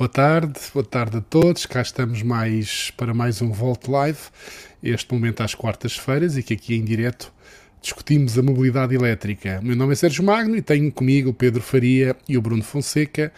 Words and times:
Boa 0.00 0.08
tarde, 0.08 0.58
boa 0.72 0.82
tarde 0.82 1.18
a 1.18 1.20
todos. 1.20 1.66
Cá 1.66 1.82
estamos 1.82 2.22
mais 2.22 2.90
para 2.92 3.12
mais 3.12 3.42
um 3.42 3.52
Volt 3.52 3.86
Live, 3.86 4.18
este 4.82 5.12
momento 5.12 5.42
às 5.42 5.54
quartas-feiras 5.54 6.38
e 6.38 6.42
que 6.42 6.54
aqui 6.54 6.74
em 6.74 6.82
direto 6.82 7.30
discutimos 7.82 8.38
a 8.38 8.42
mobilidade 8.42 8.94
elétrica. 8.94 9.60
O 9.60 9.66
meu 9.66 9.76
nome 9.76 9.92
é 9.92 9.96
Sérgio 9.96 10.24
Magno 10.24 10.56
e 10.56 10.62
tenho 10.62 10.90
comigo 10.90 11.28
o 11.28 11.34
Pedro 11.34 11.60
Faria 11.60 12.16
e 12.26 12.38
o 12.38 12.40
Bruno 12.40 12.62
Fonseca 12.62 13.30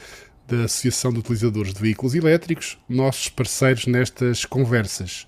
da 0.47 0.67
Associação 0.67 1.13
de 1.13 1.19
Utilizadores 1.19 1.75
de 1.75 1.81
Veículos 1.81 2.15
Elétricos, 2.15 2.79
nossos 2.89 3.29
parceiros 3.29 3.89
nestas 3.89 4.45
conversas. 4.45 5.27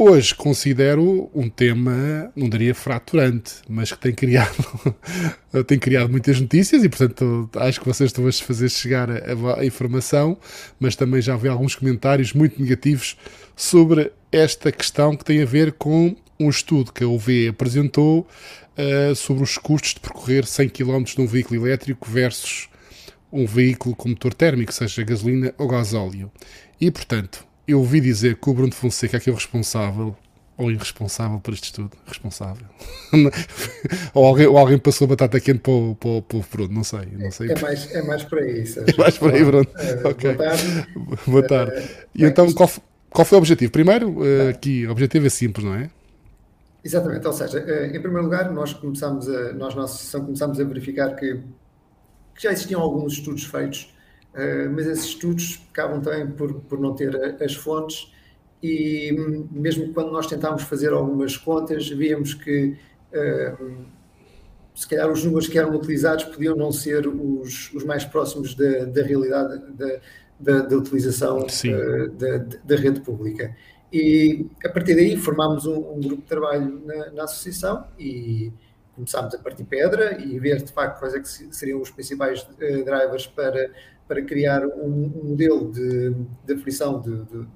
Hoje 0.00 0.32
considero 0.32 1.28
um 1.34 1.50
tema, 1.50 2.30
não 2.36 2.48
diria 2.48 2.72
fraturante, 2.72 3.54
mas 3.68 3.90
que 3.90 3.98
tem 3.98 4.14
criado, 4.14 4.96
tem 5.66 5.76
criado 5.76 6.08
muitas 6.08 6.40
notícias 6.40 6.84
e, 6.84 6.88
portanto, 6.88 7.50
acho 7.56 7.80
que 7.80 7.86
vocês 7.86 8.10
estão 8.10 8.24
a 8.24 8.32
fazer 8.32 8.68
chegar 8.68 9.10
a, 9.10 9.58
a, 9.58 9.66
informação, 9.66 10.38
mas 10.78 10.94
também 10.94 11.20
já 11.20 11.36
vi 11.36 11.48
alguns 11.48 11.74
comentários 11.74 12.32
muito 12.32 12.62
negativos 12.62 13.16
sobre 13.56 14.12
esta 14.30 14.70
questão 14.70 15.16
que 15.16 15.24
tem 15.24 15.42
a 15.42 15.44
ver 15.44 15.72
com 15.72 16.14
um 16.38 16.48
estudo 16.48 16.92
que 16.92 17.02
a 17.02 17.08
UV 17.08 17.48
apresentou 17.48 18.20
uh, 18.20 19.16
sobre 19.16 19.42
os 19.42 19.58
custos 19.58 19.94
de 19.94 20.00
percorrer 20.00 20.46
100 20.46 20.68
km 20.68 21.02
num 21.18 21.26
veículo 21.26 21.66
elétrico 21.66 22.08
versus 22.08 22.68
um 23.32 23.44
veículo 23.46 23.96
com 23.96 24.10
motor 24.10 24.32
térmico, 24.32 24.72
seja 24.72 25.02
gasolina 25.02 25.52
ou 25.58 25.66
gasóleo. 25.66 26.30
E, 26.80 26.88
portanto, 26.88 27.47
eu 27.68 27.78
ouvi 27.78 28.00
dizer 28.00 28.36
que 28.36 28.48
o 28.48 28.54
Bruno 28.54 28.72
Fonseca 28.72 29.18
é 29.18 29.20
que 29.20 29.28
é 29.28 29.32
o 29.32 29.36
responsável 29.36 30.16
ou 30.56 30.72
irresponsável 30.72 31.38
por 31.38 31.54
este 31.54 31.66
estudo. 31.66 31.96
Responsável. 32.04 32.66
ou, 34.12 34.26
alguém, 34.26 34.46
ou 34.48 34.58
alguém 34.58 34.76
passou 34.76 35.04
a 35.04 35.08
batata 35.08 35.38
quente 35.38 35.60
para 35.60 35.72
o, 35.72 35.94
para, 35.94 36.08
o, 36.08 36.22
para 36.22 36.38
o 36.38 36.44
Bruno, 36.50 36.74
não 36.74 36.82
sei. 36.82 37.06
Não 37.12 37.30
sei. 37.30 37.52
É, 37.52 37.60
mais, 37.60 37.94
é 37.94 38.02
mais 38.02 38.24
por 38.24 38.38
aí. 38.38 38.64
É 38.64 38.96
mais 38.96 39.16
por 39.16 39.32
aí, 39.32 39.44
Bruno. 39.44 39.68
Uh, 39.68 40.08
ok. 40.08 40.34
Boa 40.34 40.48
tarde. 40.48 40.86
Boa 41.26 41.46
tarde. 41.46 41.72
Uh, 41.78 42.08
e 42.16 42.24
então, 42.24 42.52
qual, 42.52 42.68
qual 43.10 43.24
foi 43.24 43.36
o 43.36 43.38
objetivo? 43.38 43.70
Primeiro, 43.70 44.18
uh, 44.18 44.48
aqui, 44.48 44.84
o 44.84 44.90
objetivo 44.90 45.26
é 45.26 45.30
simples, 45.30 45.64
não 45.64 45.74
é? 45.74 45.90
Exatamente, 46.82 47.26
ou 47.26 47.32
seja, 47.32 47.58
em 47.86 48.00
primeiro 48.00 48.22
lugar, 48.22 48.50
nós 48.50 48.72
começamos 48.72 49.28
a, 49.28 49.52
nós 49.52 49.74
na 49.74 49.84
associação 49.84 50.24
começamos 50.24 50.58
a 50.58 50.64
verificar 50.64 51.14
que, 51.16 51.34
que 52.34 52.42
já 52.42 52.52
existiam 52.52 52.80
alguns 52.80 53.14
estudos 53.14 53.44
feitos 53.44 53.92
eh, 53.92 53.97
mas 54.72 54.86
esses 54.86 55.06
estudos 55.06 55.60
acabam 55.70 56.00
também 56.00 56.26
por, 56.26 56.54
por 56.62 56.78
não 56.78 56.94
ter 56.94 57.16
as 57.42 57.54
fontes 57.54 58.12
e 58.62 59.12
mesmo 59.50 59.92
quando 59.92 60.10
nós 60.10 60.26
tentámos 60.26 60.62
fazer 60.62 60.92
algumas 60.92 61.36
contas, 61.36 61.88
víamos 61.88 62.34
que 62.34 62.76
uh, 63.12 63.84
se 64.74 64.88
calhar 64.88 65.10
os 65.10 65.24
números 65.24 65.46
que 65.48 65.58
eram 65.58 65.74
utilizados 65.74 66.24
podiam 66.24 66.56
não 66.56 66.72
ser 66.72 67.06
os, 67.06 67.72
os 67.72 67.84
mais 67.84 68.04
próximos 68.04 68.54
da, 68.54 68.84
da 68.84 69.02
realidade 69.02 69.60
da, 69.72 70.00
da, 70.38 70.60
da 70.62 70.76
utilização 70.76 71.46
da, 72.16 72.38
da, 72.64 72.76
rede 72.76 73.00
pública. 73.00 73.56
E 73.92 74.46
a 74.64 74.68
partir 74.68 74.94
daí 74.94 75.16
formámos 75.16 75.66
um, 75.66 75.94
um 75.94 76.00
grupo 76.00 76.22
de 76.22 76.28
trabalho 76.28 76.82
na, 76.84 77.10
na 77.10 77.24
associação 77.24 77.86
e 77.98 78.52
começámos 78.98 79.34
a 79.34 79.38
partir 79.38 79.64
pedra 79.64 80.20
e 80.20 80.38
ver 80.38 80.62
de 80.62 80.72
facto 80.72 80.98
quais 80.98 81.14
é 81.14 81.20
que 81.20 81.28
seriam 81.54 81.80
os 81.80 81.90
principais 81.90 82.42
uh, 82.42 82.84
drivers 82.84 83.26
para 83.26 83.70
para 84.06 84.22
criar 84.22 84.66
um, 84.66 85.12
um 85.22 85.28
modelo 85.28 85.70
de, 85.70 86.14
de 86.46 86.54
aflição 86.54 86.98
de, 86.98 87.10
de, 87.10 87.40
de, 87.40 87.48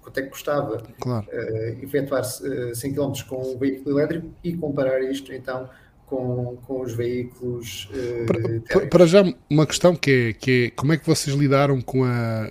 quanto 0.00 0.18
é 0.18 0.22
que 0.22 0.28
custava 0.28 0.80
claro. 1.00 1.26
uh, 1.26 1.84
efetuar 1.84 2.22
uh, 2.22 2.74
100 2.74 2.94
km 2.94 3.12
com 3.28 3.54
um 3.54 3.58
veículo 3.58 3.98
elétrico 3.98 4.30
e 4.44 4.56
comparar 4.56 5.02
isto 5.02 5.32
então 5.32 5.68
com, 6.06 6.56
com 6.62 6.82
os 6.82 6.94
veículos 6.94 7.90
uh, 7.92 8.26
para, 8.26 8.86
para, 8.86 9.06
já 9.06 9.24
uma 9.50 9.66
questão 9.66 9.96
que 9.96 10.10
é, 10.10 10.32
que 10.32 10.66
é 10.66 10.70
como 10.70 10.92
é 10.92 10.96
que 10.96 11.06
vocês 11.06 11.34
lidaram 11.36 11.80
com 11.82 12.04
a 12.04 12.50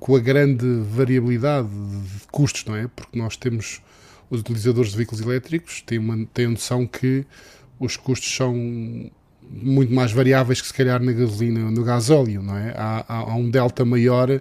com 0.00 0.16
a 0.16 0.20
grande 0.20 0.80
variabilidade 0.80 1.68
de 1.68 2.26
custos, 2.32 2.64
não 2.64 2.74
é? 2.74 2.88
Porque 2.94 3.18
nós 3.18 3.36
temos 3.36 3.82
os 4.30 4.40
utilizadores 4.40 4.90
de 4.90 4.96
veículos 4.96 5.20
elétricos 5.20 5.82
têm, 5.82 5.98
uma, 5.98 6.26
têm 6.32 6.46
a 6.46 6.50
noção 6.50 6.86
que 6.86 7.24
os 7.78 7.96
custos 7.96 8.34
são 8.34 8.54
muito 9.48 9.92
mais 9.92 10.10
variáveis 10.12 10.60
que 10.60 10.66
se 10.66 10.74
calhar 10.74 11.00
na 11.02 11.12
gasolina 11.12 11.64
ou 11.64 11.70
no 11.70 11.84
gasóleo, 11.84 12.42
não 12.42 12.56
é? 12.56 12.74
Há, 12.76 13.04
há, 13.08 13.16
há 13.18 13.34
um 13.36 13.48
delta 13.48 13.84
maior 13.84 14.40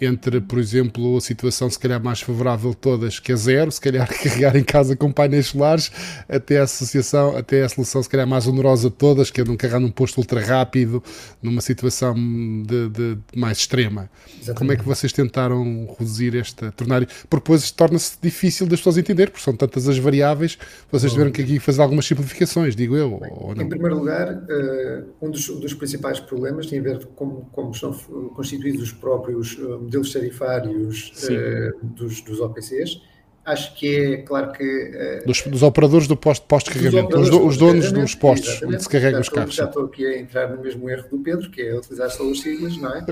entre, 0.00 0.40
por 0.40 0.58
exemplo, 0.58 1.16
a 1.16 1.20
situação 1.20 1.70
se 1.70 1.78
calhar 1.78 2.02
mais 2.02 2.20
favorável 2.20 2.70
de 2.70 2.76
todas, 2.76 3.20
que 3.20 3.32
é 3.32 3.36
zero, 3.36 3.70
se 3.70 3.80
calhar 3.80 4.06
carregar 4.22 4.56
em 4.56 4.64
casa 4.64 4.96
com 4.96 5.12
painéis 5.12 5.46
solares, 5.46 5.90
até 6.28 6.58
a 6.58 6.64
associação, 6.64 7.36
até 7.36 7.62
a 7.62 7.68
solução 7.68 8.02
se 8.02 8.08
calhar 8.08 8.26
mais 8.26 8.46
onerosa 8.46 8.90
de 8.90 8.96
todas, 8.96 9.30
que 9.30 9.40
é 9.40 9.44
um 9.44 9.56
carregar 9.56 9.80
num 9.80 9.90
posto 9.90 10.18
ultra 10.18 10.40
rápido, 10.40 11.02
numa 11.42 11.60
situação 11.60 12.14
de, 12.14 12.88
de 12.88 13.18
mais 13.36 13.58
extrema. 13.58 14.10
Exatamente. 14.26 14.58
Como 14.58 14.72
é 14.72 14.76
que 14.76 14.84
vocês 14.84 15.12
tentaram 15.12 15.94
reduzir 15.98 16.36
esta, 16.36 16.72
tornar, 16.72 17.06
porque 17.28 17.44
depois 17.44 17.70
torna-se 17.70 18.16
difícil 18.20 18.66
das 18.66 18.80
pessoas 18.80 18.98
entender, 18.98 19.30
porque 19.30 19.44
são 19.44 19.54
tantas 19.54 19.88
as 19.88 19.98
variáveis, 19.98 20.58
vocês 20.90 21.12
tiveram 21.12 21.30
que 21.30 21.42
aqui 21.42 21.58
fazer 21.60 21.82
algumas 21.82 22.04
simplificações, 22.04 22.74
digo 22.74 22.96
eu, 22.96 23.12
ou 23.12 23.54
não? 23.54 23.62
Em 23.62 23.68
primeiro 23.68 23.98
lugar, 23.98 24.44
eh, 24.48 25.04
um 25.22 25.30
dos, 25.30 25.46
dos 25.46 25.74
principais 25.74 26.18
problemas 26.18 26.66
tem 26.66 26.80
a 26.80 26.82
ver 26.82 27.06
com 27.14 27.44
como, 27.52 27.70
estão 27.70 27.92
constituídos 28.34 28.82
os 28.82 28.92
próprios 28.92 29.56
eh, 29.58 29.83
modelos 29.84 30.12
tarifários 30.12 31.12
uh, 31.24 31.86
dos, 31.86 32.20
dos 32.22 32.40
OPCs. 32.40 33.00
Acho 33.44 33.74
que 33.74 33.96
é 33.96 34.16
claro 34.18 34.52
que. 34.52 34.64
Uh, 34.64 35.26
dos, 35.26 35.42
dos, 35.42 35.62
operadores 35.62 36.08
do 36.08 36.16
posto, 36.16 36.46
posto 36.46 36.72
de 36.72 36.78
carregamento, 36.78 37.18
os, 37.18 37.28
os, 37.30 37.56
donos 37.58 37.92
dos 37.92 38.14
postos 38.14 38.62
onde 38.62 38.82
se 38.82 38.88
carregam 38.88 39.20
os 39.20 39.28
carros. 39.28 39.54
Já 39.54 39.66
estou 39.66 39.84
aqui 39.84 40.06
a 40.06 40.18
entrar 40.18 40.48
no 40.48 40.62
mesmo 40.62 40.88
erro 40.88 41.04
do 41.10 41.18
Pedro, 41.18 41.50
que 41.50 41.60
é 41.60 41.76
utilizar 41.76 42.10
só 42.10 42.24
os 42.24 42.40
siglas, 42.40 42.76
não 42.78 42.90
é? 42.90 43.04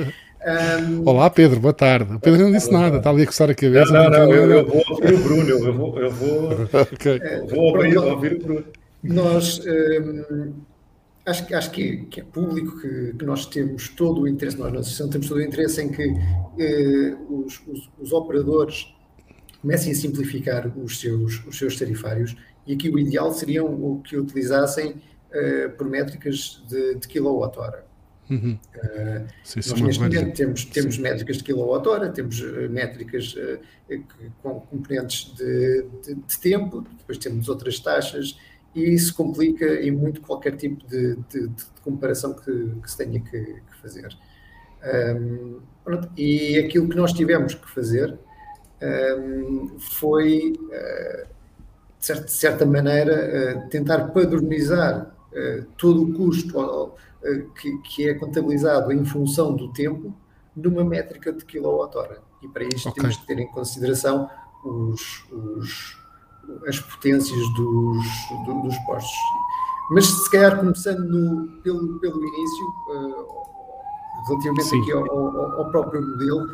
Um... 0.81 1.07
Olá 1.07 1.29
Pedro, 1.29 1.61
boa 1.61 1.75
tarde. 1.75 2.15
O 2.15 2.19
Pedro 2.19 2.43
não 2.43 2.51
disse 2.51 2.73
nada, 2.73 2.97
está 2.97 3.11
ali 3.11 3.23
a 3.23 3.27
coçar 3.27 3.51
a 3.51 3.55
cabeça. 3.55 3.93
Não, 3.93 4.05
não, 4.05 4.11
não 4.11 4.33
eu, 4.33 4.51
eu, 4.51 4.67
vou 4.67 4.83
ouvir 4.89 5.15
o 5.15 5.19
Bruno, 5.23 5.49
eu 5.51 5.75
vou, 5.75 5.99
eu 6.01 6.11
vou, 6.11 6.53
okay. 6.93 7.21
vou 7.49 7.77
ouvir, 7.77 7.99
ouvir 7.99 8.33
o 8.33 8.39
Bruno. 8.39 8.65
Nós. 9.03 9.61
Um, 9.67 10.72
acho, 11.27 11.55
acho 11.55 11.71
que, 11.71 11.83
é, 11.83 11.97
que 12.11 12.21
é 12.21 12.25
público 12.25 12.81
que, 12.81 13.15
que, 13.15 13.25
nós 13.25 13.47
temos 13.47 13.89
todo 13.89 14.23
o 14.23 14.29
interesse, 14.29 14.59
nós 14.59 14.73
na 14.73 14.81
associação 14.81 15.09
temos 15.09 15.29
todo 15.29 15.39
o 15.39 15.43
interesse 15.43 15.83
em 15.83 15.91
que 15.91 16.03
eh, 16.59 17.17
os, 17.29 17.61
os, 17.67 17.91
os, 17.99 18.13
operadores 18.13 18.95
comecem 19.61 19.93
a 19.93 19.95
simplificar 19.95 20.67
os 20.79 21.01
seus, 21.01 21.45
os 21.47 21.57
seus 21.57 21.79
tarifários 21.79 22.37
e 22.67 22.75
aqui 22.75 22.89
o 22.89 22.99
ideal 22.99 23.33
seria 23.33 23.65
o 23.65 24.01
que 24.03 24.17
utilizassem 24.17 24.97
eh, 25.33 25.69
por 25.69 25.89
métricas 25.89 26.63
de, 26.69 26.97
de 26.97 27.09
quilowatt-hora. 27.09 27.85
Uhum. 28.31 28.59
Uh, 28.77 29.27
sim, 29.45 29.61
nós 29.69 29.81
neste 29.81 30.03
momento 30.03 30.35
temos, 30.35 30.65
temos 30.65 30.97
métricas 30.97 31.39
de 31.39 31.45
quilowatt-hora, 31.45 32.09
temos 32.09 32.41
uh, 32.41 32.69
métricas 32.71 33.35
uh, 33.35 33.59
com 34.43 34.61
componentes 34.61 35.35
de, 35.35 35.87
de, 36.03 36.15
de, 36.15 36.39
tempo, 36.41 36.87
depois 36.99 37.19
temos 37.19 37.49
outras 37.49 37.79
taxas 37.81 38.39
e 38.75 38.95
isso 38.95 39.15
complica 39.15 39.67
em 39.83 39.91
muito 39.91 40.21
qualquer 40.21 40.57
tipo 40.57 40.87
de, 40.87 41.17
de, 41.29 41.49
de 41.49 41.65
comparação 41.85 42.33
que, 42.35 42.73
que, 42.83 42.91
se 42.91 42.97
tenha 42.97 43.21
que, 43.21 43.39
que 43.39 43.77
fazer. 43.81 44.17
Um, 44.85 45.61
e 46.17 46.59
aquilo 46.59 46.89
que 46.89 46.97
nós 46.97 47.13
tivemos 47.13 47.55
que 47.55 47.71
fazer 47.71 48.19
um, 49.19 49.79
foi, 49.79 50.53
uh, 50.53 51.27
de, 51.99 52.07
certa, 52.07 52.25
de, 52.25 52.33
certa, 52.33 52.67
maneira, 52.67 53.65
uh, 53.65 53.69
tentar 53.69 54.09
padronizar 54.09 55.15
uh, 55.33 55.65
todo 55.77 56.03
o 56.03 56.15
custo 56.15 56.95
que, 57.61 57.79
que, 57.83 58.09
é 58.09 58.15
contabilizado 58.15 58.91
em 58.91 59.05
função 59.05 59.55
do 59.55 59.73
tempo 59.73 60.13
numa 60.57 60.85
métrica 60.85 61.33
de 61.33 61.45
quilowatt-hora. 61.45 62.21
E 62.43 62.49
para 62.49 62.65
isto 62.65 62.89
okay. 62.89 63.01
temos 63.01 63.17
que 63.19 63.27
ter 63.27 63.39
em 63.39 63.47
consideração 63.47 64.29
os, 64.65 65.25
os 65.31 66.02
as 66.67 66.79
potências 66.79 67.49
dos, 67.55 68.07
do, 68.47 68.63
dos 68.63 68.77
postos. 68.87 69.19
Mas 69.91 70.07
se 70.07 70.31
calhar 70.31 70.59
começando 70.59 71.01
no, 71.01 71.49
pelo, 71.63 71.99
pelo 72.01 72.25
início, 72.25 72.67
uh, 72.89 73.27
relativamente 74.27 74.65
Sim. 74.65 74.81
aqui 74.81 74.93
ao, 74.93 75.11
ao, 75.11 75.61
ao, 75.61 75.71
próprio 75.71 76.01
modelo. 76.01 76.45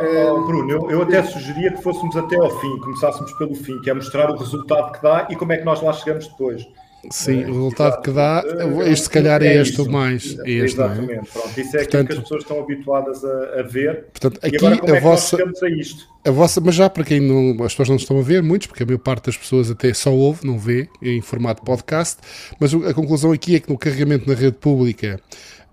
Uh, 0.00 0.34
oh, 0.34 0.46
Bruno, 0.46 0.70
eu, 0.70 0.90
eu, 0.90 1.02
até 1.02 1.22
sugeria 1.22 1.72
que 1.72 1.82
fôssemos 1.82 2.16
até 2.16 2.36
ao 2.36 2.50
fim, 2.58 2.78
começássemos 2.78 3.32
pelo 3.34 3.54
fim, 3.54 3.80
que 3.82 3.90
é 3.90 3.94
mostrar 3.94 4.30
o 4.30 4.36
resultado 4.36 4.92
que 4.92 5.02
dá 5.02 5.28
e 5.30 5.36
como 5.36 5.52
é 5.52 5.58
que 5.58 5.64
nós 5.64 5.80
lá 5.82 5.92
chegamos 5.92 6.26
depois. 6.26 6.66
Sim, 7.10 7.44
o 7.44 7.54
resultado 7.54 8.00
que 8.00 8.12
dá, 8.12 8.44
este 8.86 9.04
se 9.04 9.10
calhar 9.10 9.42
é, 9.42 9.56
é 9.56 9.60
este 9.60 9.80
ou 9.80 9.90
mais. 9.90 10.38
É 10.44 10.50
este, 10.50 10.76
Exatamente, 10.76 11.12
é? 11.12 11.32
pronto, 11.32 11.60
isso 11.60 11.76
é 11.76 11.80
portanto, 11.80 11.82
aquilo 11.82 12.06
que 12.06 12.12
as 12.12 12.18
pessoas 12.20 12.42
estão 12.42 12.60
habituadas 12.60 13.24
a, 13.24 13.60
a 13.60 13.62
ver. 13.62 14.04
Portanto, 14.12 14.38
aqui 14.40 14.56
agora, 14.56 14.92
a 14.92 14.96
é 14.96 15.00
vossa, 15.00 15.36
a 15.36 15.68
isto? 15.70 16.08
A 16.24 16.30
vossa, 16.30 16.60
mas 16.60 16.76
já 16.76 16.88
para 16.88 17.02
quem 17.02 17.20
não, 17.20 17.64
as 17.64 17.72
pessoas 17.72 17.88
não 17.88 17.96
estão 17.96 18.18
a 18.20 18.22
ver, 18.22 18.40
muitos, 18.42 18.68
porque 18.68 18.84
a 18.84 18.86
maior 18.86 18.98
parte 18.98 19.26
das 19.26 19.36
pessoas 19.36 19.68
até 19.68 19.92
só 19.92 20.12
ouve, 20.12 20.46
não 20.46 20.58
vê, 20.58 20.88
em 21.02 21.20
formato 21.20 21.64
podcast, 21.64 22.18
mas 22.60 22.72
a 22.72 22.94
conclusão 22.94 23.32
aqui 23.32 23.56
é 23.56 23.60
que 23.60 23.68
no 23.68 23.76
carregamento 23.76 24.28
na 24.28 24.34
rede 24.34 24.56
pública 24.58 25.20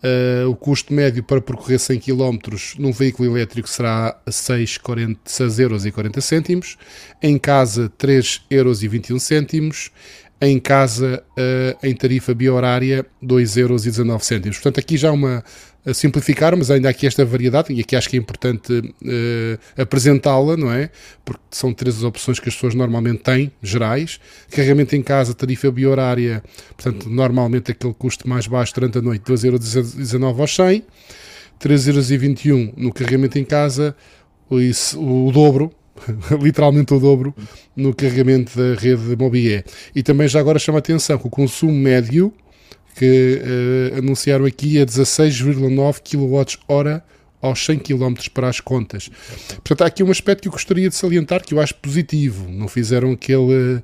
Uh, 0.02 0.50
o 0.50 0.56
custo 0.56 0.94
médio 0.94 1.22
para 1.22 1.42
percorrer 1.42 1.78
100 1.78 2.00
km 2.00 2.38
num 2.78 2.94
veículo 2.94 3.36
elétrico 3.36 3.70
será 3.70 4.18
6,40 4.25 5.60
euros. 5.60 5.84
Em 7.22 7.38
casa, 7.38 7.92
3,21 8.00 8.42
euros. 8.50 9.92
Em 10.41 10.59
casa 10.59 11.24
uh, 11.31 11.86
em 11.86 11.94
tarifa 11.94 12.33
biorária 12.33 13.06
2,19€. 13.24 14.53
Portanto, 14.53 14.80
aqui 14.80 14.97
já 14.97 15.12
uma 15.12 15.44
a 15.86 15.94
simplificar, 15.94 16.56
mas 16.57 16.69
ainda 16.69 16.89
há 16.89 16.91
aqui 16.91 17.07
esta 17.07 17.24
variedade, 17.24 17.74
e 17.74 17.80
aqui 17.80 17.95
acho 17.95 18.09
que 18.09 18.18
é 18.18 18.19
importante 18.19 18.74
uh, 18.74 19.81
apresentá-la, 19.81 20.57
não 20.57 20.71
é? 20.71 20.89
Porque 21.24 21.41
são 21.51 21.74
três 21.74 21.97
as 21.97 22.03
opções 22.03 22.39
que 22.39 22.50
as 22.50 22.56
pessoas 22.56 22.75
normalmente 22.75 23.19
têm, 23.19 23.51
gerais. 23.62 24.19
Carregamento 24.51 24.95
em 24.95 25.01
casa, 25.01 25.33
tarifa 25.33 25.71
biorária, 25.71 26.44
portanto, 26.75 27.09
normalmente 27.09 27.71
aquele 27.71 27.94
custo 27.94 28.27
mais 28.27 28.45
baixo 28.45 28.74
durante 28.75 28.97
a 28.97 29.01
noite, 29.01 29.24
2,19€ 29.24 30.39
aos 30.39 30.56
100. 30.56 30.83
3,21€ 31.59 32.74
no 32.77 32.94
carregamento 32.94 33.38
em 33.38 33.44
casa, 33.44 33.94
o, 34.50 34.57
o 34.57 35.31
dobro, 35.31 35.71
literalmente 36.42 36.94
o 36.94 37.00
dobro, 37.00 37.34
no 37.75 37.94
carregamento 37.94 38.57
da 38.57 38.80
rede 38.80 39.16
Mobié. 39.18 39.63
E 39.96 40.04
também 40.04 40.28
já 40.28 40.40
agora 40.40 40.60
chama 40.60 40.78
a 40.78 40.80
atenção 40.80 41.18
que 41.18 41.28
o 41.28 41.30
consumo 41.30 41.74
médio 41.74 42.34
que 42.96 43.42
uh, 43.94 43.98
anunciaram 43.98 44.46
aqui 44.46 44.78
é 44.78 44.86
16,9 44.86 46.01
kWh 46.01 47.01
aos 47.42 47.66
100 47.66 47.80
km 47.80 48.13
para 48.34 48.50
as 48.50 48.60
contas. 48.60 49.10
Portanto, 49.48 49.81
há 49.84 49.88
aqui 49.88 50.04
um 50.04 50.12
aspecto 50.12 50.42
que 50.42 50.48
eu 50.50 50.51
gostaria 50.51 50.90
de 50.90 50.96
salientar 50.96 51.42
que 51.42 51.54
eu 51.54 51.62
acho 51.62 51.75
positivo. 51.75 52.50
Não 52.50 52.68
fizeram 52.68 53.13
aquele 53.13 53.81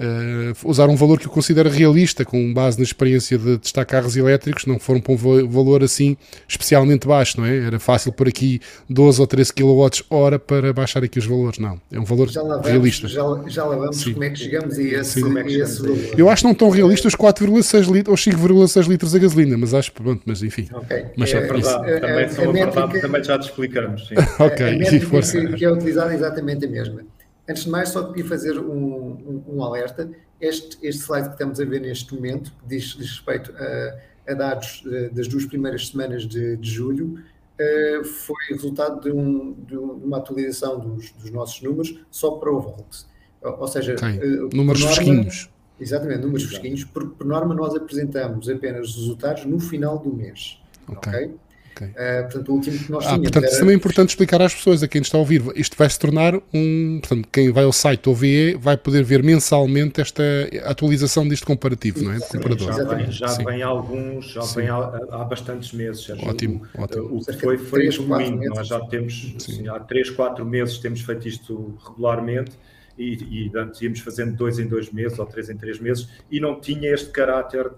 uh, 0.00 0.68
usar 0.68 0.88
um 0.88 0.96
valor 0.96 1.18
que 1.18 1.26
eu 1.26 1.30
considero 1.30 1.68
realista, 1.68 2.24
com 2.24 2.52
base 2.52 2.78
na 2.78 2.84
experiência 2.84 3.38
de 3.38 3.58
testar 3.58 3.84
carros 3.84 4.16
elétricos, 4.16 4.66
não 4.66 4.78
foram 4.78 5.00
para 5.00 5.12
um 5.12 5.48
valor 5.48 5.84
assim 5.84 6.16
especialmente 6.48 7.06
baixo, 7.06 7.40
não 7.40 7.46
é? 7.46 7.56
Era 7.58 7.78
fácil 7.78 8.12
por 8.12 8.26
aqui 8.26 8.60
12 8.88 9.20
ou 9.20 9.26
13 9.26 9.52
kWh 9.52 10.38
para 10.46 10.72
baixar 10.72 11.04
aqui 11.04 11.18
os 11.18 11.26
valores, 11.26 11.58
não. 11.58 11.80
É 11.92 12.00
um 12.00 12.04
valor 12.04 12.28
já 12.28 12.42
vamos, 12.42 12.66
realista. 12.66 13.08
Já, 13.08 13.22
já 13.46 13.64
lá 13.64 13.76
vamos 13.76 13.98
Sim. 13.98 14.12
como 14.12 14.24
é 14.24 14.30
que 14.30 14.38
chegamos 14.38 14.78
a 14.78 14.82
esse, 14.82 15.20
Sim. 15.20 15.38
É 15.38 15.44
que 15.44 15.60
esse 15.60 15.82
valor. 15.82 15.98
Eu 16.16 16.30
acho 16.30 16.42
que 16.42 16.48
não 16.48 16.54
tão 16.54 16.70
realistas 16.70 17.14
4,6 17.14 17.92
litros 17.92 18.26
ou 18.26 18.32
5,6 18.32 18.88
litros 18.88 19.14
a 19.14 19.18
gasolina, 19.18 19.56
mas 19.58 19.74
acho, 19.74 19.92
pronto, 19.92 20.22
mas 20.24 20.42
enfim. 20.42 20.68
Okay. 20.72 21.06
Mas 21.16 21.32
é, 21.32 21.36
é 21.36 21.40
verdade, 21.40 21.60
isso. 21.60 21.80
também, 22.00 22.62
a, 22.62 22.66
a, 22.66 22.70
a 22.70 22.86
métrica, 22.86 23.00
também 23.00 23.24
já 23.24 23.38
te 23.38 23.48
explicamos. 23.48 24.08
Sim. 24.08 24.14
ok, 24.38 24.66
a, 24.66 24.68
a 24.68 24.72
métrica 24.72 25.20
que, 25.20 25.56
que 25.56 25.64
é 25.64 25.70
utilizada 25.70 26.12
é 26.12 26.16
exatamente 26.16 26.64
a 26.64 26.68
mesma. 26.68 27.02
Antes 27.50 27.64
de 27.64 27.70
mais, 27.70 27.88
só 27.88 28.04
queria 28.04 28.24
fazer 28.24 28.60
um, 28.60 28.72
um, 28.72 29.44
um 29.56 29.64
alerta. 29.64 30.08
Este, 30.40 30.78
este 30.86 31.02
slide 31.02 31.26
que 31.26 31.34
estamos 31.34 31.58
a 31.58 31.64
ver 31.64 31.80
neste 31.80 32.14
momento, 32.14 32.52
que 32.52 32.68
diz, 32.68 32.96
diz 32.96 33.10
respeito 33.10 33.52
a, 33.56 34.30
a 34.30 34.34
dados 34.34 34.84
uh, 34.86 35.12
das 35.12 35.26
duas 35.26 35.44
primeiras 35.46 35.88
semanas 35.88 36.28
de, 36.28 36.56
de 36.56 36.70
julho, 36.70 37.18
uh, 37.58 38.04
foi 38.04 38.36
resultado 38.50 39.00
de, 39.00 39.10
um, 39.10 39.52
de, 39.66 39.76
uma 39.76 40.18
atualização 40.18 40.78
dos, 40.78 41.10
dos, 41.10 41.30
nossos 41.32 41.60
números 41.60 42.00
só 42.08 42.30
para 42.32 42.52
o 42.52 42.60
Volt. 42.60 43.02
Ou, 43.42 43.60
ou 43.62 43.66
seja, 43.66 43.94
okay. 43.94 44.18
uh, 44.18 44.48
números 44.54 44.80
norma, 44.80 44.94
fresquinhos. 44.94 45.50
Exatamente, 45.80 46.20
números 46.20 46.44
fresquinhos. 46.44 46.84
Por, 46.84 47.10
por 47.10 47.26
norma, 47.26 47.52
nós 47.52 47.74
apresentamos 47.74 48.48
apenas 48.48 48.90
os 48.90 48.96
resultados 48.96 49.44
no 49.44 49.58
final 49.58 49.98
do 49.98 50.14
mês. 50.14 50.62
Ok. 50.86 51.12
okay? 51.12 51.34
Okay. 51.74 51.88
Uh, 51.88 52.22
portanto, 52.22 52.48
o 52.48 52.54
último 52.54 52.78
que 52.78 52.90
nós 52.90 53.06
ah, 53.06 53.18
Portanto, 53.18 53.44
era... 53.44 53.58
também 53.58 53.74
é 53.74 53.76
importante 53.76 54.08
explicar 54.10 54.42
às 54.42 54.54
pessoas, 54.54 54.82
a 54.82 54.88
quem 54.88 55.00
está 55.00 55.16
a 55.16 55.20
ouvir, 55.20 55.42
isto 55.54 55.76
vai 55.76 55.88
se 55.88 55.98
tornar 55.98 56.34
um. 56.52 56.98
Portanto, 57.00 57.28
quem 57.32 57.50
vai 57.50 57.64
ao 57.64 57.72
site 57.72 58.08
OVE 58.08 58.54
vai 58.54 58.76
poder 58.76 59.04
ver 59.04 59.22
mensalmente 59.22 60.00
esta 60.00 60.22
atualização 60.64 61.26
deste 61.26 61.46
comparativo, 61.46 62.02
não 62.02 62.12
é? 62.12 62.20
Comparador. 62.20 62.72
Já, 62.72 62.84
vem, 62.84 63.10
já 63.10 63.26
vem 63.34 63.62
alguns, 63.62 64.32
já 64.32 64.42
Sim. 64.42 64.56
vem 64.56 64.68
há, 64.68 64.76
há, 65.10 65.24
bastantes 65.24 65.72
meses. 65.72 66.08
Ótimo, 66.10 66.62
o, 66.74 66.82
ótimo. 66.82 67.18
O 67.18 67.24
que 67.24 67.32
foi, 67.34 67.58
foi 67.58 67.86
evoluindo. 67.86 68.44
Nós 68.54 68.68
já 68.68 68.80
temos, 68.80 69.34
assim, 69.36 69.68
há 69.68 69.78
3, 69.78 70.10
4 70.10 70.44
meses 70.44 70.78
temos 70.78 71.00
feito 71.00 71.28
isto 71.28 71.78
regularmente. 71.88 72.52
E, 72.98 73.46
e 73.46 73.50
antes 73.56 73.80
íamos 73.80 74.00
fazendo 74.00 74.36
dois 74.36 74.58
em 74.58 74.66
dois 74.66 74.90
meses 74.90 75.18
ou 75.18 75.24
três 75.24 75.48
em 75.48 75.56
três 75.56 75.78
meses 75.78 76.06
e 76.30 76.38
não 76.38 76.60
tinha 76.60 76.92
este 76.92 77.08
caráter 77.08 77.70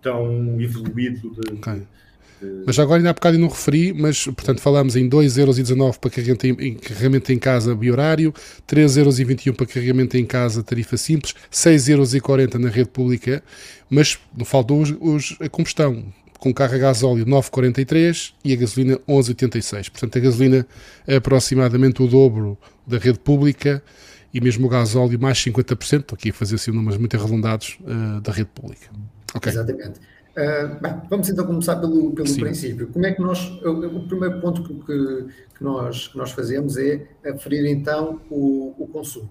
tão 0.00 0.60
evoluído 0.60 1.30
de, 1.30 1.54
okay. 1.54 1.82
Mas 2.66 2.78
agora 2.78 2.98
ainda 2.98 3.10
há 3.10 3.12
bocado 3.12 3.38
não 3.38 3.48
referi, 3.48 3.92
mas 3.92 4.24
portanto 4.24 4.60
falamos 4.60 4.96
em 4.96 5.08
2,19€ 5.08 5.98
para 5.98 6.10
carregamento 6.10 6.46
em, 6.46 6.74
carregamento 6.74 7.32
em 7.32 7.38
casa 7.38 7.74
biorário, 7.74 8.32
3,21€ 8.68 9.54
para 9.54 9.66
carregamento 9.66 10.16
em 10.16 10.24
casa 10.24 10.62
tarifa 10.62 10.96
simples, 10.96 11.34
6,40€ 11.52 12.54
na 12.54 12.68
rede 12.68 12.88
pública, 12.88 13.42
mas 13.88 14.18
faltou 14.44 14.82
os, 14.82 15.36
a 15.40 15.48
combustão, 15.48 16.04
com 16.38 16.54
carro 16.54 16.74
a 16.74 16.78
gasóleo 16.78 17.26
9,43 17.26 18.32
e 18.44 18.52
a 18.54 18.56
gasolina 18.56 18.98
11,86. 19.06 19.90
Portanto, 19.90 20.16
a 20.16 20.20
gasolina 20.20 20.66
é 21.06 21.16
aproximadamente 21.16 22.02
o 22.02 22.06
dobro 22.06 22.58
da 22.86 22.96
rede 22.96 23.18
pública 23.18 23.82
e 24.32 24.40
mesmo 24.40 24.66
o 24.66 24.70
gasóleo 24.70 25.20
mais 25.20 25.38
50%, 25.38 26.00
estou 26.00 26.16
aqui 26.16 26.30
a 26.30 26.32
fazer 26.32 26.54
assim 26.54 26.70
números 26.70 26.98
muito 26.98 27.16
arredondados, 27.16 27.78
uh, 27.82 28.20
da 28.20 28.32
rede 28.32 28.48
pública. 28.54 28.88
Okay. 29.34 29.52
Exatamente. 29.52 30.00
Uh, 30.30 30.80
bem, 30.80 31.02
vamos 31.08 31.28
então 31.28 31.44
começar 31.44 31.76
pelo, 31.76 32.12
pelo 32.12 32.34
princípio. 32.36 32.86
Como 32.88 33.04
é 33.04 33.12
que 33.12 33.20
nós. 33.20 33.48
O, 33.64 34.06
primeiro 34.06 34.40
ponto 34.40 34.62
que, 34.62 34.74
que, 35.56 35.64
nós, 35.64 36.08
que 36.08 36.16
nós 36.16 36.30
fazemos 36.30 36.76
é 36.76 37.04
aferir 37.24 37.66
então 37.66 38.20
o, 38.30 38.74
o 38.78 38.86
consumo. 38.86 39.28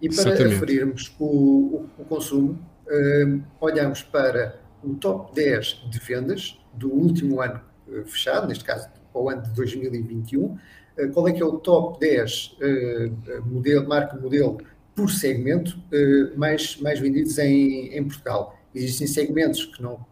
E 0.00 0.08
para 0.08 0.30
Exatamente. 0.30 0.54
aferirmos 0.54 1.14
o, 1.18 1.24
o, 1.24 1.90
o 1.98 2.04
consumo, 2.04 2.58
uh, 2.86 3.42
olhamos 3.60 4.02
para 4.02 4.58
o 4.82 4.94
top 4.94 5.34
10 5.34 5.84
de 5.90 5.98
vendas 5.98 6.58
do 6.72 6.90
último 6.90 7.42
ano 7.42 7.60
uh, 7.86 8.04
fechado, 8.06 8.46
neste 8.46 8.64
caso 8.64 8.88
o 9.12 9.28
ano 9.28 9.42
de 9.42 9.50
2021. 9.50 10.56
qual 11.12 11.26
é 11.26 11.32
que 11.32 11.42
é 11.42 11.44
o 11.44 11.58
top 11.58 11.98
10 11.98 12.56
modelo, 13.46 13.88
marca 13.88 14.16
modelo 14.16 14.58
por 14.94 15.10
segmento 15.10 15.76
mais, 16.36 16.76
mais 16.76 17.00
vendidos 17.00 17.36
em, 17.38 17.88
em 17.96 18.04
Portugal? 18.04 18.56
Existem 18.72 19.08
segmentos 19.08 19.64
que 19.64 19.82
não 19.82 20.06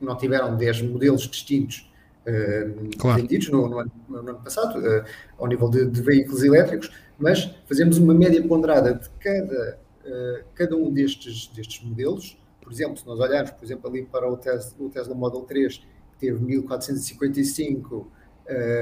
não 0.00 0.16
tiveram 0.16 0.56
10 0.56 0.82
modelos 0.82 1.22
distintos 1.22 1.90
uh, 2.26 2.98
claro. 2.98 3.20
vendidos 3.20 3.48
no, 3.48 3.68
no, 3.68 3.78
ano, 3.78 3.92
no, 4.08 4.18
ano, 4.18 4.40
passado, 4.42 4.78
uh, 4.78 5.04
ao 5.38 5.46
nível 5.46 5.68
de, 5.68 5.86
de, 5.86 6.02
veículos 6.02 6.42
elétricos, 6.42 6.90
mas 7.18 7.54
fazemos 7.66 7.98
uma 7.98 8.14
média 8.14 8.42
ponderada 8.46 8.94
de 8.94 9.08
cada, 9.20 9.78
uh, 10.04 10.44
cada 10.54 10.76
um 10.76 10.92
destes, 10.92 11.48
destes 11.48 11.84
modelos. 11.84 12.38
Por 12.60 12.72
exemplo, 12.72 12.96
se 12.96 13.06
nós 13.06 13.18
olharmos, 13.18 13.50
por 13.52 13.64
exemplo, 13.64 13.90
ali 13.90 14.04
para 14.04 14.30
o 14.30 14.36
Tesla, 14.36 14.72
o 14.78 14.88
Tesla 14.88 15.14
Model 15.14 15.42
3, 15.42 15.78
que 15.78 16.18
teve 16.18 16.42
1455 16.42 18.10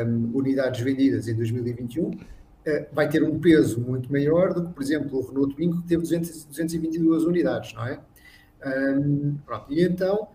um, 0.07 0.31
unidades 0.37 0.81
vendidas 0.81 1.29
em 1.29 1.35
2021, 1.35 2.11
vai 2.93 3.09
ter 3.09 3.23
um 3.23 3.39
peso 3.39 3.81
muito 3.81 4.13
maior 4.13 4.53
do 4.53 4.67
que, 4.67 4.75
por 4.75 4.83
exemplo, 4.83 5.19
o 5.19 5.27
Renault 5.27 5.55
Twingo, 5.55 5.81
que 5.81 5.89
teve 5.89 6.03
200, 6.03 6.45
222 6.45 7.25
unidades, 7.25 7.73
não 7.73 7.87
é? 7.87 7.99
Um, 8.67 9.39
pronto, 9.47 9.73
e 9.73 9.83
então 9.83 10.29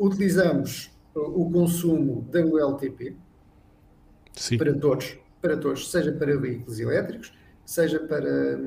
utilizamos 0.00 0.90
o 1.14 1.50
consumo 1.50 2.22
da 2.30 2.40
ULTP 2.40 3.14
Sim. 4.32 4.56
para 4.56 4.72
todos, 4.74 5.18
para 5.40 5.56
todos, 5.56 5.90
seja 5.90 6.12
para 6.12 6.36
veículos 6.36 6.80
elétricos, 6.80 7.32
seja 7.64 8.00
para, 8.00 8.58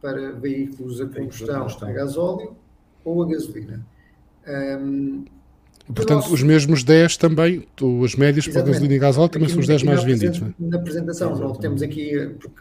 para 0.00 0.32
veículos 0.32 1.00
a 1.00 1.06
combustão, 1.06 1.66
a 1.66 1.92
gasóleo 1.92 2.56
ou 3.04 3.22
a 3.22 3.28
gasolina. 3.28 3.84
Um, 4.46 5.24
Portanto, 5.86 6.22
nosso... 6.22 6.34
os 6.34 6.42
mesmos 6.42 6.84
10 6.84 7.16
também, 7.16 7.66
as 8.04 8.14
médias 8.14 8.46
para 8.46 8.62
gasolina 8.62 8.94
e 8.94 8.98
gasóleo 8.98 9.28
também 9.28 9.48
são 9.48 9.58
os 9.58 9.66
10 9.66 9.82
mais 9.82 10.04
vendidos. 10.04 10.40
Não 10.40 10.48
é? 10.48 10.52
Na 10.58 10.76
apresentação, 10.76 11.36
não 11.36 11.52
temos 11.54 11.82
aqui. 11.82 12.12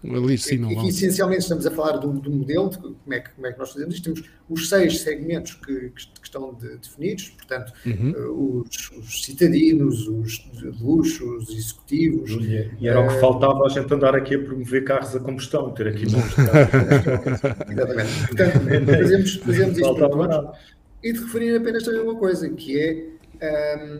Ali, 0.03 0.37
sim, 0.37 0.57
não 0.57 0.69
aqui, 0.69 0.89
essencialmente 0.89 1.41
estamos 1.41 1.65
a 1.65 1.71
falar 1.71 1.97
do, 1.97 2.11
do 2.13 2.31
modelo, 2.31 2.69
de 2.69 2.77
como 2.77 2.95
é, 3.11 3.19
que, 3.19 3.29
como 3.31 3.47
é 3.47 3.53
que 3.53 3.59
nós 3.59 3.71
fazemos 3.71 3.95
isto. 3.95 4.03
Temos 4.03 4.29
os 4.49 4.69
seis 4.69 4.99
segmentos 5.01 5.53
que, 5.53 5.89
que 5.89 6.01
estão 6.23 6.53
de, 6.55 6.77
definidos, 6.77 7.29
portanto, 7.29 7.73
uhum. 7.85 8.11
uh, 8.11 8.61
os, 8.61 8.91
os, 8.97 9.23
citadinos, 9.23 10.07
os 10.07 10.49
de 10.53 10.71
luxo, 10.81 11.37
os 11.37 11.49
executivos. 11.49 12.31
E 12.79 12.87
era 12.87 13.01
uh, 13.01 13.05
o 13.05 13.07
que 13.07 13.19
faltava 13.19 13.65
a 13.65 13.69
gente 13.69 13.93
andar 13.93 14.15
aqui 14.15 14.35
a 14.35 14.39
promover 14.39 14.83
carros 14.83 15.15
a 15.15 15.19
combustão, 15.19 15.71
ter 15.71 15.87
aqui 15.87 16.09
muitos 16.09 16.37
Exatamente. 17.69 18.27
Portanto, 18.27 18.85
fazemos, 18.85 19.35
fazemos 19.35 19.77
isto 19.79 19.95
para 19.95 20.09
todos. 20.09 20.57
E 21.03 21.13
de 21.13 21.19
referir 21.19 21.55
apenas 21.55 21.83
também 21.83 22.01
uma 22.01 22.15
coisa, 22.15 22.47
que 22.49 22.79
é 22.79 23.10
um, 23.41 23.99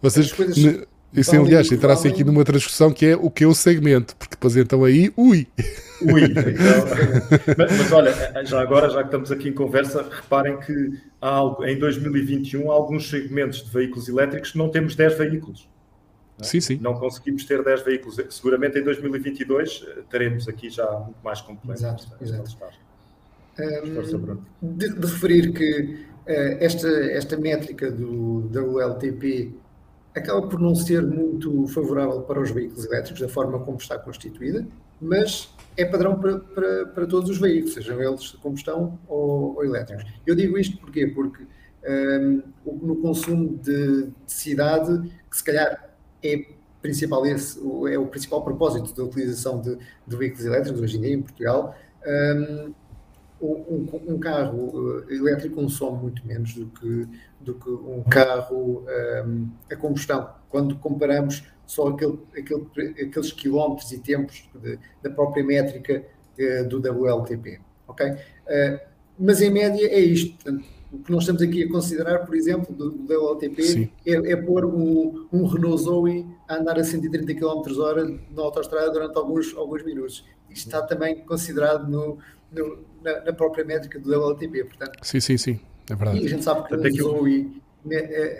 Vocês, 0.00 0.32
isso, 1.16 1.36
aliás, 1.36 1.70
entrasse 1.70 2.08
aqui 2.08 2.24
numa 2.24 2.42
discussão 2.42 2.92
que 2.92 3.06
é 3.06 3.16
o 3.16 3.30
que 3.30 3.44
é 3.44 3.46
o 3.46 3.54
segmento, 3.54 4.16
porque 4.16 4.34
depois 4.34 4.56
então 4.56 4.82
aí, 4.82 5.12
ui! 5.16 5.46
Ui! 6.02 6.22
Então, 6.34 7.54
mas, 7.56 7.78
mas, 7.78 7.92
olha, 7.92 8.44
já 8.44 8.60
agora, 8.60 8.90
já 8.90 8.98
que 8.98 9.06
estamos 9.06 9.30
aqui 9.30 9.48
em 9.48 9.52
conversa, 9.52 10.02
reparem 10.10 10.58
que 10.58 10.98
há, 11.22 11.40
em 11.66 11.78
2021 11.78 12.70
há 12.70 12.74
alguns 12.74 13.08
segmentos 13.08 13.64
de 13.64 13.70
veículos 13.70 14.08
elétricos 14.08 14.50
que 14.52 14.58
não 14.58 14.68
temos 14.68 14.96
10 14.96 15.16
veículos. 15.16 15.68
Não, 16.36 16.44
é? 16.44 16.48
sim, 16.48 16.60
sim. 16.60 16.78
não 16.82 16.94
conseguimos 16.94 17.44
ter 17.44 17.62
10 17.62 17.82
veículos. 17.82 18.16
Seguramente 18.28 18.78
em 18.78 18.82
2022 18.82 19.86
eh, 19.86 20.02
teremos 20.10 20.48
aqui 20.48 20.68
já 20.68 20.90
muito 20.98 21.22
mais 21.22 21.40
completo. 21.40 21.80
Exato, 21.80 22.08
exato. 22.20 22.56
Um, 24.62 24.74
de, 24.76 24.88
de 24.88 25.06
referir 25.06 25.52
que 25.52 26.06
esta, 26.26 26.88
esta 26.88 27.36
métrica 27.36 27.90
do, 27.90 28.42
da 28.48 28.62
ULTP 28.62 29.54
acaba 30.14 30.46
por 30.46 30.60
não 30.60 30.74
ser 30.74 31.02
muito 31.02 31.66
favorável 31.68 32.22
para 32.22 32.40
os 32.40 32.50
veículos 32.50 32.84
elétricos, 32.84 33.20
da 33.20 33.28
forma 33.28 33.58
como 33.58 33.76
está 33.78 33.98
constituída, 33.98 34.66
mas 35.00 35.52
é 35.76 35.84
padrão 35.84 36.18
para, 36.18 36.38
para, 36.38 36.86
para 36.86 37.06
todos 37.06 37.28
os 37.30 37.38
veículos, 37.38 37.74
sejam 37.74 38.00
eles 38.00 38.20
de 38.20 38.36
combustão 38.38 38.98
ou, 39.08 39.56
ou 39.56 39.64
elétricos. 39.64 40.04
Eu 40.24 40.34
digo 40.34 40.56
isto 40.56 40.78
porquê? 40.78 41.08
porque 41.08 41.44
um, 41.86 42.42
no 42.64 42.96
consumo 42.96 43.58
de, 43.58 44.06
de 44.06 44.32
cidade, 44.32 45.10
que 45.28 45.36
se 45.36 45.44
calhar 45.44 45.90
é 46.22 46.46
principal 46.80 47.26
esse, 47.26 47.58
é 47.90 47.98
o 47.98 48.06
principal 48.06 48.42
propósito 48.42 48.94
da 48.94 49.04
utilização 49.04 49.60
de, 49.60 49.76
de 50.06 50.16
veículos 50.16 50.44
elétricos 50.44 50.80
hoje 50.80 50.98
em 50.98 51.00
dia 51.00 51.14
em 51.14 51.22
Portugal. 51.22 51.76
Um, 52.06 52.74
um, 53.44 54.14
um, 54.14 54.18
carro 54.18 54.68
uh, 54.74 55.12
elétrico 55.12 55.56
consome 55.56 56.02
muito 56.02 56.26
menos 56.26 56.54
do 56.54 56.66
que, 56.66 57.08
do 57.40 57.54
que 57.54 57.70
um 57.70 58.02
carro 58.02 58.84
um, 59.26 59.48
a 59.70 59.76
combustão. 59.76 60.30
Quando 60.48 60.76
comparamos 60.76 61.44
só 61.66 61.88
aquele, 61.88 62.18
aquele, 62.36 62.66
aqueles 63.02 63.32
quilómetros 63.32 63.90
e 63.92 63.98
tempos 63.98 64.48
de, 64.54 64.78
da 65.02 65.10
própria 65.10 65.44
métrica 65.44 66.04
uh, 66.38 66.68
do 66.68 66.78
WLTP. 66.78 67.60
ok? 67.86 68.10
Uh, 68.10 68.94
mas 69.18 69.40
em 69.40 69.50
média 69.50 69.86
é 69.86 70.00
isto. 70.00 70.34
Portanto, 70.36 70.64
o 70.92 70.98
que 70.98 71.10
nós 71.10 71.22
estamos 71.22 71.42
aqui 71.42 71.64
a 71.64 71.68
considerar, 71.68 72.18
por 72.20 72.36
exemplo, 72.36 72.72
do, 72.72 72.90
do 72.90 73.12
WLTP 73.12 73.90
é, 74.06 74.32
é 74.32 74.36
pôr 74.36 74.64
um, 74.64 75.26
um, 75.32 75.44
Renault 75.44 75.82
Zoe 75.82 76.26
a 76.48 76.56
andar 76.56 76.78
a 76.78 76.84
130 76.84 77.34
km 77.34 77.80
hora 77.80 78.06
na 78.30 78.42
autostrada 78.42 78.90
durante 78.90 79.16
alguns, 79.16 79.54
alguns 79.56 79.84
minutos. 79.84 80.24
Isto 80.48 80.66
está 80.66 80.82
também 80.82 81.24
considerado 81.24 81.90
no, 81.90 82.18
no, 82.52 82.78
na, 83.02 83.20
na, 83.20 83.32
própria 83.32 83.64
métrica 83.64 83.98
do 83.98 84.10
WLTP. 84.10 84.64
Portanto, 84.64 84.98
sim, 85.02 85.20
sim, 85.20 85.36
sim. 85.36 85.60
É 85.90 85.94
verdade. 85.94 86.22
E 86.22 86.26
a 86.26 86.28
gente 86.28 86.44
sabe 86.44 86.68
que 86.68 86.74
o 86.74 87.02
Zoe 87.02 87.62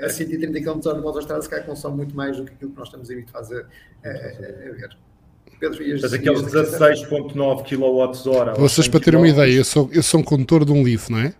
a 0.02 0.08
130 0.08 0.60
km 0.60 0.80
hora 0.86 0.96
numa 0.96 1.10
autostrada 1.10 1.42
se 1.42 1.48
calhar 1.48 1.66
consome 1.66 1.96
muito 1.96 2.16
mais 2.16 2.36
do 2.36 2.44
que 2.44 2.52
aquilo 2.52 2.70
que 2.70 2.78
nós 2.78 2.88
estamos 2.88 3.10
habituados 3.10 3.52
a, 3.52 3.56
a, 3.56 4.10
a 4.10 4.72
ver. 4.72 4.96
Pedro, 5.60 5.82
ias, 5.82 6.02
Mas 6.02 6.12
aqueles 6.12 6.42
16.9 6.42 7.62
kWh. 7.64 8.60
Vocês, 8.60 8.88
para 8.88 9.00
terem 9.00 9.20
uma 9.20 9.28
ideia, 9.28 9.52
eu 9.52 9.64
sou, 9.64 9.88
eu 9.92 10.02
sou 10.02 10.20
um 10.20 10.22
condutor 10.22 10.64
de 10.64 10.72
um 10.72 10.82
Leaf, 10.82 11.10
não 11.10 11.18
é? 11.18 11.34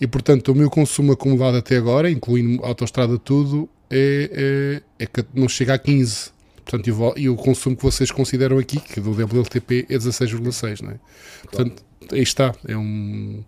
E 0.00 0.06
portanto, 0.06 0.52
o 0.52 0.54
meu 0.54 0.70
consumo 0.70 1.12
acumulado 1.12 1.58
até 1.58 1.76
agora, 1.76 2.10
incluindo 2.10 2.64
autostrada 2.64 3.18
tudo, 3.18 3.68
é, 3.90 4.82
é, 4.98 5.04
é 5.04 5.06
que 5.06 5.24
não 5.34 5.48
chega 5.48 5.74
a 5.74 5.78
15. 5.78 6.32
Portanto, 6.70 7.16
e 7.16 7.28
o 7.28 7.34
consumo 7.34 7.76
que 7.76 7.82
vocês 7.82 8.12
consideram 8.12 8.56
aqui, 8.56 8.78
que 8.78 9.00
do 9.00 9.10
WLTP, 9.10 9.86
é 9.90 9.98
16,6, 9.98 10.82
não 10.82 10.92
é? 10.92 11.00
Portanto, 11.42 11.82
aí 12.12 12.22
está. 12.22 12.54
É 12.66 12.76
um. 12.76 13.42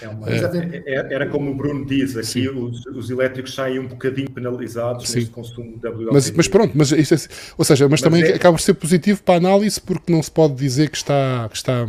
É 0.00 0.08
uma, 0.08 0.28
é, 0.30 0.82
é, 0.86 0.94
era 1.12 1.26
como 1.26 1.50
o 1.50 1.54
Bruno 1.56 1.84
diz, 1.84 2.16
aqui 2.16 2.48
os, 2.48 2.86
os, 2.86 3.10
elétricos 3.10 3.52
saem 3.52 3.80
um 3.80 3.88
bocadinho 3.88 4.30
penalizados 4.30 5.08
sim. 5.08 5.16
neste 5.16 5.30
consumo 5.32 5.76
de 5.76 5.88
WLTP. 5.88 6.12
Mas, 6.12 6.30
mas 6.30 6.46
pronto, 6.46 6.72
mas 6.78 6.92
isto 6.92 7.14
é, 7.14 7.18
ou 7.58 7.64
seja, 7.64 7.84
mas, 7.86 7.90
mas 7.90 8.02
também 8.02 8.22
é, 8.22 8.34
acaba 8.36 8.56
por 8.56 8.62
ser 8.62 8.74
positivo 8.74 9.24
para 9.24 9.34
a 9.34 9.38
análise 9.38 9.80
porque 9.80 10.12
não 10.12 10.22
se 10.22 10.30
pode 10.30 10.54
dizer 10.54 10.88
que 10.88 10.96
está, 10.98 11.48
que 11.50 11.56
está 11.56 11.84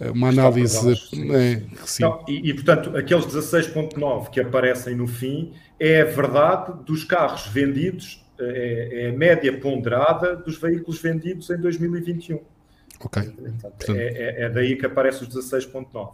uma 0.00 0.30
análise. 0.30 0.94
É, 1.30 1.62
Não, 2.00 2.24
e, 2.26 2.48
e, 2.48 2.54
portanto, 2.54 2.96
aqueles 2.96 3.26
16,9 3.26 4.30
que 4.30 4.40
aparecem 4.40 4.96
no 4.96 5.06
fim 5.06 5.52
é 5.78 6.00
a 6.00 6.04
verdade 6.06 6.72
dos 6.86 7.04
carros 7.04 7.48
vendidos, 7.48 8.21
é, 8.38 9.04
é 9.04 9.08
a 9.10 9.12
média 9.12 9.58
ponderada 9.58 10.36
dos 10.36 10.58
veículos 10.58 11.00
vendidos 11.00 11.50
em 11.50 11.58
2021. 11.58 12.40
Ok. 13.00 13.22
Portanto, 13.60 13.96
é, 13.96 14.06
é, 14.06 14.42
é 14.42 14.48
daí 14.48 14.76
que 14.76 14.86
aparece 14.86 15.24
os 15.24 15.28
16,9. 15.28 16.12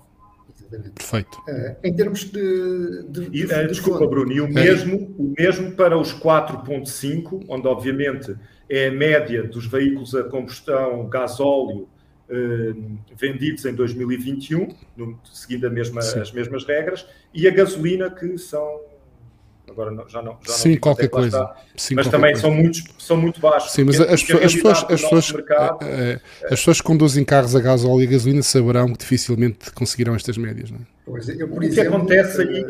Perfeito. 0.95 1.39
Uh, 1.49 1.77
em 1.83 1.95
termos 1.95 2.25
de. 2.25 3.03
de, 3.09 3.31
de, 3.31 3.39
e, 3.39 3.45
uh, 3.45 3.67
desculpa, 3.69 4.07
Bruno, 4.07 4.33
e 4.33 4.41
o, 4.41 4.49
mesmo, 4.49 5.15
o 5.19 5.35
mesmo 5.39 5.73
para 5.73 5.97
os 5.97 6.13
4,5, 6.13 7.45
onde 7.49 7.67
obviamente 7.67 8.37
é 8.69 8.89
a 8.89 8.93
média 8.93 9.45
dos 9.45 9.67
veículos 9.67 10.15
a 10.15 10.25
combustão, 10.25 11.09
gasóleo 11.09 11.89
eh, 12.31 12.75
vendidos 13.17 13.65
em 13.65 13.75
2021, 13.75 14.69
no, 14.95 15.19
seguindo 15.25 15.71
mesma, 15.71 16.01
as 16.01 16.31
mesmas 16.31 16.63
regras, 16.67 17.07
e 17.33 17.49
a 17.49 17.51
gasolina, 17.51 18.11
que 18.11 18.37
são. 18.37 18.81
Agora 19.71 19.91
não, 19.91 20.09
já 20.09 20.23
não. 20.23 20.39
Já 20.47 20.53
Sim, 20.53 20.73
não 20.73 20.79
qualquer 20.79 21.09
coisa. 21.09 21.51
Sim, 21.77 21.95
mas 21.95 22.09
também 22.09 22.33
coisa. 22.33 22.41
são 22.41 22.51
muito, 22.51 22.81
são 22.99 23.17
muito 23.17 23.41
baixos. 23.41 23.73
Sim, 23.73 23.85
mas 23.85 24.01
as, 24.01 24.23
pessoas, 24.23 24.45
as, 24.45 24.55
pessoas, 24.55 24.79
as, 24.79 25.01
pessoas, 25.03 25.33
mercado, 25.33 25.85
é, 25.85 26.13
é, 26.13 26.21
as 26.45 26.61
pessoas 26.61 26.81
que 26.81 26.87
conduzem 26.87 27.25
carros 27.25 27.55
a 27.55 27.61
gasóleo 27.61 28.03
e 28.03 28.07
a 28.07 28.11
gasolina 28.11 28.43
saberão 28.43 28.93
que 28.93 28.99
dificilmente 28.99 29.71
conseguirão 29.73 30.15
estas 30.15 30.37
médias. 30.37 30.71
Não 30.71 30.79
é? 30.79 30.98
Pois, 31.09 31.29
eu, 31.29 31.51
o 31.51 31.63
exemplo, 31.63 31.73
que 31.75 31.81
acontece 31.81 32.43
aí 32.43 32.65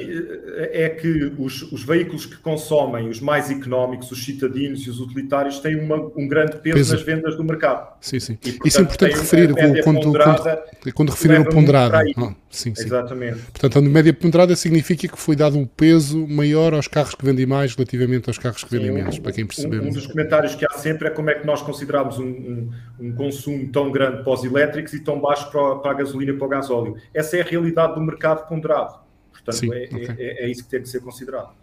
eh, 0.56 0.84
é 0.84 0.88
que 0.88 1.32
os, 1.38 1.62
os, 1.72 1.82
veículos 1.82 2.24
que 2.24 2.36
consomem, 2.36 3.08
os 3.08 3.20
mais 3.20 3.50
económicos, 3.50 4.10
os 4.10 4.24
citadinos 4.24 4.86
e 4.86 4.90
os 4.90 5.00
utilitários, 5.00 5.58
têm 5.58 5.78
uma, 5.78 5.96
um 6.16 6.28
grande 6.28 6.56
peso, 6.58 6.76
peso, 6.76 6.94
nas 6.94 7.02
vendas 7.02 7.36
do 7.36 7.44
mercado. 7.44 7.96
Sim, 8.00 8.20
sim. 8.20 8.38
E, 8.44 8.52
portanto, 8.52 8.66
Isso 8.66 8.78
é 8.78 8.82
importante 8.82 9.16
referir 9.16 9.54
quando, 9.54 9.82
quando, 9.82 10.12
quando, 10.12 10.92
quando 10.94 11.10
referir 11.10 11.40
o 11.40 11.48
ponderado. 11.48 11.96
Oh, 12.16 12.32
sim, 12.48 12.74
sim. 12.74 12.84
Exatamente. 12.84 13.40
Portanto, 13.52 13.78
a 13.78 13.82
média 13.82 14.14
ponderada 14.14 14.54
significa 14.54 15.08
que 15.08 15.18
foi 15.18 15.34
dado 15.34 15.58
um 15.58 15.66
peso 15.66 16.26
maior 16.28 16.74
aos 16.74 16.86
carros 16.86 17.14
que 17.14 17.24
vendem 17.24 17.46
mais 17.46 17.74
relativamente 17.74 18.28
aos 18.28 18.38
carros 18.38 18.62
que 18.62 18.70
vendem 18.70 18.88
sim, 18.88 18.94
menos, 18.94 19.18
um, 19.18 19.22
para 19.22 19.32
quem 19.32 19.46
percebemos. 19.46 19.86
Um, 19.86 19.90
um, 19.90 19.92
dos 19.92 20.06
comentários 20.06 20.54
que 20.54 20.64
há 20.64 20.70
sempre 20.70 21.08
é 21.08 21.10
como 21.10 21.30
é 21.30 21.34
que 21.34 21.46
nós 21.46 21.60
consideramos 21.60 22.18
um, 22.18 22.26
um 22.26 22.70
consumo 23.16 23.70
tão 23.70 23.90
grande 23.92 24.22
para 24.22 24.32
os 24.32 24.44
elétricos 24.44 24.92
e 24.92 25.00
tão 25.00 25.20
baixo 25.20 25.50
para, 25.50 25.76
para 25.76 25.90
a 25.92 25.94
gasolina 25.94 26.32
e 26.32 26.36
para 26.36 26.46
o 26.46 26.50
gasóleo. 26.50 26.96
Essa 27.14 27.36
é 27.36 27.40
a 27.40 27.44
realidade 27.44 27.94
do 27.94 28.00
mercado 28.00 28.48
ponderado. 28.48 28.98
Portanto, 29.30 29.56
Sim, 29.56 29.72
é, 29.72 29.84
okay. 29.84 30.06
é, 30.18 30.44
é, 30.44 30.50
isso 30.50 30.64
que 30.64 30.70
tem 30.70 30.82
que 30.82 30.88
ser 30.88 31.00
considerado. 31.00 31.54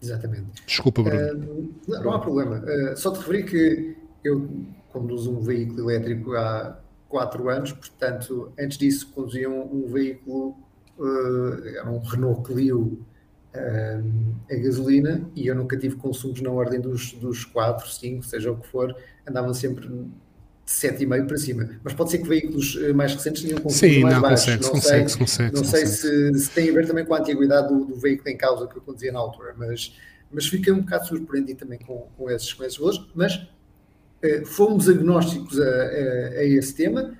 Exatamente. 0.00 0.62
Desculpa, 0.66 1.02
Bruno. 1.02 1.18
Uh, 1.18 1.72
não, 1.88 2.02
não, 2.02 2.12
há 2.12 2.18
problema. 2.18 2.58
Uh, 2.58 2.96
só 2.96 3.12
te 3.12 3.18
referi 3.18 3.44
que 3.44 3.96
eu 4.24 4.66
conduzo 4.90 5.32
um 5.32 5.40
veículo 5.40 5.90
elétrico 5.90 6.34
há 6.34 6.78
quatro 7.08 7.48
anos, 7.48 7.72
portanto, 7.72 8.52
antes 8.58 8.78
disso 8.78 9.10
conduzia 9.14 9.48
um, 9.48 9.84
um 9.84 9.86
veículo, 9.86 10.56
uh, 10.98 11.66
era 11.66 11.90
um 11.90 11.98
Renault 11.98 12.42
Clio 12.42 13.04
a 14.50 14.54
gasolina 14.54 15.28
e 15.36 15.46
eu 15.46 15.54
nunca 15.54 15.76
tive 15.76 15.96
consumos 15.96 16.40
na 16.40 16.50
ordem 16.50 16.80
dos, 16.80 17.12
dos 17.12 17.44
4, 17.44 17.86
5, 17.86 18.22
seja 18.24 18.50
o 18.50 18.56
que 18.56 18.66
for, 18.66 18.96
andavam 19.28 19.52
sempre 19.52 19.90
7,5 20.66 21.26
para 21.26 21.36
cima. 21.36 21.70
Mas 21.82 21.92
pode 21.92 22.10
ser 22.10 22.18
que 22.18 22.28
veículos 22.28 22.78
eh, 22.80 22.92
mais 22.92 23.14
recentes 23.14 23.42
tenham 23.42 23.60
consumos 23.60 23.98
mais 23.98 24.14
não, 24.14 24.22
baixos. 24.22 24.46
Consegue, 24.46 24.62
não 24.62 24.70
consegue, 24.70 25.08
sei, 25.08 25.18
consegue, 25.18 25.56
não 25.56 25.64
sei 25.64 25.86
se, 25.86 26.38
se, 26.38 26.50
tem 26.50 26.70
a 26.70 26.72
ver 26.72 26.86
também 26.86 27.04
com 27.04 27.14
a 27.14 27.18
antiguidade 27.18 27.68
do, 27.68 27.84
do, 27.84 27.94
veículo 27.96 28.30
em 28.30 28.36
causa 28.36 28.66
que 28.66 28.76
eu 28.76 28.82
conduzia 28.82 29.12
na 29.12 29.18
altura, 29.18 29.54
mas, 29.56 29.96
mas 30.30 30.46
fiquei 30.46 30.72
um 30.72 30.80
bocado 30.80 31.06
surpreendido 31.08 31.60
também 31.60 31.78
com, 31.78 32.08
com, 32.16 32.30
esses, 32.30 32.52
com 32.52 32.64
esses 32.64 32.78
valores, 32.78 33.00
mas 33.14 33.46
eh, 34.22 34.44
fomos 34.44 34.88
agnósticos 34.88 35.60
a, 35.60 35.64
a, 35.64 36.38
a, 36.38 36.44
esse 36.44 36.74
tema, 36.74 37.14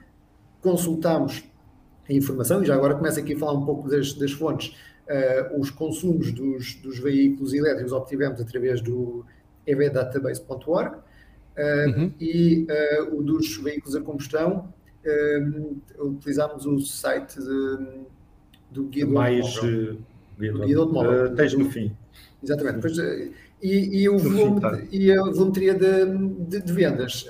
consultámos 0.61 1.43
a 2.09 2.13
informação, 2.13 2.63
e 2.63 2.67
já 2.67 2.75
agora 2.75 2.95
começo 2.95 3.19
aqui 3.19 3.35
a 3.35 3.39
falar 3.39 3.55
um 3.55 3.65
pouco 3.65 3.89
das, 3.89 4.13
das 4.15 4.33
fontes. 4.33 4.75
Uh, 5.03 5.61
os 5.61 5.69
consumos 5.69 6.31
dos, 6.31 6.77
dos 6.77 7.01
veículos 7.01 7.53
elétricos 7.53 7.93
obtivemos 7.93 8.41
através 8.41 8.81
do 8.81 9.27
evdatabase.org, 9.67 10.97
uhum. 11.59 12.13
e 12.21 12.67
uh, 12.69 13.19
o 13.19 13.23
dos 13.23 13.57
veículos 13.57 13.95
a 13.95 14.01
combustão, 14.01 14.73
uh, 15.05 15.77
utilizámos 16.01 16.67
o 16.67 16.79
site 16.81 17.39
de, 17.39 17.79
do 18.71 18.85
Guia 18.85 19.07
do 19.07 19.13
Mais, 19.13 19.47
Automóvel. 19.47 19.99
Guia 20.39 20.53
do 20.53 20.81
Automóvel. 20.81 21.33
Uh, 21.33 21.35
tens 21.35 21.55
no 21.55 21.71
fim. 21.71 21.93
Exatamente. 22.43 22.81
Pois, 22.81 22.99
e, 23.63 24.03
e, 24.03 24.09
o 24.09 24.19
volume, 24.19 24.61
tá. 24.61 24.83
e 24.91 25.13
a 25.13 25.23
volumetria 25.23 25.75
de, 25.75 26.05
de, 26.49 26.61
de 26.63 26.73
vendas 26.73 27.25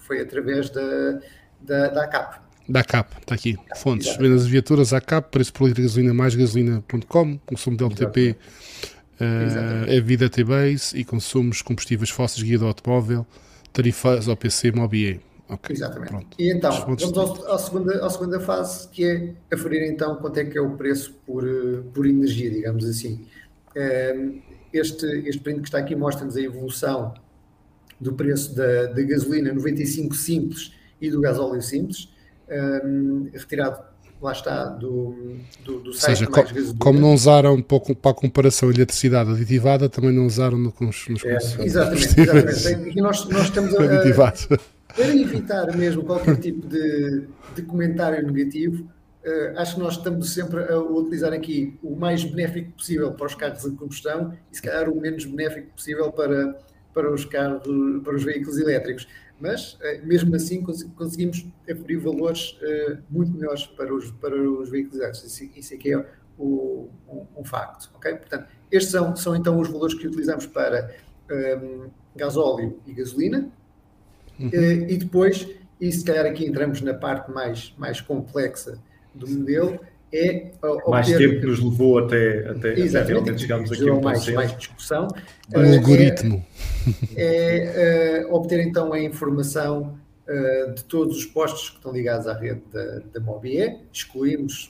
foi 0.00 0.20
através 0.20 0.70
da, 0.70 1.20
da, 1.60 1.88
da 1.88 2.04
ACAP. 2.04 2.48
Da 2.68 2.84
CAP, 2.84 3.16
está 3.20 3.34
aqui. 3.34 3.56
Fontes, 3.76 4.08
Exatamente. 4.08 4.30
vendas 4.30 4.44
de 4.44 4.52
viaturas 4.52 4.92
à 4.92 5.00
CAP, 5.00 5.30
preço 5.30 5.52
por 5.54 5.66
litro 5.66 5.80
de 5.80 5.88
gasolina 5.88 6.12
mais 6.12 6.34
gasolina.com, 6.34 7.38
consumo 7.46 7.76
de 7.78 7.84
LTP, 7.84 8.36
uh, 9.20 9.88
é 9.88 10.00
vida 10.00 10.28
T-Base 10.28 10.94
e 10.94 11.02
consumos 11.02 11.62
combustíveis 11.62 12.10
fósseis, 12.10 12.42
guia 12.42 12.58
do 12.58 12.66
automóvel, 12.66 13.26
tarifas 13.78 14.28
ao 14.28 14.36
PC 14.36 14.72
Mobie. 14.72 15.20
Okay, 15.48 15.76
Exatamente. 15.76 16.10
Pronto. 16.10 16.36
E 16.38 16.52
então, 16.52 16.70
vamos 16.84 17.16
ao, 17.16 17.54
à, 17.54 17.58
segunda, 17.58 18.04
à 18.04 18.10
segunda 18.10 18.40
fase, 18.40 18.88
que 18.88 19.04
é 19.04 19.34
aferir 19.54 19.82
então 19.84 20.16
quanto 20.16 20.36
é 20.38 20.44
que 20.44 20.58
é 20.58 20.60
o 20.60 20.76
preço 20.76 21.14
por, 21.24 21.46
eh, 21.46 21.80
por 21.94 22.04
energia, 22.04 22.50
digamos 22.50 22.84
assim. 22.84 23.24
Ehm, 23.74 24.40
este, 24.72 25.06
este 25.26 25.40
print 25.40 25.60
que 25.60 25.68
está 25.68 25.78
aqui 25.78 25.94
mostra-nos 25.96 26.36
a 26.36 26.42
evolução 26.42 27.14
do 27.98 28.12
preço 28.12 28.54
da, 28.54 28.86
da 28.86 29.02
gasolina 29.02 29.52
95 29.54 30.14
simples 30.14 30.72
e 31.00 31.08
do 31.08 31.20
gasóleo 31.20 31.62
simples, 31.62 32.12
ehm, 32.48 33.28
retirado 33.32 33.80
lá 34.20 34.32
está, 34.32 34.64
do, 34.64 35.36
do, 35.64 35.80
do 35.80 35.92
site 35.92 36.18
seja, 36.18 36.30
mais 36.30 36.50
co 36.50 36.78
Como 36.78 36.98
não 36.98 37.14
usaram 37.14 37.62
para, 37.62 37.94
para 37.94 38.10
a 38.10 38.14
comparação 38.14 38.70
eletricidade 38.70 39.30
aditivada, 39.30 39.88
também 39.88 40.12
não 40.12 40.26
usaram 40.26 40.58
no, 40.58 40.74
nos, 40.80 41.08
nos 41.08 41.24
é, 41.24 41.36
Exatamente, 41.36 42.20
exatamente. 42.20 42.98
E 42.98 43.00
nós, 43.00 43.24
nós 43.28 43.44
estamos 43.44 43.74
a, 43.74 43.84
a, 43.84 44.58
para 44.98 45.14
evitar 45.14 45.76
mesmo 45.76 46.02
qualquer 46.02 46.36
tipo 46.36 46.66
de, 46.66 47.26
de 47.54 47.62
comentário 47.62 48.26
negativo, 48.26 48.84
uh, 49.24 49.58
acho 49.58 49.74
que 49.74 49.80
nós 49.80 49.94
estamos 49.94 50.34
sempre 50.34 50.64
a 50.64 50.78
utilizar 50.78 51.32
aqui 51.32 51.78
o 51.82 51.94
mais 51.94 52.24
benéfico 52.24 52.72
possível 52.72 53.12
para 53.12 53.26
os 53.26 53.34
carros 53.34 53.62
de 53.62 53.70
combustão 53.76 54.32
e 54.50 54.56
se 54.56 54.62
calhar 54.62 54.88
o 54.88 55.00
menos 55.00 55.24
benéfico 55.24 55.68
possível 55.72 56.10
para, 56.10 56.58
para 56.92 57.12
os 57.12 57.24
carros, 57.24 57.62
para 58.02 58.16
os 58.16 58.24
veículos 58.24 58.58
elétricos. 58.58 59.06
Mas, 59.40 59.78
mesmo 60.02 60.34
assim, 60.34 60.62
conseguimos 60.96 61.46
aferir 61.70 62.00
valores 62.00 62.58
muito 63.08 63.32
melhores 63.32 63.66
para 63.66 63.94
os, 63.94 64.10
para 64.10 64.34
os 64.34 64.68
veículos 64.68 64.98
elétricos. 64.98 65.40
Isso, 65.40 65.50
isso 65.56 65.74
aqui 65.74 65.92
é 65.94 66.06
o, 66.36 66.88
um, 67.08 67.40
um, 67.40 67.44
facto. 67.44 67.90
Okay? 67.96 68.16
Portanto, 68.16 68.48
estes 68.70 68.90
são, 68.90 69.14
são 69.14 69.36
então 69.36 69.58
os 69.60 69.68
valores 69.68 69.94
que 69.94 70.06
utilizamos 70.06 70.46
para 70.46 70.94
um, 71.30 71.88
gasóleo 72.16 72.80
e 72.86 72.92
gasolina. 72.92 73.48
Uhum. 74.38 74.50
e 74.52 74.96
depois, 74.96 75.48
e 75.80 75.90
se 75.90 76.04
calhar 76.04 76.24
aqui 76.24 76.46
entramos 76.46 76.80
na 76.80 76.94
parte 76.94 77.28
mais, 77.28 77.74
mais 77.76 78.00
complexa 78.00 78.78
do 79.12 79.28
modelo, 79.28 79.80
é 80.12 80.50
obter... 80.62 80.90
Mais 80.90 81.06
tempo 81.06 81.40
que 81.40 81.46
nos 81.46 81.62
levou 81.62 81.98
até, 81.98 82.48
até, 82.48 82.72
até 82.72 83.02
realmente 83.02 83.40
chegarmos 83.42 83.70
aqui 83.70 83.88
a 83.88 83.92
um 83.92 84.00
mais, 84.00 84.26
mais 84.28 84.56
discussão. 84.56 85.08
O 85.54 85.58
uh, 85.58 85.74
algoritmo. 85.74 86.44
É, 87.14 88.20
é 88.22 88.26
uh, 88.26 88.34
obter 88.34 88.60
então 88.60 88.92
a 88.92 89.00
informação 89.00 89.98
uh, 90.26 90.72
de 90.72 90.84
todos 90.84 91.18
os 91.18 91.26
postos 91.26 91.70
que 91.70 91.76
estão 91.76 91.92
ligados 91.92 92.26
à 92.26 92.32
rede 92.32 92.62
da, 92.72 93.00
da 93.12 93.20
Mobie. 93.20 93.80
Excluímos, 93.92 94.68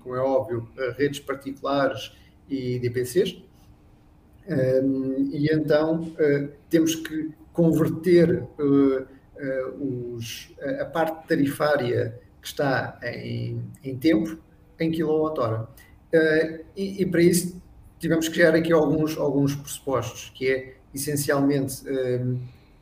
como 0.00 0.14
é 0.14 0.20
óbvio, 0.20 0.68
redes 0.98 1.20
particulares 1.20 2.12
e 2.48 2.78
DPCs. 2.78 3.42
e 5.32 5.48
então 5.50 6.12
temos 6.68 6.94
que 6.96 7.30
converter 7.54 8.42
os, 9.80 10.52
a 10.78 10.84
parte 10.84 11.26
tarifária 11.26 12.20
que 12.42 12.48
está 12.48 12.98
em, 13.02 13.62
em 13.82 13.96
tempo 13.96 14.38
em 14.78 14.90
quilowatt-hora. 14.90 15.68
Uh, 16.12 16.64
e, 16.76 17.02
e, 17.02 17.06
para 17.06 17.22
isso 17.22 17.60
tivemos 17.98 18.28
que 18.28 18.34
criar 18.34 18.54
aqui 18.54 18.72
alguns, 18.72 19.16
alguns 19.16 19.54
pressupostos, 19.54 20.30
que 20.34 20.48
é 20.48 20.76
essencialmente 20.94 21.82
uh, 21.88 22.38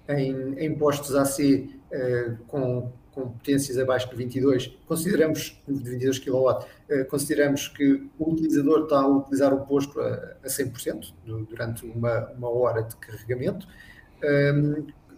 em, 0.09 0.55
em 0.59 0.75
postos 0.75 1.15
AC 1.15 1.39
uh, 1.39 1.69
eh, 1.93 2.37
com, 2.49 2.91
com 3.13 3.29
potências 3.29 3.79
abaixo 3.79 4.11
de 4.11 4.17
22, 4.17 4.77
consideramos, 4.87 5.63
de 5.69 5.91
22 5.91 6.19
kW, 6.19 6.67
consideramos 7.09 7.69
que 7.69 8.09
o 8.19 8.33
utilizador 8.33 8.85
está 8.85 9.01
a 9.01 9.07
utilizar 9.07 9.53
o 9.53 9.67
posto 9.67 10.01
a, 10.01 10.37
a 10.43 10.49
100% 10.49 11.13
durante 11.49 11.87
uma, 11.87 12.31
uma 12.31 12.49
hora 12.51 12.83
de 12.83 12.97
carregamento. 12.97 13.67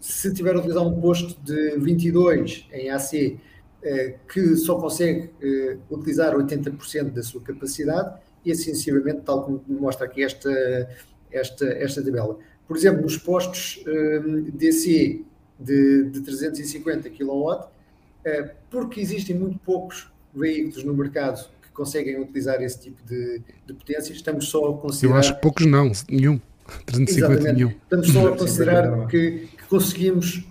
se 0.00 0.34
tiver 0.34 0.54
a 0.54 0.58
utilizar 0.58 0.82
um 0.82 1.00
posto 1.00 1.40
de 1.42 1.78
22 1.78 2.68
em 2.72 2.90
AC, 2.90 3.14
eh, 3.14 3.36
que 4.32 4.56
só 4.56 4.76
consegue 4.76 5.30
eh, 5.42 5.76
utilizar 5.90 6.34
80% 6.34 7.10
da 7.10 7.22
sua 7.22 7.40
capacidade 7.42 8.18
e 8.44 8.50
assim 8.50 8.72
sucessivamente, 8.72 9.20
tal 9.22 9.44
como 9.44 9.62
mostra 9.68 10.06
aqui 10.06 10.22
esta, 10.22 10.50
esta, 11.30 11.66
esta 11.66 12.02
tabela. 12.02 12.38
Por 12.66 12.76
exemplo, 12.76 13.02
nos 13.02 13.16
postos 13.18 13.82
eh, 13.86 14.20
DC 14.54 15.22
de, 15.58 16.04
de 16.04 16.20
350 16.20 17.10
kW, 17.10 17.74
porque 18.70 19.00
existem 19.00 19.36
muito 19.36 19.58
poucos 19.58 20.10
veículos 20.34 20.82
no 20.82 20.94
mercado 20.94 21.46
que 21.62 21.68
conseguem 21.68 22.18
utilizar 22.18 22.62
esse 22.62 22.80
tipo 22.80 23.02
de, 23.06 23.42
de 23.66 23.74
potência, 23.74 24.14
estamos 24.14 24.48
só 24.48 24.70
a 24.70 24.78
considerar... 24.78 25.14
Eu 25.14 25.18
acho 25.18 25.34
que 25.34 25.40
poucos 25.42 25.66
não, 25.66 25.92
nenhum. 26.08 26.40
350 26.86 27.12
Exatamente. 27.12 27.54
nenhum. 27.54 27.68
Estamos 27.82 28.08
só 28.08 28.28
a 28.28 28.36
considerar 28.38 29.06
que, 29.08 29.48
que 29.56 29.64
conseguimos 29.68 30.46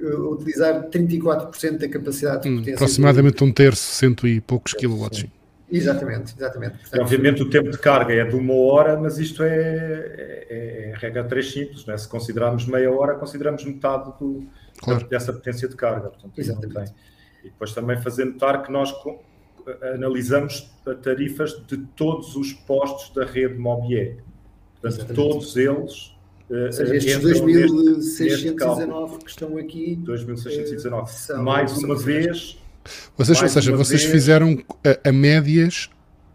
utilizar 0.00 0.88
34% 0.88 1.78
da 1.78 1.88
capacidade 1.88 2.42
de 2.42 2.48
hum, 2.48 2.58
potência. 2.58 2.74
aproximadamente 2.74 3.44
um 3.44 3.52
terço, 3.52 3.82
cento 3.94 4.26
e 4.26 4.40
poucos 4.40 4.72
quilowatts. 4.72 5.26
Exatamente, 5.70 6.34
exatamente. 6.36 6.78
Portanto, 6.78 7.02
obviamente 7.02 7.42
o 7.42 7.50
tempo 7.50 7.70
de 7.70 7.78
carga 7.78 8.14
é 8.14 8.24
de 8.24 8.34
uma 8.34 8.54
hora, 8.54 8.98
mas 8.98 9.18
isto 9.18 9.42
é, 9.42 9.48
é, 9.48 10.90
é 10.90 10.94
regra 10.96 11.24
3 11.24 11.52
simples, 11.52 11.84
né? 11.84 11.96
se 11.98 12.08
considerarmos 12.08 12.66
meia 12.66 12.90
hora, 12.90 13.14
consideramos 13.14 13.64
metade 13.64 14.12
do, 14.18 14.46
claro. 14.78 15.06
dessa 15.08 15.32
potência 15.32 15.68
de 15.68 15.76
carga. 15.76 16.08
Portanto, 16.08 16.32
exatamente. 16.38 16.94
E 17.44 17.50
depois 17.50 17.72
também 17.72 18.00
fazer 18.00 18.24
notar 18.24 18.62
que 18.62 18.72
nós 18.72 18.92
analisamos 19.94 20.70
tarifas 21.02 21.62
de 21.66 21.76
todos 21.94 22.34
os 22.34 22.52
postos 22.52 23.14
da 23.14 23.24
rede 23.24 23.58
Mobier. 23.58 24.16
Portanto, 24.80 25.00
exatamente. 25.00 25.14
todos 25.14 25.56
eles 25.56 26.17
seja, 26.72 26.96
estes 26.96 27.18
2.619 27.18 29.22
que 29.22 29.30
estão 29.30 29.58
aqui. 29.58 29.98
2.619. 30.04 31.30
Uh, 31.30 31.42
mais 31.42 31.76
uma 31.78 31.96
vez. 31.96 32.58
Vocês, 33.16 33.40
ou 33.42 33.48
seja, 33.48 33.76
vocês 33.76 34.02
vez, 34.02 34.12
fizeram 34.12 34.58
a, 34.84 35.08
a, 35.08 35.12
médias 35.12 35.88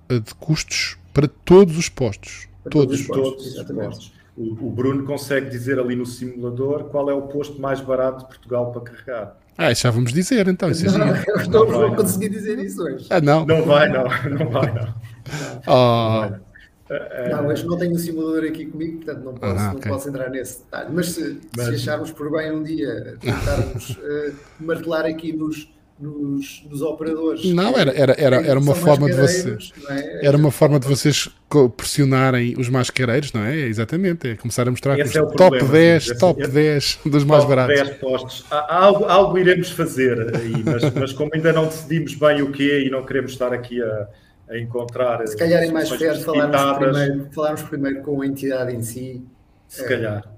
de 0.09 0.33
custos 0.35 0.97
para 1.13 1.27
todos 1.27 1.77
os 1.77 1.89
postos. 1.89 2.47
Para 2.63 2.71
todos, 2.71 3.01
os 3.01 3.07
postos. 3.07 3.55
Todos 3.55 4.11
O, 4.37 4.67
o, 4.67 4.69
Bruno 4.69 5.03
consegue 5.03 5.49
dizer 5.49 5.79
ali 5.79 5.95
no 5.95 6.05
simulador 6.05 6.85
qual 6.85 7.09
é 7.09 7.13
o 7.13 7.23
posto 7.23 7.59
mais 7.59 7.81
barato 7.81 8.19
de 8.19 8.25
Portugal 8.25 8.71
para 8.71 8.81
carregar. 8.81 9.37
Ah, 9.57 9.71
isso 9.71 9.83
já 9.83 9.91
vamos 9.91 10.13
dizer 10.13 10.47
então. 10.47 10.69
Isso 10.69 10.97
não, 10.97 11.07
é 11.07 11.23
eu 11.27 11.49
não, 11.49 11.65
não 11.65 11.71
vou 11.71 11.95
conseguir 11.95 12.29
dizer 12.29 12.59
isso 12.59 12.83
hoje. 12.83 13.07
Ah, 13.09 13.21
não? 13.21 13.45
Não 13.45 13.63
vai, 13.63 13.89
não. 13.89 14.03
Não 14.03 14.49
vai, 14.49 14.73
não. 14.73 14.93
Oh. 15.67 16.23
Não 16.23 16.29
vai, 16.29 16.39
não. 16.89 17.43
Não, 17.43 17.47
hoje 17.47 17.65
não 17.65 17.77
tenho 17.77 17.93
o 17.93 17.99
simulador 17.99 18.43
aqui 18.43 18.65
comigo, 18.65 18.97
portanto 18.97 19.23
não 19.23 19.33
posso, 19.33 19.59
ah, 19.59 19.73
okay. 19.73 19.89
não 19.89 19.97
posso 19.97 20.09
entrar 20.09 20.29
nesse 20.29 20.59
detalhe. 20.59 20.89
Mas 20.93 21.09
se, 21.09 21.39
Mas... 21.55 21.67
se 21.67 21.75
acharmos 21.75 22.11
por 22.11 22.31
bem 22.31 22.51
um 22.51 22.63
dia 22.63 23.17
tentarmos 23.19 23.91
uh, 23.91 24.33
martelar 24.59 25.05
aqui 25.05 25.31
nos, 25.31 25.71
nos, 25.97 26.65
nos, 26.69 26.81
operadores. 26.81 27.45
Não, 27.45 27.77
era, 27.77 27.91
era, 27.91 28.13
era, 28.17 28.35
era 28.45 28.59
uma 28.59 28.75
forma 28.75 29.09
de 29.09 29.15
vocês. 29.15 29.71
É? 29.89 30.27
Era 30.27 30.35
uma 30.35 30.51
forma 30.51 30.77
de 30.77 30.87
vocês 30.87 31.29
pressionarem 31.77 32.55
os 32.57 32.67
mascareiros, 32.67 33.31
não 33.31 33.43
é? 33.43 33.59
Exatamente. 33.59 34.29
É 34.29 34.35
começar 34.35 34.67
a 34.67 34.71
mostrar 34.71 34.95
que 34.95 35.03
os 35.03 35.15
é 35.15 35.19
top 35.21 35.37
problema, 35.37 35.69
10, 35.69 36.03
esse, 36.03 36.17
top 36.17 36.41
esse, 36.41 36.51
10 36.51 36.99
dos 37.05 37.23
mais 37.23 37.43
top 37.43 37.55
baratos. 37.55 37.81
10 37.81 37.97
postos. 37.97 38.45
Algo, 38.51 39.05
algo 39.05 39.37
iremos 39.37 39.71
fazer 39.71 40.35
aí, 40.35 40.63
mas, 40.65 40.93
mas 40.93 41.13
como 41.13 41.31
ainda 41.33 41.53
não 41.53 41.65
decidimos 41.65 42.15
bem 42.15 42.41
o 42.41 42.51
que 42.51 42.69
é 42.69 42.81
e 42.81 42.89
não 42.89 43.05
queremos 43.05 43.31
estar 43.31 43.53
aqui 43.53 43.81
a 43.81 44.07
a 44.53 44.59
encontrar. 44.59 45.27
Se 45.27 45.35
calhar 45.35 45.63
é 45.63 45.71
mais 45.71 45.89
fair 45.89 46.15
falarmos 46.21 46.77
primeiro, 46.77 47.29
falarmos 47.31 47.61
primeiro 47.63 48.01
com 48.01 48.21
a 48.21 48.27
entidade 48.27 48.75
em 48.75 48.81
si. 48.81 49.25
Se 49.67 49.85
calhar. 49.87 50.31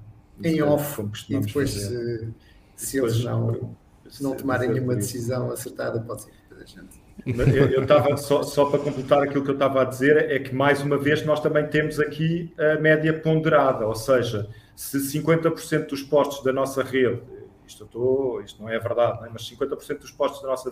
Eh, 0.43 0.49
em 0.49 0.61
off, 0.61 1.05
e 1.29 1.39
depois 1.39 1.71
se, 1.71 2.33
se 2.75 2.95
depois, 2.95 3.13
eles 3.13 3.25
não, 3.25 3.75
se 4.09 4.23
não 4.23 4.35
tomarem 4.35 4.69
nenhuma 4.69 4.95
decisão 4.95 5.51
acertada, 5.51 5.99
pode 5.99 6.23
ser 6.23 6.31
que 6.31 6.53
a 6.53 6.65
gente. 6.65 7.05
Eu 7.25 7.83
estava 7.83 8.15
só, 8.17 8.43
só 8.43 8.65
para 8.65 8.79
completar 8.79 9.23
aquilo 9.23 9.43
que 9.43 9.49
eu 9.49 9.55
estava 9.55 9.81
a 9.81 9.85
dizer, 9.85 10.29
é 10.29 10.39
que 10.39 10.53
mais 10.53 10.81
uma 10.81 10.97
vez 10.97 11.25
nós 11.25 11.39
também 11.39 11.65
temos 11.67 11.99
aqui 11.99 12.53
a 12.57 12.79
média 12.79 13.13
ponderada, 13.13 13.87
ou 13.87 13.95
seja, 13.95 14.49
se 14.75 14.97
50% 14.97 15.87
dos 15.87 16.03
postos 16.03 16.43
da 16.43 16.51
nossa 16.51 16.83
rede, 16.83 17.21
isto, 17.65 17.85
estou, 17.85 18.41
isto 18.41 18.61
não 18.61 18.69
é 18.69 18.77
verdade, 18.77 19.19
não 19.19 19.27
é? 19.27 19.29
mas 19.31 19.49
50% 19.49 19.99
dos 19.99 20.11
postos 20.11 20.41
da 20.41 20.49
nossa 20.49 20.71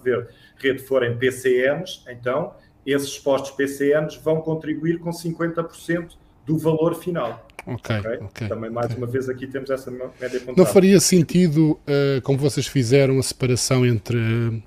rede 0.58 0.80
forem 0.84 1.18
PCMs, 1.18 2.04
então 2.08 2.54
esses 2.86 3.18
postos 3.18 3.52
PCMs 3.52 4.18
vão 4.24 4.42
contribuir 4.42 5.00
com 5.00 5.10
50% 5.10 6.12
do 6.46 6.58
valor 6.58 6.96
final. 6.96 7.48
Okay, 7.66 8.00
okay? 8.00 8.18
okay 8.18 8.48
Também, 8.48 8.70
mais 8.70 8.88
okay. 8.88 8.98
uma 8.98 9.08
vez, 9.08 9.30
aqui 9.30 9.48
temos 9.48 9.70
essa 9.70 9.90
média 9.90 10.40
pontual. 10.40 10.56
Não 10.58 10.66
faria 10.66 11.00
sentido, 11.00 11.80
uh, 11.88 12.22
como 12.24 12.38
vocês 12.38 12.68
fizeram, 12.68 13.18
a 13.20 13.24
separação 13.24 13.86
entre 13.86 14.18
uh, 14.18 14.62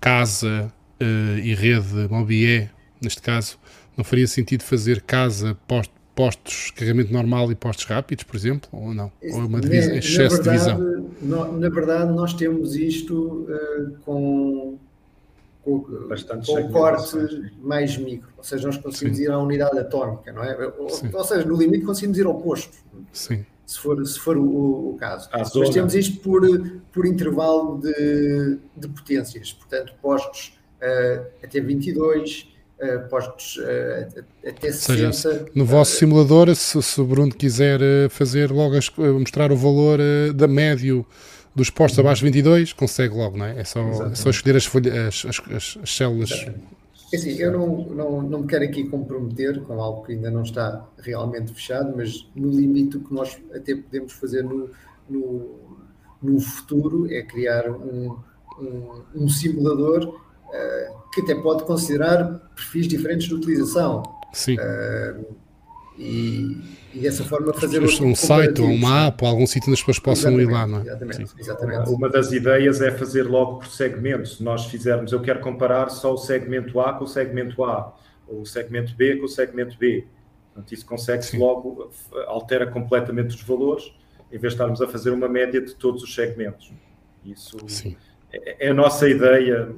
casa 0.00 0.72
uh, 1.00 1.38
e 1.38 1.54
rede 1.54 2.08
Mobié, 2.10 2.70
neste 3.00 3.22
caso, 3.22 3.58
não 3.96 4.04
faria 4.04 4.26
sentido 4.26 4.64
fazer 4.64 5.02
casa, 5.02 5.56
post, 5.68 5.92
postos 6.16 6.72
carregamento 6.72 7.12
normal 7.12 7.52
e 7.52 7.54
postos 7.54 7.84
rápidos, 7.84 8.24
por 8.24 8.34
exemplo, 8.34 8.68
ou 8.72 8.92
não? 8.92 9.12
Ou 9.22 9.42
é 9.42 9.44
uma 9.44 9.60
divisão, 9.60 9.94
excesso 9.94 10.38
na 10.38 10.42
verdade, 10.42 10.58
de 10.58 10.74
divisão? 10.74 11.10
No, 11.22 11.60
na 11.60 11.68
verdade, 11.68 12.12
nós 12.12 12.34
temos 12.34 12.74
isto 12.74 13.46
com 14.04 14.78
com, 15.66 15.80
com 16.46 16.60
o 16.60 16.70
corte 16.70 17.52
mais 17.60 17.96
micro, 17.98 18.28
ou 18.38 18.44
seja, 18.44 18.68
nós 18.68 18.76
conseguimos 18.76 19.18
Sim. 19.18 19.24
ir 19.24 19.30
à 19.32 19.38
unidade 19.38 19.76
atómica, 19.76 20.32
não 20.32 20.44
é? 20.44 20.56
Ou, 20.78 20.88
ou, 21.12 21.24
seja, 21.24 21.44
no 21.44 21.56
limite 21.56 21.84
conseguimos 21.84 22.16
ir 22.18 22.26
ao 22.26 22.40
posto, 22.40 22.76
Sim. 23.12 23.44
se 23.66 23.78
for, 23.80 24.06
se 24.06 24.18
for 24.20 24.36
o, 24.36 24.90
o 24.90 24.96
caso. 24.96 25.28
Mas 25.32 25.50
temos 25.70 25.94
isto 25.94 26.20
por, 26.20 26.42
por 26.92 27.04
intervalo 27.04 27.80
de, 27.80 28.58
de 28.76 28.88
potências, 28.88 29.52
portanto, 29.52 29.92
postos 30.00 30.56
uh, 30.80 31.26
até 31.42 31.60
22, 31.60 32.54
uh, 32.80 33.08
postos 33.08 33.56
uh, 33.56 34.24
até 34.46 34.70
60. 34.70 35.12
Seja, 35.12 35.46
no 35.52 35.64
vosso 35.64 35.96
simulador, 35.96 36.54
se, 36.54 36.80
se, 36.80 37.00
o 37.00 37.04
Bruno 37.04 37.34
quiser 37.34 37.80
fazer 38.10 38.52
logo, 38.52 38.76
mostrar 39.18 39.50
o 39.50 39.56
valor 39.56 39.98
da 40.32 40.46
médio 40.46 41.04
dos 41.56 41.70
postos 41.70 41.98
abaixo 41.98 42.18
de 42.20 42.26
22, 42.26 42.74
consegue 42.74 43.14
logo, 43.14 43.38
não 43.38 43.46
é? 43.46 43.60
É 43.60 43.64
só, 43.64 43.80
é 43.80 44.14
só 44.14 44.28
escolher 44.28 44.56
as, 44.56 44.66
folhas, 44.66 45.24
as, 45.26 45.40
as, 45.50 45.78
as 45.82 45.90
células. 45.96 46.30
É 47.12 47.16
assim, 47.16 47.30
eu 47.38 47.50
não, 47.50 47.84
não, 47.94 48.22
não 48.22 48.40
me 48.40 48.46
quero 48.46 48.64
aqui 48.64 48.84
comprometer 48.84 49.62
com 49.62 49.80
algo 49.80 50.04
que 50.04 50.12
ainda 50.12 50.30
não 50.30 50.42
está 50.42 50.86
realmente 50.98 51.54
fechado, 51.54 51.94
mas 51.96 52.28
no 52.36 52.50
limite 52.50 52.98
o 52.98 53.00
que 53.00 53.14
nós 53.14 53.38
até 53.54 53.74
podemos 53.74 54.12
fazer 54.12 54.42
no, 54.44 54.68
no, 55.08 55.56
no 56.22 56.38
futuro 56.40 57.10
é 57.10 57.22
criar 57.22 57.70
um, 57.70 58.18
um, 58.60 59.02
um 59.14 59.28
simulador 59.28 60.08
uh, 60.08 61.10
que 61.10 61.22
até 61.22 61.34
pode 61.36 61.64
considerar 61.64 62.50
perfis 62.54 62.86
diferentes 62.86 63.28
de 63.28 63.34
utilização. 63.34 64.02
Sim. 64.34 64.56
Uh, 64.58 65.24
e, 65.98 66.60
e 66.94 67.00
dessa 67.00 67.24
forma 67.24 67.52
fazer 67.54 67.82
um 67.82 68.14
site 68.14 68.60
ou 68.60 68.68
uma 68.68 69.06
app 69.06 69.24
ou 69.24 69.30
algum 69.30 69.46
sítio 69.46 69.68
onde 69.68 69.74
as 69.74 69.80
pessoas 69.80 69.98
possam 69.98 70.32
exatamente, 70.32 70.50
ir 70.50 70.52
lá, 70.52 70.66
não 70.66 70.78
é? 70.78 70.82
Exatamente, 70.82 71.34
exatamente. 71.38 71.90
Uma 71.90 72.08
das 72.08 72.32
ideias 72.32 72.80
é 72.80 72.90
fazer 72.90 73.22
logo 73.24 73.60
por 73.60 73.68
segmento. 73.68 74.28
Se 74.28 74.42
nós 74.42 74.66
fizermos, 74.66 75.12
eu 75.12 75.20
quero 75.20 75.40
comparar 75.40 75.88
só 75.90 76.12
o 76.12 76.16
segmento 76.16 76.78
A 76.80 76.92
com 76.94 77.04
o 77.04 77.08
segmento 77.08 77.64
A, 77.64 77.94
ou 78.28 78.42
o 78.42 78.46
segmento 78.46 78.94
B 78.94 79.16
com 79.16 79.24
o 79.24 79.28
segmento 79.28 79.76
B. 79.78 80.06
Portanto, 80.52 80.72
isso 80.72 80.86
consegue-se 80.86 81.36
logo, 81.36 81.90
altera 82.26 82.66
completamente 82.66 83.36
os 83.36 83.42
valores, 83.42 83.92
em 84.32 84.38
vez 84.38 84.40
de 84.40 84.48
estarmos 84.48 84.80
a 84.80 84.88
fazer 84.88 85.10
uma 85.10 85.28
média 85.28 85.60
de 85.60 85.74
todos 85.74 86.02
os 86.02 86.14
segmentos. 86.14 86.72
Isso 87.24 87.56
é, 88.32 88.66
é, 88.66 88.70
a 88.70 88.74
nossa 88.74 89.08
ideia. 89.08 89.68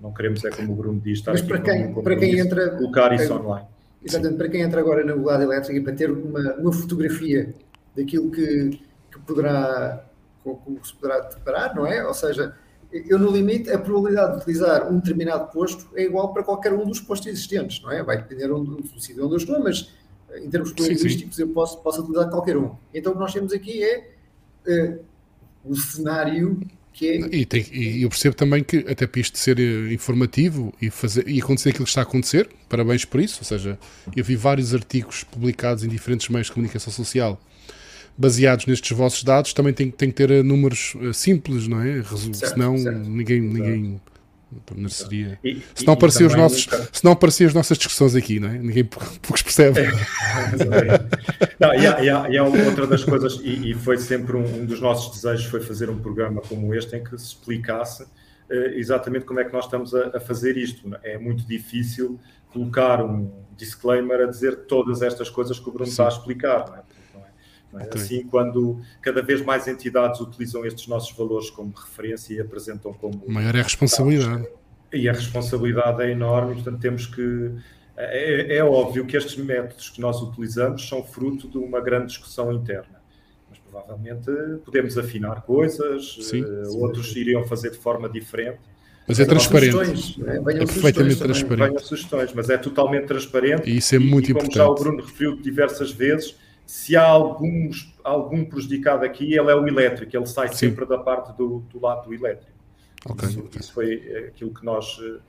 Não 0.00 0.12
queremos, 0.12 0.44
é 0.44 0.50
como 0.50 0.72
o 0.72 0.76
Bruno 0.76 1.00
diz, 1.00 1.18
estar 1.18 1.32
Mas 1.32 1.40
para 1.40 1.60
quem, 1.60 1.94
para 1.94 2.16
quem 2.16 2.38
entra. 2.38 2.70
Colocar 2.76 3.12
isso 3.14 3.32
online. 3.32 3.66
Exatamente, 4.04 4.36
para 4.36 4.48
quem 4.48 4.60
entra 4.60 4.80
agora 4.80 5.04
na 5.04 5.14
Google 5.14 5.40
Elétrica 5.40 5.82
para 5.82 5.94
ter 5.94 6.10
uma, 6.10 6.54
uma 6.54 6.72
fotografia 6.72 7.54
daquilo 7.96 8.30
que, 8.30 8.80
que 9.10 9.18
poderá, 9.26 10.04
com, 10.42 10.56
com 10.56 10.84
se 10.84 10.94
poderá 10.94 11.20
deparar, 11.20 11.74
não 11.74 11.86
é? 11.86 12.06
Ou 12.06 12.12
seja, 12.12 12.54
eu 12.92 13.18
no 13.18 13.30
limite, 13.30 13.70
a 13.70 13.78
probabilidade 13.78 14.32
de 14.32 14.42
utilizar 14.42 14.92
um 14.92 14.98
determinado 14.98 15.50
posto 15.50 15.88
é 15.96 16.04
igual 16.04 16.32
para 16.32 16.42
qualquer 16.42 16.72
um 16.72 16.86
dos 16.86 17.00
postos 17.00 17.28
existentes, 17.28 17.82
não 17.82 17.90
é? 17.90 18.02
Vai 18.02 18.18
depender 18.18 18.48
do, 18.48 18.62
do 18.62 19.00
sítio 19.00 19.24
onde 19.24 19.34
eu 19.34 19.38
estou, 19.38 19.58
mas 19.60 19.90
em 20.36 20.50
termos 20.50 20.72
probabilísticos 20.72 21.38
eu 21.38 21.48
posso, 21.48 21.80
posso 21.80 22.02
utilizar 22.02 22.28
qualquer 22.28 22.56
um. 22.56 22.76
Então 22.92 23.12
o 23.12 23.14
que 23.14 23.20
nós 23.20 23.32
temos 23.32 23.52
aqui 23.52 23.82
é 23.82 24.10
uh, 24.66 25.04
o 25.64 25.74
cenário 25.74 26.60
que 26.94 27.08
é... 27.08 27.16
E, 27.32 27.44
tem, 27.44 27.66
e, 27.72 28.02
eu 28.02 28.08
percebo 28.08 28.36
também 28.36 28.62
que, 28.62 28.78
até 28.88 29.06
para 29.06 29.20
isto 29.20 29.36
ser 29.36 29.58
eh, 29.58 29.92
informativo 29.92 30.72
e, 30.80 30.88
fazer, 30.88 31.28
e 31.28 31.42
acontecer 31.42 31.70
aquilo 31.70 31.84
que 31.84 31.90
está 31.90 32.00
a 32.02 32.04
acontecer, 32.04 32.48
parabéns 32.68 33.04
por 33.04 33.20
isso. 33.20 33.40
Ou 33.40 33.44
seja, 33.44 33.78
eu 34.16 34.24
vi 34.24 34.36
vários 34.36 34.72
artigos 34.72 35.24
publicados 35.24 35.82
em 35.84 35.88
diferentes 35.88 36.28
meios 36.28 36.46
de 36.46 36.52
comunicação 36.52 36.92
social 36.92 37.38
baseados 38.16 38.66
nestes 38.66 38.96
vossos 38.96 39.24
dados. 39.24 39.52
Também 39.52 39.74
tem, 39.74 39.90
tem 39.90 40.08
que 40.08 40.14
ter 40.14 40.30
eh, 40.30 40.42
números 40.42 40.94
eh, 41.02 41.12
simples, 41.12 41.66
não 41.66 41.82
é? 41.82 42.02
Certo, 42.02 42.34
Senão 42.36 42.78
certo. 42.78 42.98
ninguém. 42.98 43.40
ninguém 43.40 43.82
não 43.82 44.13
E, 45.44 45.62
se 45.74 45.86
não 45.86 45.94
apareciam 45.94 46.28
os 46.28 46.34
nossos, 46.34 46.68
se 46.92 47.04
não 47.04 47.12
apareciam 47.12 47.48
as 47.48 47.54
nossas 47.54 47.78
discussões 47.78 48.14
aqui, 48.14 48.38
não 48.38 48.48
é? 48.48 48.58
Ninguém 48.58 48.84
poucos 49.22 49.42
percebe. 49.42 49.80
É, 49.80 49.90
não, 51.58 51.74
e, 51.74 51.86
há, 51.86 52.04
e, 52.04 52.10
há, 52.10 52.28
e 52.30 52.38
há 52.38 52.44
outra 52.44 52.86
das 52.86 53.04
coisas, 53.04 53.40
e, 53.42 53.70
e 53.70 53.74
foi 53.74 53.98
sempre 53.98 54.36
um, 54.36 54.44
um, 54.44 54.64
dos 54.64 54.80
nossos 54.80 55.14
desejos 55.14 55.46
foi 55.46 55.60
fazer 55.60 55.90
um 55.90 55.98
programa 55.98 56.40
como 56.42 56.74
este 56.74 56.96
em 56.96 57.04
que 57.04 57.16
se 57.18 57.26
explicasse 57.26 58.04
uh, 58.04 58.08
exatamente 58.74 59.24
como 59.24 59.40
é 59.40 59.44
que 59.44 59.52
nós 59.52 59.64
estamos 59.64 59.94
a, 59.94 60.16
a, 60.16 60.20
fazer 60.20 60.56
isto. 60.56 60.90
É 61.02 61.18
muito 61.18 61.46
difícil 61.46 62.18
colocar 62.52 63.04
um 63.04 63.30
disclaimer 63.56 64.20
a 64.20 64.26
dizer 64.26 64.66
todas 64.66 65.02
estas 65.02 65.28
coisas 65.30 65.58
que 65.58 65.68
o 65.68 65.72
Bruno 65.72 65.86
Sim. 65.86 65.92
está 65.92 66.04
a 66.06 66.08
explicar. 66.08 66.68
Não 66.68 66.76
é? 66.76 66.93
Não 67.74 67.80
é? 67.80 67.88
Assim, 67.92 68.22
quando 68.28 68.80
cada 69.02 69.20
vez 69.20 69.42
mais 69.42 69.66
entidades 69.66 70.20
utilizam 70.20 70.64
estes 70.64 70.86
nossos 70.86 71.14
valores 71.16 71.50
como 71.50 71.72
referência 71.74 72.34
e 72.34 72.40
apresentam 72.40 72.92
como. 72.92 73.24
Maior 73.26 73.54
é 73.56 73.60
a 73.60 73.64
responsabilidade. 73.64 74.46
E 74.92 75.08
a 75.08 75.12
responsabilidade 75.12 76.00
é 76.02 76.10
enorme, 76.10 76.54
portanto, 76.54 76.78
temos 76.80 77.06
que. 77.06 77.50
É, 77.96 78.56
é, 78.56 78.64
óbvio 78.64 79.04
que 79.06 79.16
estes 79.16 79.36
métodos 79.36 79.88
que 79.88 80.00
nós 80.00 80.20
utilizamos 80.22 80.88
são 80.88 81.02
fruto 81.02 81.48
de 81.48 81.58
uma 81.58 81.80
grande 81.80 82.06
discussão 82.06 82.52
interna. 82.52 83.02
Mas 83.50 83.58
provavelmente 83.58 84.30
podemos 84.64 84.96
afinar 84.96 85.42
coisas, 85.42 86.16
sim, 86.20 86.42
uh, 86.42 86.66
sim. 86.66 86.80
outros 86.80 87.14
iriam 87.14 87.44
fazer 87.44 87.70
de 87.70 87.78
forma 87.78 88.08
diferente. 88.08 88.60
Mas 89.06 89.20
é 89.20 89.24
transparente. 89.24 90.22
É? 90.26 90.36
é 90.36 90.58
perfeitamente 90.58 91.16
transparente. 91.16 91.68
Venham 91.68 91.78
sugestões, 91.78 92.32
mas 92.32 92.50
é 92.50 92.56
totalmente 92.56 93.06
transparente. 93.06 93.68
E 93.68 93.76
isso 93.76 93.94
é 93.94 93.98
muito 93.98 94.30
e, 94.30 94.34
como 94.34 94.46
importante. 94.46 94.54
já 94.56 94.66
o 94.66 94.74
Bruno 94.74 95.04
referiu 95.04 95.36
diversas 95.36 95.92
vezes, 95.92 96.36
se 96.66 96.96
há 96.96 97.04
alguns, 97.04 97.94
algum 98.02 98.44
prejudicado 98.44 99.04
aqui, 99.04 99.24
ele 99.34 99.50
é 99.50 99.54
o 99.54 99.66
elétrico, 99.66 100.16
ele 100.16 100.26
sai 100.26 100.48
Sim. 100.48 100.54
sempre 100.54 100.86
da 100.86 100.98
parte 100.98 101.36
do, 101.36 101.60
do 101.70 101.80
lado 101.80 102.08
do 102.08 102.14
elétrico. 102.14 102.52
Okay, 103.06 103.28
isso, 103.28 103.40
okay. 103.40 103.60
isso, 103.60 103.72
foi 103.72 104.26
aquilo 104.28 104.52
que 104.54 104.64
nós 104.64 104.96
uh, 104.98 105.20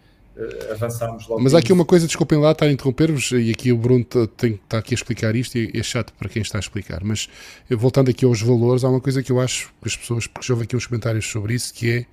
avançámos 0.72 1.28
logo. 1.28 1.42
Mas 1.42 1.54
há 1.54 1.60
aqui 1.60 1.74
uma 1.74 1.84
coisa, 1.84 2.08
desculpem 2.08 2.40
lá 2.40 2.52
estar 2.52 2.68
a 2.68 2.72
interromper-vos, 2.72 3.32
e 3.32 3.52
aqui 3.52 3.72
o 3.72 3.78
Bruno 3.78 4.06
está 4.06 4.78
aqui 4.78 4.94
a 4.94 4.96
explicar 4.96 5.36
isto, 5.36 5.58
e 5.58 5.72
é 5.74 5.84
chato 5.84 6.14
para 6.14 6.30
quem 6.30 6.42
está 6.42 6.58
a 6.58 6.62
explicar, 6.62 7.04
mas 7.04 7.28
voltando 7.70 8.10
aqui 8.10 8.24
aos 8.24 8.42
valores, 8.42 8.86
há 8.86 8.90
uma 8.90 9.02
coisa 9.02 9.22
que 9.22 9.32
eu 9.32 9.42
acho 9.42 9.74
que 9.82 9.90
as 9.90 9.98
pessoas, 9.98 10.26
porque 10.26 10.48
já 10.48 10.54
houve 10.54 10.64
aqui 10.64 10.76
uns 10.76 10.88
comentários 10.88 11.30
sobre 11.30 11.54
isso, 11.54 11.74
que 11.74 12.08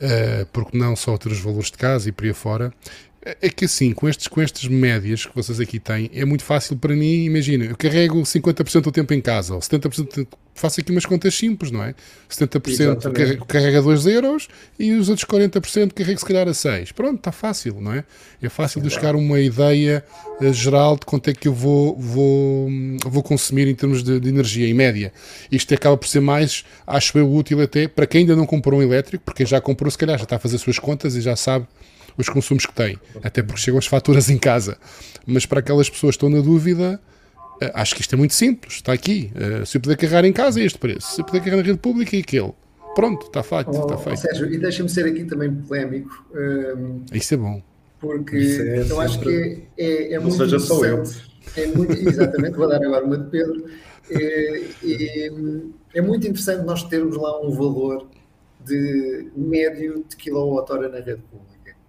é, 0.00 0.42
uh, 0.42 0.46
porque 0.52 0.76
não 0.76 0.96
só 0.96 1.16
ter 1.16 1.30
os 1.30 1.40
valores 1.40 1.70
de 1.70 1.78
casa 1.78 2.08
e 2.08 2.12
por 2.12 2.24
aí 2.24 2.32
fora, 2.32 2.74
é, 3.24 3.36
é 3.42 3.50
que 3.50 3.64
assim, 3.64 3.92
com, 3.92 4.08
estes, 4.08 4.28
com 4.28 4.40
estas 4.40 4.66
médias 4.66 5.26
que 5.26 5.34
vocês 5.34 5.58
aqui 5.60 5.78
têm, 5.78 6.10
é 6.14 6.24
muito 6.24 6.44
fácil 6.44 6.76
para 6.76 6.94
mim. 6.94 7.24
Imagina, 7.24 7.64
eu 7.64 7.76
carrego 7.76 8.20
50% 8.22 8.82
do 8.82 8.92
tempo 8.92 9.12
em 9.12 9.20
casa, 9.20 9.54
ou 9.54 9.60
70%, 9.60 10.26
faço 10.54 10.80
aqui 10.80 10.90
umas 10.90 11.06
contas 11.06 11.34
simples, 11.34 11.70
não 11.70 11.82
é? 11.82 11.94
70% 12.30 13.12
carrega, 13.12 13.44
carrega 13.44 13.82
2 13.82 14.06
euros 14.06 14.48
e 14.78 14.92
os 14.92 15.08
outros 15.08 15.26
40% 15.26 15.92
carrego 15.92 16.18
se 16.18 16.26
calhar 16.26 16.48
a 16.48 16.54
6. 16.54 16.92
Pronto, 16.92 17.18
está 17.18 17.32
fácil, 17.32 17.80
não 17.80 17.92
é? 17.92 18.04
É 18.42 18.48
fácil 18.48 18.80
de 18.80 18.88
buscar 18.88 19.14
uma 19.14 19.40
ideia 19.40 20.04
uh, 20.40 20.52
geral 20.52 20.96
de 20.96 21.06
quanto 21.06 21.28
é 21.28 21.34
que 21.34 21.48
eu 21.48 21.54
vou, 21.54 21.96
vou, 21.98 22.68
vou 23.06 23.22
consumir 23.22 23.66
em 23.68 23.74
termos 23.74 24.02
de, 24.02 24.20
de, 24.20 24.28
energia, 24.28 24.68
em 24.68 24.74
média. 24.74 25.12
Isto 25.50 25.74
acaba 25.74 25.96
por 25.96 26.08
ser 26.08 26.20
mais, 26.20 26.64
acho 26.86 27.18
eu, 27.18 27.32
útil 27.32 27.60
até 27.60 27.88
para 27.88 28.06
quem 28.06 28.20
ainda 28.20 28.36
não 28.36 28.46
comprou 28.46 28.80
um 28.80 28.82
elétrico, 28.82 29.24
porque 29.24 29.38
quem 29.38 29.46
já 29.46 29.60
comprou, 29.60 29.90
se 29.90 29.98
calhar 29.98 30.18
já 30.18 30.24
está 30.24 30.36
a 30.36 30.38
fazer 30.38 30.58
suas 30.58 30.78
contas 30.78 31.14
e 31.14 31.20
já 31.20 31.36
sabe 31.36 31.66
os 32.18 32.28
consumos 32.28 32.66
que 32.66 32.74
tem, 32.74 32.98
até 33.22 33.42
porque 33.42 33.60
chegam 33.60 33.78
as 33.78 33.86
faturas 33.86 34.28
em 34.28 34.36
casa. 34.36 34.76
Mas 35.26 35.46
para 35.46 35.60
aquelas 35.60 35.88
pessoas 35.88 36.16
que 36.16 36.24
estão 36.24 36.28
na 36.28 36.44
dúvida, 36.44 37.00
eh, 37.60 37.72
acho 37.74 37.94
que 37.94 38.00
isto 38.00 38.14
é 38.14 38.18
muito 38.18 38.34
simples, 38.34 38.74
está 38.74 38.92
aqui. 38.92 39.30
Eh, 39.34 39.64
se 39.64 39.78
eu 39.78 39.80
puder 39.80 39.96
carregar 39.96 40.24
em 40.24 40.32
casa, 40.32 40.60
é 40.60 40.64
este 40.64 40.78
preço. 40.78 41.14
Se 41.14 41.20
eu 41.20 41.24
puder 41.24 41.38
carregar 41.38 41.58
na 41.58 41.62
rede 41.62 41.78
pública, 41.78 42.16
é 42.16 42.20
aquele. 42.20 42.52
Pronto, 42.94 43.26
está 43.26 43.42
feito. 43.42 43.70
Oh, 43.72 43.82
está 43.82 43.96
feito. 43.96 44.20
Sérgio, 44.20 44.52
e 44.52 44.58
deixa-me 44.58 44.88
ser 44.88 45.06
aqui 45.06 45.24
também 45.24 45.54
polémico. 45.54 46.26
Um, 46.34 46.38
ehm, 46.38 47.16
isso 47.16 47.34
é 47.34 47.36
bom. 47.36 47.62
Porque 48.00 48.36
é 48.36 48.90
eu 48.90 49.00
acho 49.00 49.20
que 49.20 49.64
é, 49.76 49.84
é, 49.84 50.14
é 50.14 50.18
muito 50.18 50.36
seja 50.36 50.58
só 50.58 50.84
eu. 50.84 51.02
É 51.56 51.66
muito, 51.66 51.92
exatamente, 51.92 52.56
vou 52.56 52.68
dar 52.68 52.82
agora 52.84 53.04
uma 53.04 53.18
de 53.18 53.30
Pedro. 53.30 53.64
É, 54.10 54.62
é, 54.84 55.30
é, 55.94 56.00
muito 56.00 56.26
interessante 56.26 56.64
nós 56.64 56.82
termos 56.84 57.16
lá 57.16 57.40
um 57.40 57.50
valor 57.50 58.08
de 58.64 59.28
médio 59.36 60.04
de 60.08 60.16
quilowatt-hora 60.16 60.88
na 60.88 60.98
rede 60.98 61.22
pública. 61.30 61.47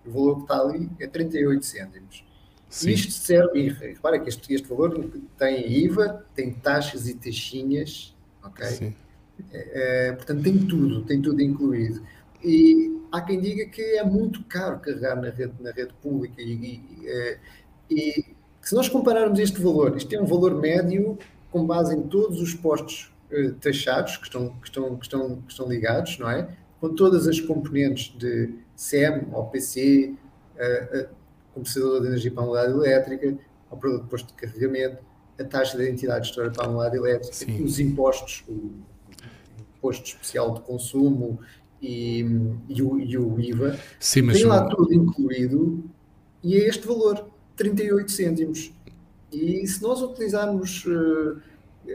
O 0.09 0.13
valor 0.13 0.35
que 0.37 0.41
está 0.41 0.59
ali 0.59 0.89
é 0.99 1.07
38 1.07 1.65
cêntimos. 1.65 2.23
Sim. 2.69 2.91
Isto 2.91 3.11
serve, 3.11 3.59
e 3.59 3.69
repara 3.69 4.19
que 4.19 4.29
este, 4.29 4.53
este 4.53 4.67
valor 4.67 5.09
tem 5.37 5.71
IVA, 5.85 6.23
tem 6.35 6.51
taxas 6.51 7.07
e 7.07 7.15
taxinhas, 7.15 8.15
ok? 8.43 8.65
Sim. 8.67 8.95
É, 9.51 10.09
é, 10.09 10.11
portanto, 10.13 10.43
tem 10.43 10.57
tudo, 10.57 11.01
tem 11.03 11.21
tudo 11.21 11.41
incluído. 11.41 12.01
E 12.43 13.01
há 13.11 13.21
quem 13.21 13.39
diga 13.39 13.65
que 13.65 13.81
é 13.81 14.03
muito 14.03 14.43
caro 14.43 14.79
carregar 14.79 15.15
na 15.15 15.29
rede, 15.29 15.53
na 15.59 15.71
rede 15.71 15.93
pública 16.01 16.41
e, 16.41 16.53
e, 16.53 17.07
é, 17.07 17.39
e 17.89 18.25
se 18.61 18.75
nós 18.75 18.87
compararmos 18.87 19.39
este 19.39 19.59
valor, 19.61 19.97
isto 19.97 20.13
é 20.13 20.21
um 20.21 20.25
valor 20.25 20.55
médio 20.55 21.17
com 21.51 21.65
base 21.65 21.95
em 21.95 22.03
todos 22.03 22.39
os 22.39 22.53
postos 22.53 23.11
uh, 23.31 23.51
taxados 23.53 24.17
que 24.17 24.25
estão, 24.25 24.49
que, 24.49 24.67
estão, 24.67 24.95
que, 24.95 25.05
estão, 25.05 25.41
que 25.41 25.51
estão 25.51 25.67
ligados, 25.67 26.19
não 26.19 26.29
é? 26.29 26.49
Com 26.79 26.93
todas 26.93 27.27
as 27.27 27.39
componentes 27.39 28.15
de 28.17 28.53
SEM, 28.79 29.27
OPC, 29.33 30.15
uh, 30.55 31.59
uh, 31.59 32.01
de 32.01 32.07
energia 32.07 32.31
para 32.31 32.43
a 32.43 32.47
unidade 32.47 32.71
elétrica, 32.71 33.37
operador 33.69 34.03
de 34.03 34.09
posto 34.09 34.27
de 34.27 34.33
carregamento, 34.35 35.03
a 35.37 35.43
taxa 35.43 35.77
de 35.77 35.83
identidade 35.83 36.27
gestora 36.27 36.49
para 36.49 36.65
a 36.65 36.69
unidade 36.69 36.95
elétrica, 36.95 37.33
Sim. 37.33 37.61
os 37.61 37.77
impostos, 37.77 38.45
o 38.47 38.71
imposto 39.77 40.05
especial 40.05 40.53
de 40.53 40.61
consumo 40.61 41.41
e, 41.81 42.21
e, 42.69 42.81
o, 42.81 42.97
e 42.97 43.17
o, 43.17 43.37
IVA. 43.37 43.77
Sim, 43.99 44.21
mas 44.21 44.37
Tem 44.37 44.45
lá 44.45 44.65
tudo 44.69 44.93
incluído 44.93 45.83
e 46.41 46.55
é 46.55 46.65
este 46.69 46.87
valor, 46.87 47.29
38 47.57 48.09
cêntimos. 48.09 48.73
E 49.29 49.67
se 49.67 49.81
nós 49.81 50.01
utilizarmos, 50.01 50.85
uh, 50.85 51.41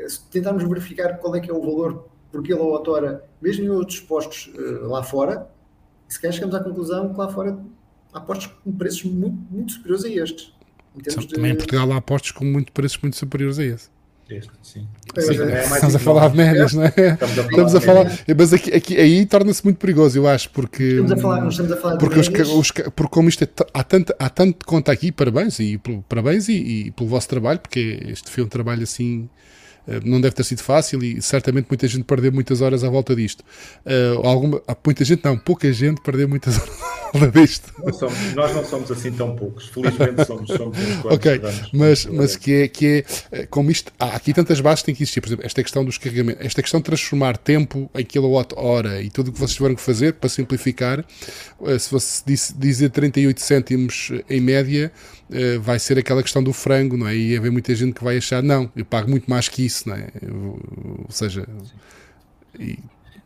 se 0.07 0.23
tentarmos 0.31 0.63
verificar 0.65 1.17
qual 1.17 1.35
é 1.35 1.41
que 1.41 1.51
é 1.51 1.55
o 1.55 1.63
valor 1.63 2.09
por 2.31 2.43
quilowatt-hora, 2.43 3.25
mesmo 3.41 3.65
em 3.65 3.71
outros 3.71 4.01
postos 4.01 4.53
uh, 4.55 4.87
lá 4.87 5.03
fora, 5.03 5.54
calhar 6.21 6.33
chegamos 6.33 6.55
à 6.55 6.61
conclusão 6.63 7.13
que 7.13 7.19
lá 7.19 7.29
fora 7.29 7.59
há 8.13 8.21
postos 8.21 8.47
com 8.63 8.73
preços 8.73 9.05
muito, 9.05 9.37
muito 9.51 9.73
superiores 9.73 10.05
a 10.05 10.09
de... 10.97 11.29
Também 11.29 11.53
em 11.53 11.57
Portugal 11.57 11.93
há 11.93 12.01
postos 12.01 12.31
com 12.31 12.45
muito, 12.45 12.73
preços 12.73 12.99
muito 13.03 13.17
superiores 13.17 13.59
a 13.59 13.65
esse. 13.65 13.95
Este, 14.31 14.51
sim. 14.63 14.89
sim 15.19 15.43
é 15.43 15.65
estamos 15.65 15.97
a 15.97 15.99
falar 15.99 16.29
de 16.31 16.37
médias, 16.39 16.73
não 16.73 16.85
é? 16.85 16.89
Estamos 16.89 17.39
a 17.39 17.43
falar, 17.43 17.51
estamos 17.51 17.75
a 17.75 17.81
falar 17.81 18.19
mas 18.39 18.53
aqui, 18.55 18.73
aqui 18.73 18.97
aí 18.97 19.27
torna-se 19.27 19.63
muito 19.63 19.77
perigoso, 19.77 20.17
eu 20.17 20.27
acho, 20.27 20.49
porque 20.49 20.83
estamos 20.83 21.13
a 21.13 21.17
falar, 21.19 21.49
estamos 21.49 21.73
a 21.73 21.77
falar 21.77 21.99
porque, 21.99 22.21
os, 22.21 22.29
os, 22.29 22.71
porque 22.71 23.11
como 23.11 23.29
isto 23.29 23.45
é, 23.45 23.49
há 23.75 23.85
tanto, 23.85 24.15
há 24.19 24.31
tanto 24.31 24.65
conta 24.65 24.91
aqui, 24.91 25.13
parabéns 25.13 25.61
e 25.61 25.79
parabéns 26.09 26.49
e, 26.49 26.55
e 26.55 26.91
pelo 26.93 27.11
vosso 27.11 27.29
trabalho, 27.29 27.59
porque 27.61 28.01
este 28.07 28.31
foi 28.31 28.43
um 28.43 28.49
trabalho 28.49 28.85
assim 28.85 29.29
não 30.05 30.21
deve 30.21 30.35
ter 30.35 30.45
sido 30.45 30.63
fácil 30.63 31.03
e 31.03 31.21
certamente 31.21 31.67
muita 31.69 31.87
gente 31.87 32.05
perdeu 32.05 32.33
muitas 32.33 32.61
horas 32.61 32.85
à 32.85 32.89
volta 32.89 33.15
disto. 33.15 33.45
Uh, 33.85 34.27
alguma, 34.27 34.63
muita 34.85 35.05
gente, 35.05 35.25
não, 35.25 35.37
pouca 35.37 35.73
gente 35.73 36.01
perdeu 36.01 36.29
muitas 36.29 36.57
horas 36.59 36.94
falta 37.19 37.41
disto. 37.41 37.73
Não 37.79 37.93
somos, 37.93 38.35
nós 38.35 38.55
não 38.55 38.65
somos 38.65 38.91
assim 38.91 39.13
tão 39.13 39.37
poucos, 39.37 39.69
felizmente 39.69 40.25
somos, 40.27 40.49
somos 40.49 40.79
uns 40.79 41.05
Ok, 41.05 41.41
mas, 41.73 42.07
mas 42.07 42.37
que, 42.37 42.53
é, 42.53 42.69
que 42.69 43.05
é, 43.31 43.47
como 43.47 43.71
isto, 43.71 43.93
há 43.99 44.17
aqui 44.17 44.33
tantas 44.33 44.61
bases 44.61 44.81
que 44.81 44.87
têm 44.87 44.95
que 44.95 45.03
existir, 45.03 45.21
por 45.21 45.29
exemplo, 45.29 45.47
esta 45.47 45.63
questão 45.63 45.85
dos 45.85 45.99
carregamentos, 45.99 46.45
esta 46.45 46.63
questão 46.63 46.81
de 46.81 46.85
transformar 46.85 47.37
tempo 47.37 47.91
em 47.95 48.05
kilowatt-hora 48.05 49.01
e 49.01 49.11
tudo 49.11 49.29
o 49.29 49.33
que 49.33 49.39
vocês 49.39 49.55
tiveram 49.55 49.75
que 49.75 49.83
fazer 49.83 50.15
para 50.15 50.29
simplificar, 50.29 51.05
eh, 51.67 51.79
se 51.79 51.91
você 51.91 52.23
dizer 52.57 52.91
38 52.91 53.41
cêntimos 53.41 54.13
em 54.29 54.41
média, 54.41 54.93
eh, 55.31 55.59
vai 55.59 55.79
ser 55.79 55.99
aquela 55.99 56.23
questão 56.23 56.43
do 56.43 56.53
frango, 56.53 56.97
não 56.97 57.09
é? 57.09 57.17
E 57.17 57.37
haver 57.37 57.51
muita 57.51 57.75
gente 57.75 57.95
que 57.95 58.05
vai 58.05 58.17
achar, 58.17 58.43
não, 58.43 58.71
eu 58.75 58.85
pago 58.85 59.09
muito 59.11 59.31
mais 59.31 59.49
que 59.49 59.65
isso, 59.65 59.89
não 59.89 59.97
é? 59.97 60.09
Ou 60.33 61.11
seja, 61.11 61.47
e, 62.59 62.79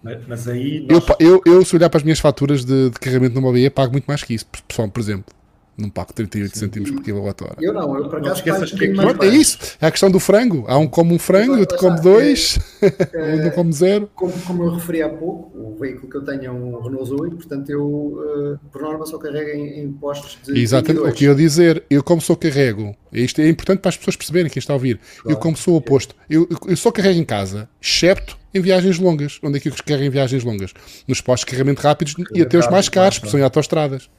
mas, 0.03 0.27
mas, 0.27 0.49
aí. 0.49 0.87
Nós... 0.89 1.05
Eu, 1.19 1.43
eu, 1.45 1.55
eu, 1.55 1.65
se 1.65 1.75
olhar 1.77 1.91
para 1.91 1.99
as 1.99 2.05
minhas 2.05 2.19
faturas 2.19 2.65
de, 2.65 2.91
de 2.91 2.99
carregamento 2.99 3.35
no 3.35 3.41
MOBE, 3.41 3.71
pago 3.71 3.93
muito 3.93 4.07
mais 4.07 4.23
que 4.23 4.35
isso, 4.35 4.47
pessoal, 4.67 4.89
por 4.89 5.01
exemplo. 5.01 5.38
Não 5.79 5.88
pago 5.88 6.12
38 6.12 6.53
Sim. 6.53 6.61
centimos 6.61 6.91
por 6.91 7.03
quilowatt-hora. 7.03 7.55
Eu 7.61 7.73
não, 7.73 7.97
eu 7.97 8.09
por 8.09 8.19
acaso 8.19 8.43
pago 8.43 8.67
que 8.67 8.88
mais 8.88 9.19
É 9.21 9.27
isso, 9.29 9.59
é 9.81 9.87
a 9.87 9.91
questão 9.93 10.11
do 10.11 10.19
frango. 10.19 10.64
Há 10.67 10.77
um 10.77 10.88
como 10.88 11.14
um 11.14 11.21
frango, 11.21 11.57
outro 11.57 11.79
come 11.79 12.01
dois, 12.01 12.59
é, 12.83 13.35
outro 13.35 13.53
come 13.55 13.73
zero. 13.73 14.11
Como, 14.12 14.33
como, 14.45 14.64
eu 14.64 14.75
referi 14.75 15.03
há 15.03 15.09
pouco, 15.09 15.57
o 15.57 15.77
veículo 15.79 16.11
que 16.11 16.17
eu 16.17 16.25
tenho 16.25 16.45
é 16.47 16.51
um 16.51 16.83
Renault 16.83 17.09
Zoe, 17.09 17.31
portanto 17.31 17.71
eu, 17.71 17.87
uh, 17.87 18.59
por 18.73 18.83
norma, 18.83 19.07
só 19.07 19.19
carrego 19.19 19.51
em, 19.51 19.85
em 19.85 19.93
postos 19.93 20.37
de. 20.45 20.61
Exatamente, 20.61 21.01
22. 21.05 21.12
o 21.12 21.17
que 21.17 21.25
eu 21.25 21.35
carrego, 21.37 21.83
eu 21.88 22.03
como 22.03 22.21
só 22.21 22.35
carrego, 22.35 22.97
isto 23.12 23.41
é 23.41 23.49
importante 23.49 23.79
para 23.79 23.91
as 23.91 23.97
pessoas 23.97 24.17
perceberem 24.17 24.51
quem 24.51 24.59
está 24.59 24.73
a 24.73 24.77
ouvir. 24.77 24.99
Claro. 25.23 25.37
Eu 25.37 25.41
como 25.41 25.57
sou 25.57 25.75
o 25.75 25.77
oposto, 25.77 26.12
eu, 26.29 26.49
eu 26.67 26.77
só 26.77 26.91
carrego 26.91 27.21
em 27.21 27.25
casa, 27.25 27.69
excepto 27.81 28.37
em 28.53 28.61
viagens 28.61 28.99
longas. 28.99 29.38
Onde 29.45 29.59
é 29.59 29.61
que 29.61 29.69
eu 29.69 29.75
carrego 29.85 30.05
em 30.05 30.11
viagens 30.11 30.43
longas? 30.43 30.75
Nos 31.07 31.21
postos 31.21 31.45
de 31.45 31.53
carregamento 31.53 31.83
rápidos 31.83 32.17
e 32.35 32.43
até 32.43 32.59
os 32.59 32.69
mais 32.69 32.88
caros, 32.88 33.19
porque 33.19 33.31
são 33.31 33.38
em 33.38 33.45
autoestradas. 33.45 34.11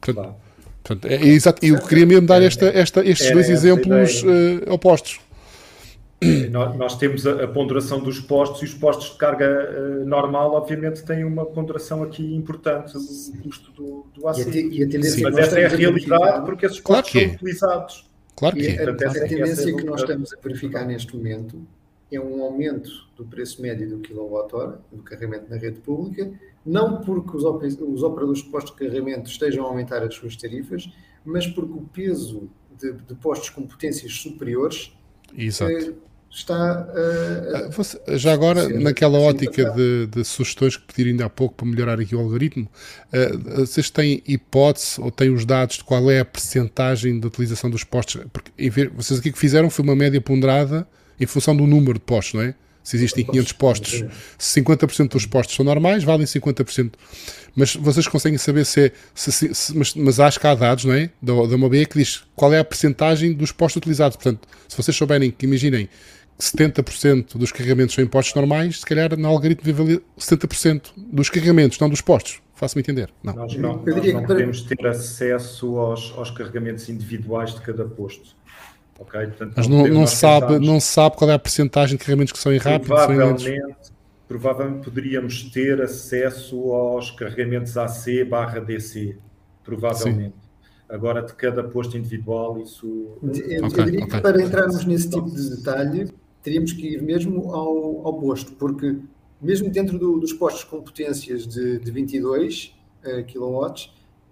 Portanto, 0.00 0.24
claro. 0.24 0.47
Portanto, 0.82 1.10
é, 1.10 1.16
é 1.16 1.26
exato. 1.26 1.64
Eu 1.64 1.78
queria 1.78 2.06
mesmo 2.06 2.26
dar 2.26 2.42
esta, 2.42 2.66
esta, 2.66 3.04
estes 3.04 3.30
dois 3.30 3.48
exemplos 3.48 4.22
uh, 4.22 4.72
opostos. 4.72 5.20
Nós 6.50 6.96
temos 6.96 7.26
a, 7.26 7.46
ponderação 7.46 8.00
dos 8.00 8.18
postos 8.18 8.62
e 8.62 8.64
os 8.64 8.74
postos 8.74 9.12
de 9.12 9.18
carga 9.18 9.46
uh, 9.46 10.04
normal, 10.04 10.52
obviamente, 10.52 11.04
têm 11.04 11.24
uma 11.24 11.46
ponderação 11.46 12.02
aqui 12.02 12.34
importante 12.34 12.92
do 12.92 13.42
custo 13.42 13.70
do, 13.72 14.06
do 14.14 14.26
AC. 14.26 14.46
E 14.46 14.82
a, 14.82 14.86
e 14.86 14.96
a 14.96 14.98
Mas 15.22 15.38
essa 15.38 15.60
é 15.60 15.66
a 15.66 15.68
realidade 15.68 16.44
porque 16.44 16.66
esses 16.66 16.80
postos 16.80 17.12
claro 17.12 17.26
são 17.26 17.32
é. 17.32 17.34
utilizados. 17.36 18.10
Claro 18.34 18.56
que 18.56 18.66
é. 18.66 18.82
A, 18.82 18.88
a, 18.88 18.92
a 18.92 19.28
tendência 19.28 19.76
que 19.76 19.84
nós 19.84 20.00
estamos 20.00 20.32
a 20.32 20.40
verificar 20.40 20.84
neste 20.84 21.16
momento 21.16 21.60
é 22.10 22.18
um 22.18 22.42
aumento 22.42 22.90
do 23.16 23.24
preço 23.24 23.60
médio 23.62 23.88
do 23.88 23.98
quilowatt-hora 23.98 24.80
do 24.90 25.02
carregamento 25.02 25.48
na 25.50 25.56
rede 25.56 25.80
pública, 25.80 26.30
não 26.68 27.00
porque 27.00 27.36
os, 27.36 27.44
os 27.44 28.02
operadores 28.02 28.42
de 28.42 28.50
postos 28.50 28.72
de 28.72 28.78
carregamento 28.78 29.30
estejam 29.30 29.64
a 29.64 29.68
aumentar 29.68 30.02
as 30.02 30.14
suas 30.14 30.36
tarifas, 30.36 30.88
mas 31.24 31.46
porque 31.46 31.72
o 31.72 31.82
peso 31.92 32.50
de, 32.78 32.92
de 32.92 33.14
postos 33.14 33.48
com 33.50 33.66
potências 33.66 34.12
superiores 34.12 34.92
Exato. 35.36 35.96
está 36.30 36.86
uh, 36.86 37.70
Você, 37.72 37.98
já 38.18 38.32
agora 38.32 38.68
naquela 38.68 39.18
ótica 39.18 39.70
de, 39.70 40.06
de, 40.08 40.24
sugestões 40.24 40.76
que 40.76 40.86
pediram 40.86 41.10
ainda 41.10 41.24
há 41.24 41.30
pouco 41.30 41.54
para 41.54 41.66
melhorar 41.66 41.98
aqui 41.98 42.14
o 42.14 42.20
algoritmo 42.20 42.68
uh, 43.12 43.66
vocês 43.66 43.90
têm 43.90 44.22
hipótese 44.26 45.00
ou 45.00 45.10
têm 45.10 45.30
os 45.30 45.44
dados 45.44 45.78
de 45.78 45.84
qual 45.84 46.10
é 46.10 46.20
a 46.20 46.24
percentagem 46.24 47.18
de 47.18 47.26
utilização 47.26 47.70
dos 47.70 47.82
postos 47.82 48.22
porque 48.32 48.52
vocês 48.94 49.18
aqui 49.18 49.32
que 49.32 49.38
fizeram 49.38 49.70
foi 49.70 49.84
uma 49.84 49.96
média 49.96 50.20
ponderada 50.20 50.86
em 51.18 51.26
função 51.26 51.56
do 51.56 51.66
número 51.66 51.94
de 51.94 52.04
postos, 52.04 52.34
não 52.34 52.42
é? 52.42 52.54
Se 52.82 52.96
existem 52.96 53.24
500 53.24 53.52
postos, 53.52 54.04
50% 54.38 55.10
dos 55.10 55.26
postos 55.26 55.56
são 55.56 55.64
normais, 55.64 56.04
valem 56.04 56.26
50%. 56.26 56.92
Mas 57.54 57.74
vocês 57.74 58.06
conseguem 58.06 58.38
saber 58.38 58.64
se 58.64 58.86
é. 58.86 58.92
Se, 59.14 59.32
se, 59.32 59.54
se, 59.54 59.76
mas, 59.76 59.94
mas 59.94 60.20
acho 60.20 60.38
que 60.38 60.46
há 60.46 60.54
dados, 60.54 60.84
não 60.84 60.94
é? 60.94 61.10
Da, 61.20 61.34
da 61.46 61.58
MOBE 61.58 61.86
que 61.86 61.98
diz 61.98 62.22
qual 62.34 62.52
é 62.54 62.58
a 62.58 62.64
percentagem 62.64 63.32
dos 63.32 63.52
postos 63.52 63.76
utilizados. 63.76 64.16
Portanto, 64.16 64.46
se 64.68 64.76
vocês 64.76 64.96
souberem 64.96 65.30
que, 65.30 65.44
imaginem, 65.44 65.88
que 66.38 66.44
70% 66.44 67.36
dos 67.36 67.50
carregamentos 67.50 67.94
são 67.94 68.04
em 68.04 68.06
postos 68.06 68.34
normais, 68.34 68.80
se 68.80 68.86
calhar 68.86 69.16
no 69.18 69.28
algoritmo 69.28 69.64
deve 69.64 69.82
valer 69.82 70.02
70% 70.18 70.92
dos 70.96 71.28
carregamentos, 71.28 71.78
não 71.78 71.90
dos 71.90 72.00
postos. 72.00 72.40
Faço-me 72.54 72.80
entender. 72.80 73.10
Não. 73.22 73.34
Nós 73.34 73.54
não, 73.56 73.84
nós 73.84 74.12
não 74.12 74.24
podemos 74.24 74.62
ter 74.62 74.84
acesso 74.86 75.78
aos, 75.78 76.12
aos 76.16 76.30
carregamentos 76.30 76.88
individuais 76.88 77.54
de 77.54 77.60
cada 77.60 77.84
posto. 77.84 78.36
Okay? 78.98 79.26
Portanto, 79.26 79.54
Mas 79.56 79.68
não, 79.68 79.86
não 79.86 80.06
sabe, 80.06 80.58
não 80.58 80.80
sabe 80.80 81.16
qual 81.16 81.30
é 81.30 81.34
a 81.34 81.38
percentagem 81.38 81.96
de 81.96 82.04
carregamentos 82.04 82.32
que 82.32 82.38
são 82.38 82.52
em 82.52 82.58
rápido? 82.58 82.86
Provavelmente, 82.88 83.62
provavelmente 84.26 84.84
poderíamos 84.84 85.44
ter 85.50 85.80
acesso 85.80 86.72
aos 86.72 87.10
carregamentos 87.12 87.76
AC 87.76 88.24
barra 88.28 88.60
DC. 88.60 89.16
Provavelmente. 89.62 90.34
Sim. 90.34 90.48
Agora, 90.88 91.22
de 91.22 91.34
cada 91.34 91.62
posto 91.62 91.98
individual, 91.98 92.60
isso. 92.62 93.18
Eu, 93.22 93.66
okay, 93.66 93.82
eu 93.82 93.84
diria 93.84 94.04
okay. 94.04 94.16
que 94.16 94.20
para 94.20 94.42
entrarmos 94.42 94.84
nesse 94.86 95.10
tipo 95.10 95.30
de 95.30 95.56
detalhe, 95.56 96.10
teríamos 96.42 96.72
que 96.72 96.94
ir 96.94 97.02
mesmo 97.02 97.54
ao, 97.54 98.06
ao 98.06 98.14
posto, 98.18 98.52
porque 98.52 98.96
mesmo 99.40 99.70
dentro 99.70 99.98
do, 99.98 100.18
dos 100.18 100.32
postos 100.32 100.64
com 100.64 100.80
potências 100.80 101.46
de, 101.46 101.78
de 101.78 101.90
22 101.90 102.74
uh, 103.04 103.24
kW, 103.24 103.90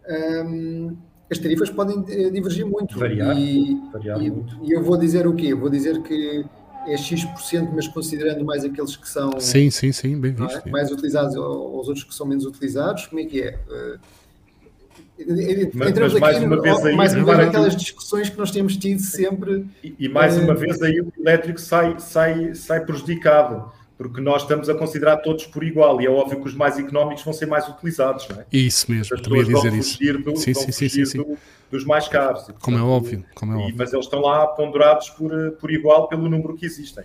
um, 0.08 0.96
as 1.30 1.38
tarifas 1.38 1.70
podem 1.70 2.04
eh, 2.08 2.30
divergir 2.30 2.64
muito. 2.66 2.98
Variar, 2.98 3.36
e, 3.36 3.80
variar 3.92 4.22
e, 4.22 4.30
muito. 4.30 4.58
E 4.62 4.72
eu 4.72 4.82
vou 4.82 4.96
dizer 4.96 5.26
o 5.26 5.34
quê? 5.34 5.54
Vou 5.54 5.68
dizer 5.68 6.00
que 6.02 6.44
é 6.86 6.96
X%, 6.96 7.68
mas 7.74 7.88
considerando 7.88 8.44
mais 8.44 8.64
aqueles 8.64 8.96
que 8.96 9.08
são 9.08 9.40
sim, 9.40 9.70
sim, 9.70 9.90
sim, 9.90 10.20
bem 10.20 10.32
visto, 10.32 10.62
é? 10.66 10.70
mais 10.70 10.90
utilizados 10.90 11.34
ou 11.34 11.80
os 11.80 11.88
outros 11.88 12.04
que 12.04 12.14
são 12.14 12.26
menos 12.26 12.44
utilizados, 12.44 13.06
como 13.06 13.20
é 13.20 13.24
que 13.24 13.42
é? 13.42 13.58
Uh, 13.68 13.98
mas, 15.74 15.88
Entramos 15.88 16.12
mas 16.12 16.20
mais 16.20 16.36
aqui, 16.36 16.46
uma 16.46 16.60
vez 16.60 16.84
aí, 16.84 16.94
mais 16.94 17.14
uma 17.14 17.36
vez 17.36 17.48
aquelas 17.48 17.74
discussões 17.74 18.28
que 18.28 18.38
nós 18.38 18.50
temos 18.50 18.76
tido 18.76 19.00
sempre. 19.00 19.66
E, 19.82 19.94
e 19.98 20.08
mais 20.08 20.36
uh, 20.36 20.42
uma 20.42 20.54
vez 20.54 20.80
aí 20.82 21.00
o 21.00 21.12
elétrico 21.18 21.60
sai, 21.60 21.98
sai, 21.98 22.54
sai 22.54 22.84
prejudicado 22.84 23.72
porque 23.96 24.20
nós 24.20 24.42
estamos 24.42 24.68
a 24.68 24.74
considerar 24.74 25.18
todos 25.18 25.46
por 25.46 25.64
igual 25.64 26.00
e 26.00 26.06
é 26.06 26.10
óbvio 26.10 26.40
que 26.40 26.48
os 26.48 26.54
mais 26.54 26.78
económicos 26.78 27.24
vão 27.24 27.32
ser 27.32 27.46
mais 27.46 27.66
utilizados, 27.68 28.28
não 28.28 28.40
é? 28.40 28.46
Isso 28.52 28.90
mesmo, 28.90 29.20
também 29.22 29.40
ia 29.40 29.46
dizer 29.46 29.72
isso. 29.72 29.98
Do, 30.22 30.36
sim, 30.36 30.52
sim, 30.52 30.72
sim, 30.72 30.88
sim, 30.88 31.04
sim. 31.04 31.18
Do, 31.18 31.38
dos 31.70 31.84
mais 31.84 32.06
caros. 32.06 32.42
E, 32.42 32.46
portanto, 32.46 32.62
como 32.62 32.78
é 32.78 32.82
óbvio, 32.82 33.24
como 33.34 33.52
é 33.52 33.56
e, 33.56 33.58
óbvio. 33.60 33.74
Mas 33.78 33.92
eles 33.92 34.04
estão 34.04 34.20
lá 34.20 34.46
ponderados 34.48 35.10
por, 35.10 35.30
por 35.52 35.70
igual 35.70 36.08
pelo 36.08 36.28
número 36.28 36.54
que 36.54 36.66
existem. 36.66 37.04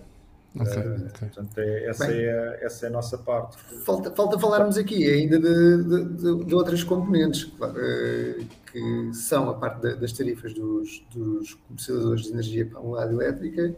Okay, 0.54 0.82
uh, 0.82 0.96
okay. 0.96 1.30
Portanto, 1.30 1.58
é, 1.60 1.86
essa, 1.88 2.08
Bem, 2.08 2.18
é, 2.18 2.60
essa 2.62 2.86
é 2.86 2.90
a 2.90 2.92
nossa 2.92 3.18
parte. 3.18 3.58
Falta, 3.86 4.12
falta 4.12 4.38
falarmos 4.38 4.78
aqui 4.78 5.10
ainda 5.10 5.40
de, 5.40 5.84
de, 5.84 6.06
de, 6.10 6.46
de 6.46 6.56
outras 6.56 6.84
componentes, 6.84 7.46
claro, 7.58 7.74
uh, 7.74 8.46
que 8.70 9.14
são 9.14 9.50
a 9.50 9.54
parte 9.54 9.96
das 9.96 10.12
tarifas 10.12 10.54
dos, 10.54 11.06
dos 11.14 11.54
comercializadores 11.68 12.24
de 12.24 12.32
energia 12.32 12.66
para 12.66 12.80
a 12.80 12.82
unidade 12.82 13.14
elétrica 13.14 13.76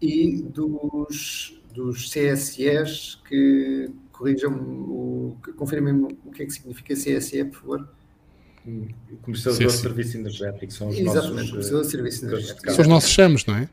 e 0.00 0.42
dos 0.42 1.60
dos 1.72 2.10
CSEs 2.10 3.18
que 3.28 3.90
corrijam, 4.12 4.52
o, 4.52 5.36
que 5.42 5.52
confirmem 5.52 5.94
o 6.24 6.30
que 6.30 6.42
é 6.42 6.46
que 6.46 6.52
significa 6.52 6.94
CSE, 6.94 7.44
por 7.44 7.60
favor. 7.60 7.88
Comercializador 9.22 9.72
de 9.72 9.78
Serviço 9.78 10.16
Energético. 10.18 10.72
São 10.72 10.88
os 10.88 10.98
Exatamente, 10.98 11.52
nossos, 11.54 11.70
de 11.70 11.90
Serviço 11.90 12.26
Energético. 12.26 12.72
São 12.72 12.82
os 12.82 12.88
nossos 12.88 13.10
chamos, 13.10 13.46
não 13.46 13.56
é? 13.56 13.68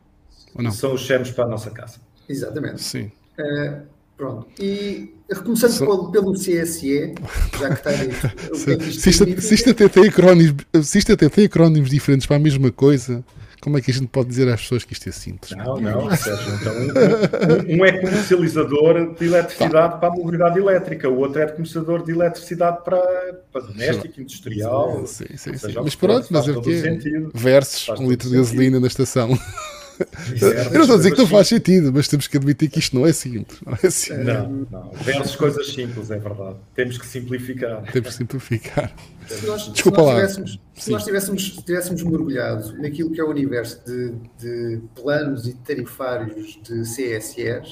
Ou 0.55 0.63
não? 0.63 0.71
São 0.71 0.93
os 0.93 1.01
chamos 1.01 1.31
para 1.31 1.45
a 1.45 1.47
nossa 1.47 1.69
casa. 1.71 1.99
Exatamente. 2.29 2.81
Sim. 2.81 3.11
Uh, 3.37 3.81
pronto. 4.15 4.47
E 4.61 5.13
começando 5.43 5.71
so... 5.71 6.11
pelo 6.11 6.33
CSE, 6.33 7.13
já 7.59 7.67
que 7.67 7.73
está 7.73 7.91
dito. 7.91 8.71
é 8.71 8.91
se, 8.91 9.09
isto, 9.09 9.41
se, 9.41 9.55
isto 9.55 9.69
até 9.69 9.89
tem 9.89 10.07
acrónimos, 10.07 10.65
se 10.81 10.99
isto 10.99 11.11
até 11.11 11.27
tem 11.27 11.45
acrónimos 11.45 11.89
diferentes 11.89 12.25
para 12.25 12.37
a 12.37 12.39
mesma 12.39 12.71
coisa, 12.71 13.23
como 13.67 13.77
é 13.77 13.81
que 13.81 13.91
a 13.91 13.93
gente 13.93 14.07
pode 14.07 14.29
dizer 14.29 14.47
às 14.47 14.61
pessoas 14.61 14.85
que 14.85 14.93
isto 14.93 15.09
é 15.09 15.11
simples? 15.11 15.51
Não, 15.51 15.75
não, 15.77 16.15
Sérgio. 16.15 16.53
Então, 16.55 16.73
um, 16.73 17.81
um, 17.81 17.85
é 17.85 17.99
comercializador 17.99 19.13
de 19.13 19.25
eletricidade 19.25 19.91
tá. 19.91 19.97
para 19.97 20.07
a 20.07 20.11
mobilidade 20.11 20.57
elétrica, 20.57 21.09
o 21.09 21.17
outro 21.17 21.41
é 21.41 21.47
comercializador 21.47 22.05
de 22.05 22.13
eletricidade 22.13 22.77
para, 22.85 23.01
para 23.51 23.61
doméstico, 23.63 24.21
industrial. 24.21 25.05
Sim, 25.05 25.25
sim, 25.35 25.57
sim. 25.57 25.73
Mas 25.83 25.95
pronto, 25.95 26.27
mas 26.29 26.47
é 26.47 26.51
o 26.51 26.61
quê? 26.61 26.97
Versus 27.33 27.99
um 27.99 28.09
litro 28.09 28.29
de 28.29 28.37
gasolina 28.37 28.79
na 28.79 28.87
estação. 28.87 29.37
Eu 30.41 30.73
não 30.73 30.81
estou 30.81 30.95
a 30.95 30.97
dizer 30.97 31.11
que 31.11 31.17
não 31.17 31.27
faz 31.27 31.47
sentido, 31.47 31.91
mas 31.93 32.07
temos 32.07 32.27
que 32.27 32.37
admitir 32.37 32.69
que 32.69 32.79
isto 32.79 32.95
não 32.95 33.05
é 33.05 33.13
simples. 33.13 33.59
Não, 33.65 33.73
é 33.73 33.89
simples. 33.89 34.25
não, 34.25 34.67
não. 34.69 34.91
Versus 34.91 35.35
coisas 35.35 35.67
simples, 35.73 36.11
é 36.11 36.17
verdade. 36.17 36.57
Temos 36.75 36.97
que 36.97 37.05
simplificar. 37.05 37.83
Temos 37.91 38.09
que 38.09 38.15
simplificar. 38.15 38.95
Se 39.27 39.45
nós, 39.45 39.67
Desculpa 39.73 39.99
se 39.99 40.05
nós 40.05 40.15
tivéssemos, 40.15 40.59
Se 40.75 40.91
nós 40.91 41.03
tivéssemos, 41.03 41.43
tivéssemos 41.65 42.03
mergulhado 42.03 42.81
naquilo 42.81 43.11
que 43.11 43.19
é 43.19 43.23
o 43.23 43.29
universo 43.29 43.81
de, 43.85 44.13
de 44.39 44.81
planos 44.95 45.47
e 45.47 45.53
tarifários 45.53 46.59
de 46.63 46.81
CSEs, 46.81 47.69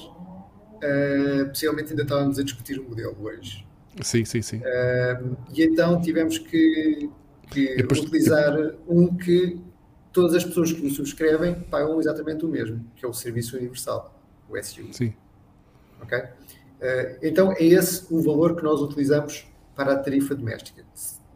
uh, 0.75 1.47
possivelmente 1.47 1.91
ainda 1.91 2.03
estávamos 2.03 2.39
a 2.39 2.43
discutir 2.43 2.79
o 2.79 2.89
modelo 2.89 3.15
hoje. 3.21 3.65
Sim, 4.01 4.25
sim, 4.25 4.41
sim. 4.41 4.57
Uh, 4.57 5.37
e 5.53 5.63
então 5.63 6.01
tivemos 6.01 6.37
que, 6.37 7.09
que 7.49 7.75
depois, 7.77 8.01
utilizar 8.01 8.51
depois... 8.51 8.75
um 8.87 9.15
que 9.15 9.57
todas 10.15 10.33
as 10.33 10.45
pessoas 10.45 10.71
que 10.71 10.87
o 10.87 10.89
subscrevem 10.89 11.55
pagam 11.55 11.99
exatamente 11.99 12.45
o 12.45 12.47
mesmo, 12.47 12.83
que 12.95 13.05
é 13.05 13.07
o 13.07 13.13
Serviço 13.13 13.57
Universal, 13.57 14.17
o 14.49 14.57
SU. 14.63 14.93
Sim. 14.93 15.13
Ok? 16.01 16.17
Uh, 16.17 17.17
então 17.21 17.51
é 17.51 17.63
esse 17.65 18.05
o 18.09 18.21
valor 18.21 18.55
que 18.55 18.63
nós 18.63 18.79
utilizamos 18.79 19.45
para 19.75 19.91
a 19.91 19.97
tarifa 19.97 20.33
doméstica. 20.33 20.85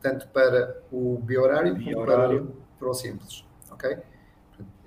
tanto 0.02 0.30
para 0.30 0.82
o 0.90 1.18
biorário 1.22 1.76
como 1.76 2.06
para, 2.06 2.44
para 2.80 2.90
o 2.90 2.94
simples. 2.94 3.44
Ok? 3.70 3.98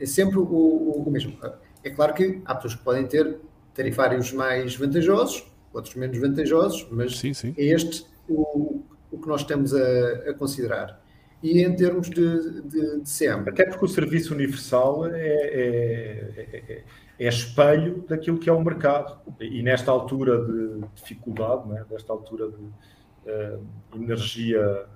É 0.01 0.07
sempre 0.07 0.39
o, 0.39 0.43
o, 0.43 1.05
o, 1.07 1.11
mesmo. 1.11 1.39
É 1.85 1.91
claro 1.91 2.15
que 2.15 2.41
há 2.47 2.55
pessoas 2.55 2.75
que 2.77 2.83
podem 2.83 3.07
ter 3.07 3.41
tarifários 3.75 4.33
mais 4.33 4.75
vantajosos, 4.75 5.47
outros 5.71 5.95
menos 5.97 6.19
vantajosos, 6.19 6.87
mas 6.91 7.19
sim, 7.19 7.35
sim. 7.35 7.55
é 7.59 7.65
este 7.65 8.07
o, 8.27 8.83
o 9.11 9.19
que 9.19 9.29
nós 9.29 9.43
estamos 9.43 9.75
a, 9.75 10.31
a 10.31 10.35
considerar. 10.35 11.02
E 11.43 11.63
em 11.63 11.75
termos 11.75 12.09
de, 12.09 12.63
de, 12.63 13.01
de 13.01 13.09
SEM. 13.09 13.41
Até 13.49 13.67
porque 13.67 13.85
o 13.85 13.89
serviço 13.89 14.33
universal 14.33 15.07
é, 15.07 15.19
é, 15.19 16.33
é, 16.37 16.85
é, 17.19 17.29
espelho 17.29 18.05
daquilo 18.09 18.39
que 18.39 18.49
é 18.49 18.53
o 18.53 18.63
mercado. 18.63 19.19
E 19.41 19.63
nesta 19.63 19.91
altura 19.91 20.45
de 20.45 20.87
dificuldade, 20.95 21.69
né, 21.69 21.85
desta 21.91 22.13
altura 22.13 22.49
de 22.49 22.63
uh, 22.63 23.67
energia 23.95 24.87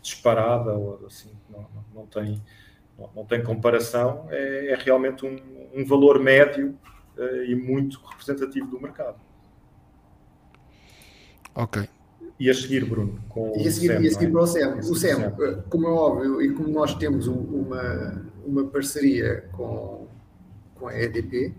disparada, 0.00 0.72
ou 0.72 1.04
assim, 1.06 1.30
não, 1.50 1.60
não, 1.60 1.84
não 1.94 2.06
tem 2.06 2.42
não, 2.98 3.10
não 3.16 3.24
tem 3.24 3.42
comparação, 3.42 4.26
é, 4.30 4.72
é 4.72 4.74
realmente 4.76 5.24
um, 5.24 5.36
um, 5.74 5.84
valor 5.84 6.18
médio 6.18 6.78
uh, 7.16 7.44
e 7.44 7.54
muito 7.54 8.00
representativo 8.04 8.66
do 8.66 8.80
mercado. 8.80 9.20
Ok. 11.54 11.88
E 12.42 12.50
a 12.50 12.54
seguir, 12.54 12.84
Bruno? 12.84 13.20
Com 13.28 13.52
e 13.56 13.68
a 13.68 13.70
seguir, 13.70 13.86
SEM, 13.86 14.02
e 14.02 14.08
a 14.08 14.10
seguir 14.10 14.26
é? 14.26 14.30
para 14.30 14.40
o 14.42 14.46
SEM. 14.48 14.78
O 14.80 14.94
SEM, 14.96 15.22
eh, 15.22 15.58
como 15.70 15.86
é 15.86 15.90
óbvio, 15.90 16.42
e 16.42 16.52
como 16.52 16.70
nós 16.70 16.92
temos 16.96 17.28
uma, 17.28 18.20
uma 18.44 18.64
parceria 18.64 19.44
com, 19.52 20.08
com 20.74 20.88
a 20.88 21.00
EDP, 21.00 21.54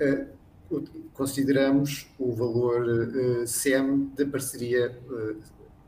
uh, 0.00 0.82
consideramos 1.14 2.08
o 2.18 2.32
valor 2.32 2.84
uh, 2.84 3.46
SEM 3.46 4.10
da 4.16 4.26
parceria 4.26 4.90
uh, 5.08 5.36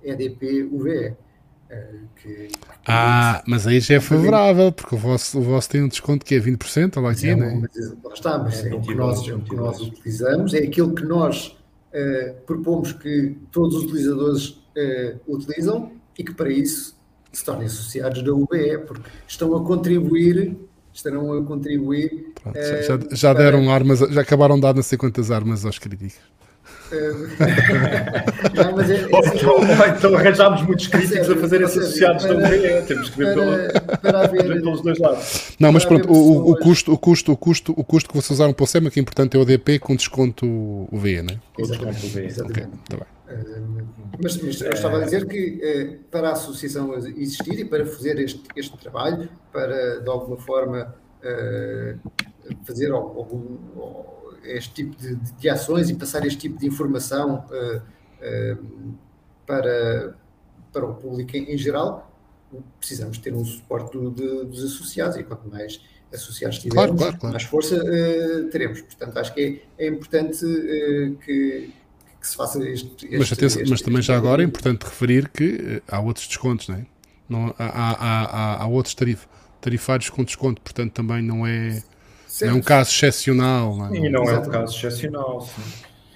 EDP-UVE. 0.04 1.16
Que, 2.22 2.50
ah, 2.86 3.42
mas 3.48 3.66
aí 3.66 3.80
já 3.80 3.96
é 3.96 4.00
favorável, 4.00 4.70
porque 4.70 4.94
o 4.94 4.98
vosso, 4.98 5.40
o 5.40 5.42
vosso 5.42 5.68
tem 5.68 5.82
um 5.82 5.88
desconto 5.88 6.24
que 6.24 6.36
é 6.36 6.38
20%, 6.38 7.02
lá 7.02 7.10
aqui, 7.10 7.34
não 7.34 7.46
é? 7.46 7.68
Lá 8.04 8.14
está, 8.14 8.38
mas 8.38 8.64
é, 8.64 8.68
é 8.68 8.74
o, 8.76 8.80
que 8.80 8.94
nós, 8.94 9.26
o 9.26 9.40
que 9.40 9.56
nós 9.56 9.80
utilizamos, 9.80 10.54
é 10.54 10.58
aquilo 10.58 10.94
que 10.94 11.04
nós 11.04 11.56
uh, 11.94 12.34
propomos 12.46 12.92
que 12.92 13.36
todos 13.50 13.76
os 13.76 13.84
utilizadores 13.84 14.48
uh, 14.48 15.20
utilizam 15.26 15.92
e 16.18 16.24
que 16.24 16.34
para 16.34 16.50
isso 16.50 16.96
se 17.32 17.44
tornem 17.44 17.66
associados 17.66 18.22
da 18.22 18.32
UBE, 18.32 18.78
porque 18.86 19.08
estão 19.26 19.54
a 19.56 19.64
contribuir 19.64 20.56
estarão 20.94 21.32
a 21.32 21.44
contribuir. 21.44 22.32
Pronto, 22.40 22.56
já, 22.56 23.16
já, 23.16 23.34
deram 23.34 23.68
armas, 23.70 23.98
já 23.98 24.20
acabaram 24.20 24.54
de 24.54 24.62
dar 24.62 24.74
não 24.74 24.82
sei 24.82 24.96
quantas 24.96 25.30
armas 25.30 25.64
aos 25.64 25.78
críticos. 25.78 26.14
não, 28.54 28.76
mas 28.76 28.90
é, 28.90 28.94
é 28.94 29.18
assim, 29.18 29.38
então 29.98 30.14
arranjámos 30.14 30.62
muitos 30.62 30.86
críticos 30.86 31.30
a 31.30 31.36
fazer 31.36 31.62
esses 31.62 31.78
associados 31.78 32.24
também. 32.24 32.84
Temos 32.84 33.10
que 33.10 33.18
ver 33.18 33.34
para, 33.34 33.98
para 33.98 34.20
haver, 34.24 34.44
pelos 34.44 34.82
dois 34.82 34.98
lados. 34.98 35.56
Não, 35.58 35.72
mas 35.72 35.84
pronto, 35.84 36.12
o, 36.12 36.50
o, 36.50 36.56
custo, 36.56 36.92
o, 36.92 36.98
custo, 36.98 37.32
o, 37.32 37.36
custo, 37.36 37.72
o 37.76 37.84
custo 37.84 38.08
que 38.10 38.16
vocês 38.16 38.30
usaram 38.30 38.52
para 38.52 38.64
o 38.64 38.66
SEMA, 38.66 38.90
que 38.90 39.00
é 39.00 39.02
importante, 39.02 39.36
é 39.36 39.40
o 39.40 39.44
DP 39.44 39.78
com 39.78 39.96
desconto 39.96 40.46
UV, 40.92 41.22
né? 41.22 41.40
Com 41.54 41.62
desconto 41.62 42.06
UV. 42.06 42.24
Exatamente. 42.26 42.60
Okay, 42.60 42.80
tá 42.88 42.96
bem. 42.96 43.06
mas, 44.22 44.36
mas 44.36 44.60
eu 44.60 44.72
estava 44.72 44.98
a 44.98 45.04
dizer 45.04 45.26
que 45.26 45.60
eh, 45.62 45.96
para 46.10 46.28
a 46.28 46.32
associação 46.32 46.94
existir 46.94 47.58
e 47.58 47.64
para 47.64 47.86
fazer 47.86 48.18
este, 48.18 48.42
este 48.54 48.76
trabalho, 48.76 49.28
para 49.52 50.00
de 50.00 50.08
alguma 50.08 50.36
forma 50.36 50.94
eh, 51.22 51.96
fazer 52.66 52.92
algum 52.92 53.56
este 54.44 54.74
tipo 54.74 54.96
de, 54.96 55.16
de, 55.16 55.48
ações 55.48 55.90
e 55.90 55.94
passar 55.94 56.26
este 56.26 56.38
tipo 56.38 56.58
de 56.58 56.66
informação 56.66 57.46
uh, 57.50 57.76
uh, 57.78 58.94
para, 59.46 60.16
para 60.72 60.84
o 60.84 60.94
público 60.94 61.36
em, 61.36 61.52
em, 61.52 61.58
geral, 61.58 62.10
precisamos 62.78 63.18
ter 63.18 63.34
um 63.34 63.44
suporte 63.44 63.96
do, 63.96 64.10
de, 64.10 64.44
dos 64.44 64.64
associados 64.64 65.16
e 65.16 65.24
quanto 65.24 65.48
mais 65.48 65.80
associados 66.12 66.58
tivermos, 66.58 66.84
claro, 66.84 66.96
claro, 66.96 67.18
claro. 67.18 67.32
mais 67.32 67.42
força 67.44 67.76
uh, 67.76 68.50
teremos. 68.50 68.80
Portanto, 68.82 69.18
acho 69.18 69.34
que 69.34 69.62
é, 69.78 69.84
é 69.84 69.88
importante 69.88 70.38
que, 71.24 71.72
que, 72.20 72.28
se 72.28 72.36
faça 72.36 72.58
este. 72.68 73.06
este 73.06 73.18
mas, 73.18 73.32
atenção, 73.32 73.62
este, 73.62 73.70
mas 73.70 73.80
também 73.82 74.00
este 74.00 74.08
já 74.08 74.16
agora 74.16 74.42
é 74.42 74.44
importante 74.44 74.82
referir 74.84 75.28
que 75.28 75.82
há 75.88 76.00
outros 76.00 76.26
descontos, 76.26 76.68
não 76.68 76.76
é? 76.76 76.86
Não, 77.28 77.54
há, 77.58 77.64
há, 77.66 78.24
há, 78.24 78.62
há 78.62 78.66
outros 78.66 78.94
tarif, 78.94 79.26
tarifários 79.60 80.10
com 80.10 80.22
desconto, 80.22 80.60
portanto 80.60 80.92
também 80.92 81.22
não 81.22 81.46
é 81.46 81.82
Certo. 82.34 82.50
É 82.50 82.52
um 82.52 82.60
caso 82.60 82.90
excepcional. 82.90 83.76
Não 83.76 83.94
é? 83.94 83.96
E 83.96 84.08
não 84.10 84.24
Exatamente. 84.24 84.46
é 84.46 84.48
um 84.48 84.50
caso 84.50 84.76
excepcional, 84.76 85.40
sim. 85.42 85.62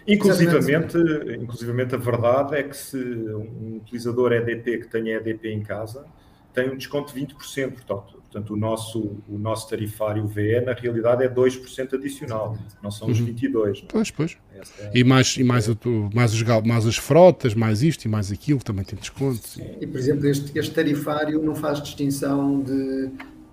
Inclusivamente, 0.05 0.99
inclusivamente, 1.41 1.95
a 1.95 1.99
verdade 1.99 2.57
é 2.57 2.63
que 2.65 2.77
se 2.77 2.97
um 2.97 3.77
utilizador 3.77 4.33
EDP 4.33 4.79
que 4.79 4.89
tenha 4.89 5.17
EDP 5.19 5.53
em 5.53 5.63
casa 5.63 6.05
tem 6.53 6.71
um 6.71 6.77
desconto 6.77 7.15
de 7.15 7.21
20%, 7.21 7.35
portanto, 7.71 8.15
portanto 8.15 8.53
o, 8.53 8.57
nosso, 8.57 9.17
o 9.29 9.39
nosso 9.39 9.69
tarifário 9.69 10.27
VE 10.27 10.61
na 10.63 10.73
realidade 10.73 11.23
é 11.23 11.29
2% 11.29 11.95
adicional, 11.95 12.59
não 12.83 12.91
são 12.91 13.09
os 13.09 13.21
uhum. 13.21 13.27
22%. 13.27 13.83
Não? 13.83 13.87
Pois, 13.87 14.11
pois. 14.11 14.37
É 14.53 14.91
e 14.93 15.05
mais, 15.05 15.37
e 15.37 15.45
mais, 15.45 15.69
mais, 16.13 16.35
os, 16.35 16.43
mais 16.43 16.85
as 16.85 16.97
frotas, 16.97 17.55
mais 17.55 17.85
isto 17.85 18.07
e 18.07 18.09
mais 18.09 18.33
aquilo, 18.33 18.59
também 18.59 18.85
tem 18.85 18.99
desconto. 18.99 19.47
Sim. 19.47 19.77
E, 19.81 19.87
por 19.87 20.01
exemplo, 20.01 20.27
este, 20.27 20.59
este 20.59 20.75
tarifário 20.75 21.41
não 21.41 21.55
faz 21.55 21.81
distinção 21.81 22.61
de, 22.61 23.09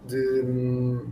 de 0.08 0.41
hum, 0.41 1.12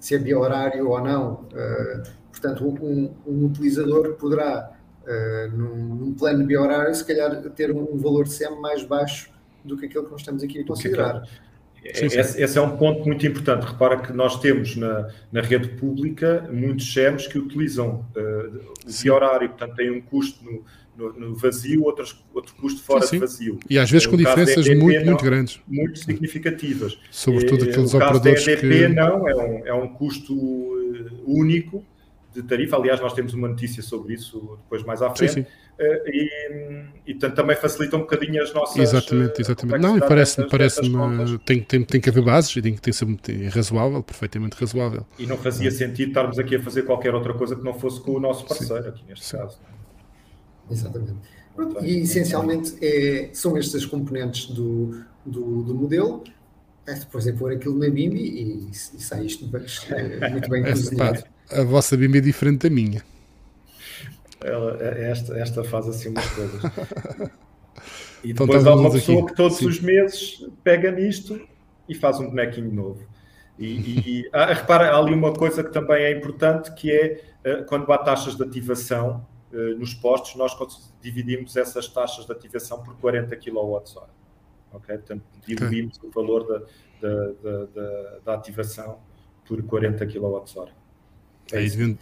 se 0.00 0.14
é 0.14 0.18
biohorário 0.18 0.88
ou 0.88 1.00
não. 1.00 1.46
Uh, 1.52 2.02
portanto, 2.30 2.66
um, 2.66 3.14
um, 3.26 3.46
utilizador 3.46 4.14
poderá, 4.14 4.72
uh, 5.02 5.56
num, 5.56 5.94
num, 5.94 6.14
plano 6.14 6.44
biohorário, 6.44 6.94
se 6.94 7.04
calhar 7.04 7.40
ter 7.50 7.70
um, 7.70 7.94
um, 7.94 7.98
valor 7.98 8.24
de 8.24 8.32
SEM 8.32 8.60
mais 8.60 8.84
baixo 8.84 9.30
do 9.64 9.76
que 9.76 9.86
aquele 9.86 10.04
que 10.04 10.10
nós 10.10 10.20
estamos 10.20 10.42
aqui 10.42 10.60
a 10.60 10.66
considerar. 10.66 11.22
Esse, 11.84 12.42
esse, 12.42 12.58
é 12.58 12.60
um 12.60 12.76
ponto 12.76 13.06
muito 13.06 13.26
importante. 13.26 13.64
Repara 13.64 13.96
que 13.98 14.12
nós 14.12 14.40
temos 14.40 14.76
na, 14.76 15.08
na 15.30 15.40
rede 15.40 15.68
pública 15.68 16.48
muitos 16.50 16.92
SEMs 16.92 17.26
que 17.26 17.38
utilizam 17.38 18.04
uh, 18.16 18.72
o 18.86 19.02
biohorário, 19.02 19.48
portanto, 19.48 19.76
tem 19.76 19.90
um 19.90 20.00
custo 20.00 20.44
no, 20.44 20.64
no, 20.98 21.12
no 21.12 21.34
vazio, 21.36 21.84
outros, 21.84 22.24
outro 22.34 22.54
custo 22.56 22.82
fora 22.82 23.02
sim, 23.02 23.10
sim. 23.10 23.14
de 23.14 23.20
vazio. 23.20 23.60
E 23.70 23.78
às 23.78 23.88
vezes 23.88 24.06
com 24.06 24.16
diferenças 24.16 24.66
EDP, 24.66 24.74
muito, 24.74 24.98
não, 24.98 25.06
muito 25.06 25.24
grandes. 25.24 25.60
Muito 25.68 25.98
significativas. 26.00 26.98
Sobretudo 27.10 27.64
e, 27.64 27.70
aqueles 27.70 27.94
operadores 27.94 28.44
da 28.44 28.52
EDP, 28.52 28.68
que... 28.68 28.88
não, 28.88 29.28
é 29.28 29.36
um, 29.36 29.66
é 29.66 29.74
um 29.74 29.88
custo 29.88 30.34
uh, 30.34 31.22
único 31.24 31.84
de 32.34 32.42
tarifa. 32.42 32.76
Aliás, 32.76 33.00
nós 33.00 33.12
temos 33.12 33.32
uma 33.32 33.46
notícia 33.46 33.80
sobre 33.80 34.14
isso 34.14 34.58
depois 34.64 34.82
mais 34.82 35.00
à 35.00 35.14
frente. 35.14 35.34
Sim, 35.34 35.40
uh, 35.42 36.08
e, 36.08 36.30
e 37.06 37.14
portanto, 37.14 37.36
também 37.36 37.54
facilita 37.54 37.96
um 37.96 38.00
bocadinho 38.00 38.42
as 38.42 38.52
nossas. 38.52 38.78
Exatamente, 38.78 39.40
exatamente. 39.40 39.80
Não, 39.80 39.96
e 39.96 40.00
parece-me, 40.00 40.48
parece 40.48 40.80
tem, 41.44 41.60
tem, 41.62 41.84
tem 41.84 42.00
que 42.00 42.10
haver 42.10 42.24
bases 42.24 42.56
e 42.56 42.60
tem 42.60 42.74
que 42.74 42.92
ser 42.92 43.06
razoável, 43.50 44.02
perfeitamente 44.02 44.56
razoável. 44.58 45.06
E 45.16 45.26
não 45.26 45.36
fazia 45.36 45.70
sentido 45.70 46.08
estarmos 46.08 46.40
aqui 46.40 46.56
a 46.56 46.60
fazer 46.60 46.82
qualquer 46.82 47.14
outra 47.14 47.34
coisa 47.34 47.54
que 47.54 47.62
não 47.62 47.74
fosse 47.74 48.00
com 48.00 48.14
o 48.14 48.20
nosso 48.20 48.44
parceiro, 48.44 48.88
aqui 48.88 49.04
neste 49.08 49.36
caso. 49.36 49.60
Exatamente. 50.70 51.16
Pronto, 51.54 51.84
e 51.84 52.00
essencialmente 52.00 52.76
é, 52.80 53.30
são 53.32 53.56
estas 53.56 53.82
as 53.82 53.86
componentes 53.86 54.46
do, 54.46 55.04
do, 55.24 55.62
do 55.62 55.74
modelo. 55.74 56.22
É, 56.86 56.94
depois 56.94 57.26
é 57.26 57.32
pôr 57.32 57.52
aquilo 57.52 57.78
na 57.78 57.90
BIM 57.90 58.14
e, 58.14 58.70
e 58.70 58.74
sai 58.74 59.26
isto 59.26 59.46
muito 59.46 60.48
bem 60.50 60.62
cozinhado. 60.64 61.24
A 61.50 61.62
vossa 61.62 61.96
BIM 61.96 62.16
é 62.16 62.20
diferente 62.20 62.68
da 62.68 62.74
minha. 62.74 63.02
Ela, 64.40 64.76
esta, 64.82 65.36
esta 65.36 65.64
faz 65.64 65.88
assim 65.88 66.10
umas 66.10 66.28
coisas. 66.30 66.62
E 68.24 68.32
então 68.32 68.46
depois 68.46 68.66
há 68.66 68.74
uma 68.74 68.90
pessoa 68.90 69.20
aqui. 69.20 69.28
que 69.28 69.36
todos 69.36 69.58
Sim. 69.58 69.66
os 69.66 69.80
meses 69.80 70.46
pega 70.64 70.90
nisto 70.90 71.40
e 71.88 71.94
faz 71.94 72.18
um 72.18 72.28
bonequinho 72.28 72.72
novo. 72.72 73.06
E, 73.58 73.66
e, 73.66 73.98
e 74.06 74.30
ah, 74.32 74.52
repara, 74.52 74.90
há 74.90 74.98
ali 74.98 75.12
uma 75.12 75.32
coisa 75.32 75.64
que 75.64 75.72
também 75.72 76.02
é 76.02 76.16
importante, 76.16 76.72
que 76.74 76.90
é 76.90 77.20
uh, 77.44 77.64
quando 77.64 77.90
há 77.92 77.98
taxas 77.98 78.36
de 78.36 78.42
ativação, 78.42 79.26
eh, 79.26 79.37
nos 79.78 79.94
postos, 79.94 80.34
nós 80.36 80.54
dividimos 81.00 81.56
essas 81.56 81.88
taxas 81.88 82.26
de 82.26 82.32
ativação 82.32 82.82
por 82.82 82.96
40 82.96 83.34
kWh. 83.36 84.08
Ok? 84.72 84.98
Portanto, 84.98 85.22
dividimos 85.46 85.96
okay. 85.96 86.10
o 86.10 86.12
valor 86.12 86.46
da, 86.46 86.58
da, 87.08 87.32
da, 87.42 88.18
da, 88.24 88.34
ativação 88.34 88.98
por 89.46 89.62
40 89.62 90.06
kWh. 90.06 90.68
É 91.50 91.58
aí 91.58 91.70
deviam, 91.70 91.98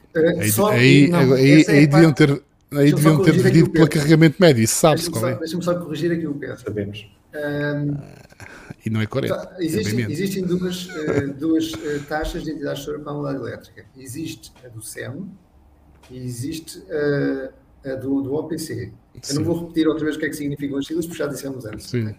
aí, 0.68 1.12
aí, 1.12 1.32
aí, 1.32 1.66
aí 1.68 1.86
deviam 1.86 2.12
ter, 2.12 2.42
aí 2.72 2.92
deviam 2.92 3.22
ter 3.22 3.32
dividido 3.32 3.70
pelo 3.70 3.88
carregamento 3.88 4.36
médio, 4.40 4.64
isso 4.64 4.74
sabe-se 4.74 5.08
qual 5.08 5.28
é. 5.28 5.36
Deixa-me 5.36 5.62
só 5.62 5.78
corrigir 5.78 6.10
aqui 6.10 6.26
o 6.26 6.34
Pedro. 6.34 6.58
Sabemos. 6.58 7.08
Um, 7.32 7.96
e 8.84 8.90
não 8.90 9.00
é 9.00 9.06
40. 9.06 9.36
Tá, 9.36 9.56
existem, 9.60 10.04
é 10.04 10.10
existem 10.10 10.44
duas, 10.44 10.86
uh, 10.86 11.34
duas 11.38 11.72
uh, 11.72 12.02
taxas 12.08 12.42
de 12.42 12.50
entidade 12.52 12.76
gestora 12.76 12.98
para 12.98 13.12
a 13.12 13.16
unidade 13.16 13.38
elétrica. 13.38 13.86
Existe 13.96 14.52
a 14.64 14.68
do 14.68 14.82
SEM, 14.82 15.28
e 16.10 16.18
existe 16.18 16.82
a, 16.90 17.90
a 17.92 17.94
do, 17.96 18.22
do 18.22 18.34
OPC. 18.34 18.92
Sim. 19.22 19.32
Eu 19.32 19.40
não 19.40 19.44
vou 19.44 19.60
repetir 19.60 19.88
outra 19.88 20.04
vez 20.04 20.16
o 20.16 20.18
que 20.18 20.26
é 20.26 20.28
que 20.28 20.36
significam 20.36 20.78
as 20.78 20.86
siglas, 20.86 21.06
porque 21.06 21.18
já 21.18 21.26
dissemos 21.26 21.64
antes. 21.64 21.86
Sim. 21.86 22.14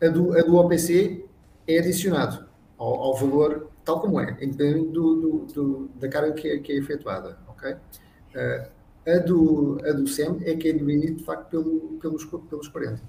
a, 0.00 0.08
do, 0.08 0.38
a 0.38 0.42
do 0.42 0.56
OPC 0.56 1.24
é 1.66 1.78
adicionado 1.78 2.46
ao, 2.78 2.94
ao 2.94 3.16
valor 3.16 3.70
tal 3.86 4.00
como 4.00 4.20
é, 4.20 4.36
independente 4.42 4.90
do, 4.90 5.14
do, 5.14 5.38
do, 5.54 5.90
da 5.94 6.08
carga 6.08 6.32
que 6.32 6.48
é, 6.48 6.58
que 6.58 6.72
é 6.72 6.76
efetuada. 6.76 7.38
Okay? 7.50 7.72
Uh, 7.72 8.76
a, 9.08 9.18
do, 9.18 9.78
a 9.88 9.92
do 9.92 10.06
SEM 10.08 10.40
é 10.44 10.56
que 10.56 10.68
é 10.68 10.72
dividido, 10.72 11.18
de 11.18 11.24
facto, 11.24 11.48
pelo, 11.48 11.98
pelos, 12.00 12.24
pelos 12.24 12.68
40. 12.68 13.00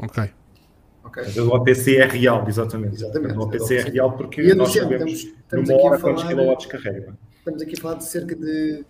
Ok. 0.00 0.30
Okay. 1.04 1.40
O 1.40 1.54
OPC 1.54 1.96
é 1.98 2.06
real, 2.06 2.44
exatamente. 2.48 2.96
Exatamente. 2.96 3.38
O 3.38 3.42
OPC 3.42 3.76
é 3.76 3.82
real 3.82 4.12
porque 4.16 4.42
e 4.42 4.54
nós 4.54 4.72
sabemos 4.72 5.12
estamos, 5.12 5.38
estamos 5.38 5.68
numa 5.68 5.82
hora 5.82 5.98
quantos 6.00 6.24
quilowatts 6.24 6.66
carrega. 6.66 7.16
Estamos 7.44 7.60
aqui 7.60 7.74
a 7.78 7.82
falar 7.82 7.96
de 7.96 8.06
cerca 8.06 8.34
de 8.34 8.86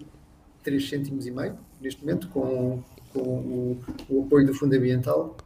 3 0.62 0.88
cêntimos 0.88 1.26
e 1.26 1.32
meio, 1.32 1.58
neste 1.80 2.00
momento, 2.02 2.28
com, 2.28 2.80
com 3.12 3.18
o, 3.18 3.80
o 4.08 4.22
apoio 4.22 4.46
do 4.46 4.54
Fundo 4.54 4.76
Ambiental. 4.76 5.36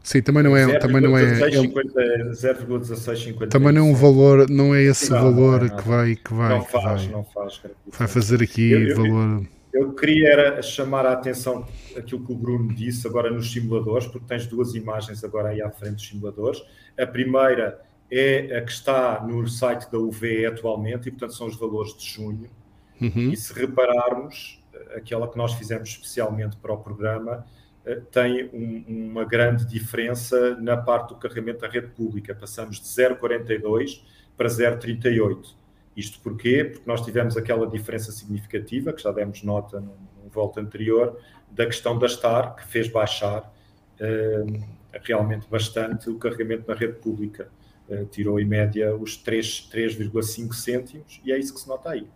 Sim, 0.00 0.22
também 0.22 0.44
não 0.44 0.56
é. 0.56 0.64
0, 0.64 0.78
também 0.78 1.00
não 1.00 1.18
é 1.18 1.24
0,1650. 1.24 3.48
Também 3.48 3.72
não 3.72 3.88
é 3.88 3.90
um 3.90 3.94
valor, 3.94 4.48
não 4.48 4.72
é 4.72 4.84
esse 4.84 5.10
não, 5.10 5.22
valor 5.22 5.62
não 5.62 5.66
é 5.66 5.70
que 5.70 5.88
vai. 5.88 6.14
Que 6.14 6.32
vai 6.32 6.50
não 6.50 6.64
faz, 6.64 7.02
vai, 7.02 7.12
não 7.12 7.24
faz. 7.24 7.60
Vai 7.88 8.06
fazer 8.06 8.40
aqui 8.44 8.70
eu, 8.70 8.90
eu, 8.90 8.96
valor. 8.96 9.44
Eu, 9.72 9.82
eu 9.82 9.92
queria 9.94 10.28
era 10.28 10.62
chamar 10.62 11.04
a 11.06 11.14
atenção 11.14 11.66
aquilo 11.96 12.24
que 12.24 12.32
o 12.32 12.36
Bruno 12.36 12.72
disse 12.72 13.08
agora 13.08 13.28
nos 13.28 13.50
simuladores, 13.50 14.06
porque 14.06 14.28
tens 14.28 14.46
duas 14.46 14.76
imagens 14.76 15.24
agora 15.24 15.48
aí 15.48 15.60
à 15.60 15.68
frente 15.68 15.94
dos 15.94 16.06
simuladores. 16.06 16.62
A 16.96 17.08
primeira 17.08 17.82
é 18.10 18.56
a 18.56 18.62
que 18.62 18.72
está 18.72 19.20
no 19.20 19.46
site 19.48 19.90
da 19.90 19.98
UVE 19.98 20.46
atualmente, 20.46 21.08
e 21.08 21.10
portanto 21.10 21.34
são 21.34 21.46
os 21.46 21.56
valores 21.56 21.96
de 21.96 22.06
junho. 22.06 22.50
Uhum. 23.00 23.30
E 23.30 23.36
se 23.36 23.52
repararmos, 23.52 24.62
aquela 24.94 25.28
que 25.28 25.36
nós 25.36 25.54
fizemos 25.54 25.88
especialmente 25.88 26.56
para 26.56 26.72
o 26.72 26.78
programa, 26.78 27.44
eh, 27.84 28.00
tem 28.10 28.50
um, 28.52 29.10
uma 29.10 29.24
grande 29.24 29.66
diferença 29.66 30.56
na 30.56 30.76
parte 30.76 31.10
do 31.10 31.16
carregamento 31.16 31.60
da 31.60 31.68
rede 31.68 31.88
pública. 31.88 32.34
Passamos 32.34 32.80
de 32.80 32.86
0,42 32.86 34.02
para 34.36 34.48
0,38. 34.48 35.54
Isto 35.96 36.20
porquê? 36.20 36.64
Porque 36.64 36.88
nós 36.88 37.04
tivemos 37.04 37.36
aquela 37.36 37.66
diferença 37.66 38.10
significativa, 38.10 38.92
que 38.92 39.02
já 39.02 39.12
demos 39.12 39.42
nota 39.42 39.80
no, 39.80 39.96
no 40.22 40.30
volta 40.30 40.60
anterior, 40.60 41.18
da 41.50 41.66
questão 41.66 41.98
da 41.98 42.08
STAR, 42.08 42.56
que 42.56 42.66
fez 42.66 42.88
baixar 42.88 43.52
uh, 44.00 44.64
realmente 45.02 45.46
bastante 45.48 46.10
o 46.10 46.18
carregamento 46.18 46.64
na 46.66 46.74
rede 46.74 46.94
pública. 46.94 47.48
Uh, 47.88 48.06
tirou 48.06 48.40
em 48.40 48.46
média 48.46 48.96
os 48.96 49.22
3,5 49.22 50.54
cêntimos 50.54 51.20
e 51.24 51.32
é 51.32 51.38
isso 51.38 51.52
que 51.52 51.60
se 51.60 51.68
nota 51.68 51.90
aí. 51.90 52.06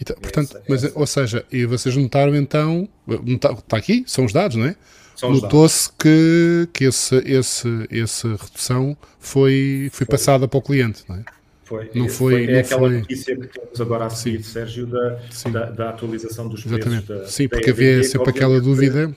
Então, 0.00 0.16
portanto, 0.16 0.56
essa, 0.56 0.62
mas, 0.68 0.84
essa. 0.84 0.98
ou 0.98 1.06
seja, 1.06 1.44
e 1.50 1.66
vocês 1.66 1.96
notaram 1.96 2.36
então, 2.36 2.88
está 3.08 3.76
aqui, 3.76 4.04
são 4.06 4.24
os 4.24 4.32
dados, 4.32 4.56
não 4.56 4.66
é? 4.66 4.76
Notou-se 5.22 5.90
que, 5.98 6.68
que 6.72 6.84
esse, 6.84 7.16
esse, 7.24 7.68
essa 7.90 8.28
redução 8.28 8.96
foi, 9.18 9.88
foi, 9.90 9.90
foi, 9.90 10.06
passada 10.06 10.46
para 10.46 10.58
o 10.58 10.62
cliente, 10.62 11.04
não 11.08 11.16
é? 11.16 11.24
Foi, 11.64 11.90
não 11.94 12.08
foi, 12.08 12.32
foi 12.34 12.44
é 12.44 12.52
não 12.52 12.60
aquela 12.60 12.80
foi... 12.88 12.98
notícia 12.98 13.36
que 13.36 13.46
temos 13.48 13.80
agora 13.80 14.06
a 14.06 14.10
seguir, 14.10 14.42
Sim. 14.44 14.52
Sérgio, 14.52 14.86
da, 14.86 15.20
da, 15.50 15.70
da, 15.70 15.90
atualização 15.90 16.48
dos 16.48 16.64
Exatamente. 16.64 17.06
preços. 17.06 17.24
Da, 17.24 17.30
Sim, 17.30 17.48
porque 17.48 17.70
havia 17.70 18.04
sempre 18.04 18.30
aquela 18.30 18.60
dúvida. 18.60 19.16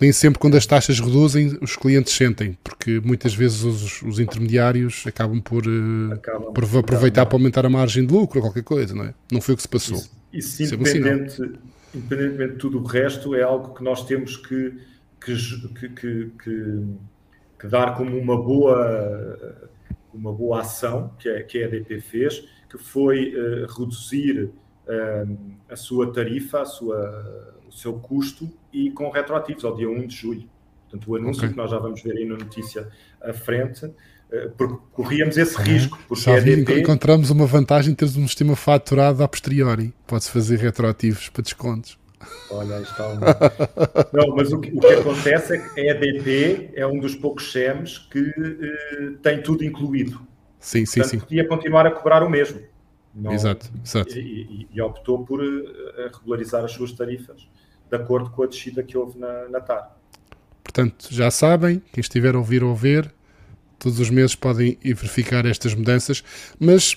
Nem 0.00 0.12
sempre 0.12 0.38
quando 0.38 0.56
as 0.56 0.64
taxas 0.64 1.00
reduzem, 1.00 1.58
os 1.60 1.74
clientes 1.76 2.12
sentem, 2.12 2.56
porque 2.62 3.00
muitas 3.00 3.34
vezes 3.34 3.62
os, 3.62 4.02
os 4.02 4.20
intermediários 4.20 5.04
acabam 5.06 5.40
por, 5.40 5.64
eh, 5.66 6.14
acabam 6.14 6.52
por 6.52 6.64
aproveitar 6.78 7.26
para 7.26 7.34
aumentar 7.34 7.66
a 7.66 7.68
margem 7.68 8.06
de 8.06 8.12
lucro 8.12 8.38
ou 8.38 8.44
qualquer 8.44 8.62
coisa, 8.62 8.94
não 8.94 9.04
é? 9.04 9.14
Não 9.32 9.40
foi 9.40 9.54
o 9.54 9.56
que 9.56 9.62
se 9.62 9.68
passou. 9.68 9.98
Isso, 10.32 10.62
isso 10.62 10.74
independente, 10.74 11.42
independentemente 11.94 12.52
de 12.52 12.58
tudo 12.58 12.78
o 12.78 12.84
resto, 12.84 13.34
é 13.34 13.42
algo 13.42 13.74
que 13.74 13.82
nós 13.82 14.06
temos 14.06 14.36
que, 14.36 14.74
que, 15.20 15.34
que, 15.88 16.30
que 17.58 17.66
dar 17.66 17.96
como 17.96 18.16
uma 18.16 18.40
boa, 18.40 19.68
uma 20.14 20.32
boa 20.32 20.60
ação 20.60 21.12
que 21.18 21.28
a, 21.28 21.42
que 21.42 21.58
a 21.58 21.66
EDP 21.66 22.00
fez, 22.00 22.44
que 22.70 22.78
foi 22.78 23.34
uh, 23.34 23.66
reduzir 23.66 24.44
uh, 24.44 25.38
a 25.68 25.76
sua 25.76 26.12
tarifa, 26.12 26.62
a 26.62 26.64
sua, 26.64 27.57
o 27.68 27.72
seu 27.72 27.94
custo 27.94 28.48
e 28.72 28.90
com 28.90 29.10
retroativos 29.10 29.64
ao 29.64 29.74
dia 29.74 29.88
1 29.88 30.06
de 30.06 30.16
julho. 30.16 30.48
Portanto, 30.88 31.10
o 31.10 31.16
anúncio 31.16 31.40
okay. 31.40 31.50
que 31.50 31.56
nós 31.56 31.70
já 31.70 31.78
vamos 31.78 32.02
ver 32.02 32.16
aí 32.16 32.24
na 32.24 32.36
notícia 32.36 32.88
à 33.20 33.32
frente, 33.32 33.90
eh, 34.32 34.50
porque 34.56 34.78
corríamos 34.92 35.36
esse 35.36 35.60
risco. 35.60 35.98
Porque 36.08 36.24
já 36.24 36.38
vi, 36.38 36.52
EDP... 36.52 36.80
encontramos 36.80 37.30
uma 37.30 37.46
vantagem 37.46 37.92
em 37.92 37.94
termos 37.94 38.16
um 38.16 38.26
sistema 38.26 38.56
faturado 38.56 39.22
a 39.22 39.28
posteriori. 39.28 39.92
Pode-se 40.06 40.30
fazer 40.30 40.58
retroativos 40.58 41.28
para 41.28 41.42
descontos. 41.42 41.98
Olha, 42.50 42.80
está 42.80 43.08
um... 43.08 43.20
Não, 44.12 44.34
mas 44.34 44.52
o 44.52 44.58
que, 44.58 44.70
o 44.70 44.80
que, 44.80 44.86
acontece 44.86 45.56
é 45.56 45.58
que 45.58 45.80
a 45.80 45.90
EDP 45.92 46.70
é 46.74 46.86
um 46.86 46.98
dos 46.98 47.14
poucos 47.14 47.52
SEMs 47.52 47.98
que 47.98 48.20
uh, 48.20 49.16
tem 49.22 49.42
tudo 49.42 49.64
incluído. 49.64 50.20
Sim, 50.58 50.84
sim, 50.84 51.00
Portanto, 51.00 51.20
sim. 51.20 51.26
podia 51.26 51.46
continuar 51.46 51.86
a 51.86 51.90
cobrar 51.90 52.22
o 52.22 52.30
mesmo. 52.30 52.60
Não, 53.14 53.32
exato, 53.32 53.70
exato. 53.84 54.16
E, 54.16 54.68
e, 54.72 54.80
optou 54.80 55.24
por 55.24 55.40
uh, 55.40 55.64
regularizar 56.12 56.64
as 56.64 56.72
suas 56.72 56.92
tarifas 56.92 57.48
de 57.90 57.96
acordo 57.96 58.30
com 58.30 58.42
a 58.42 58.46
descida 58.46 58.82
que 58.82 58.96
houve 58.96 59.18
na, 59.18 59.48
na 59.48 59.60
TAR. 59.60 59.96
Portanto, 60.62 61.08
já 61.10 61.30
sabem, 61.30 61.82
quem 61.92 62.00
estiver 62.00 62.34
a 62.34 62.38
ouvir 62.38 62.62
ou 62.62 62.74
ver, 62.74 63.12
todos 63.78 63.98
os 63.98 64.10
meses 64.10 64.34
podem 64.34 64.78
verificar 64.82 65.46
estas 65.46 65.74
mudanças, 65.74 66.22
mas 66.60 66.96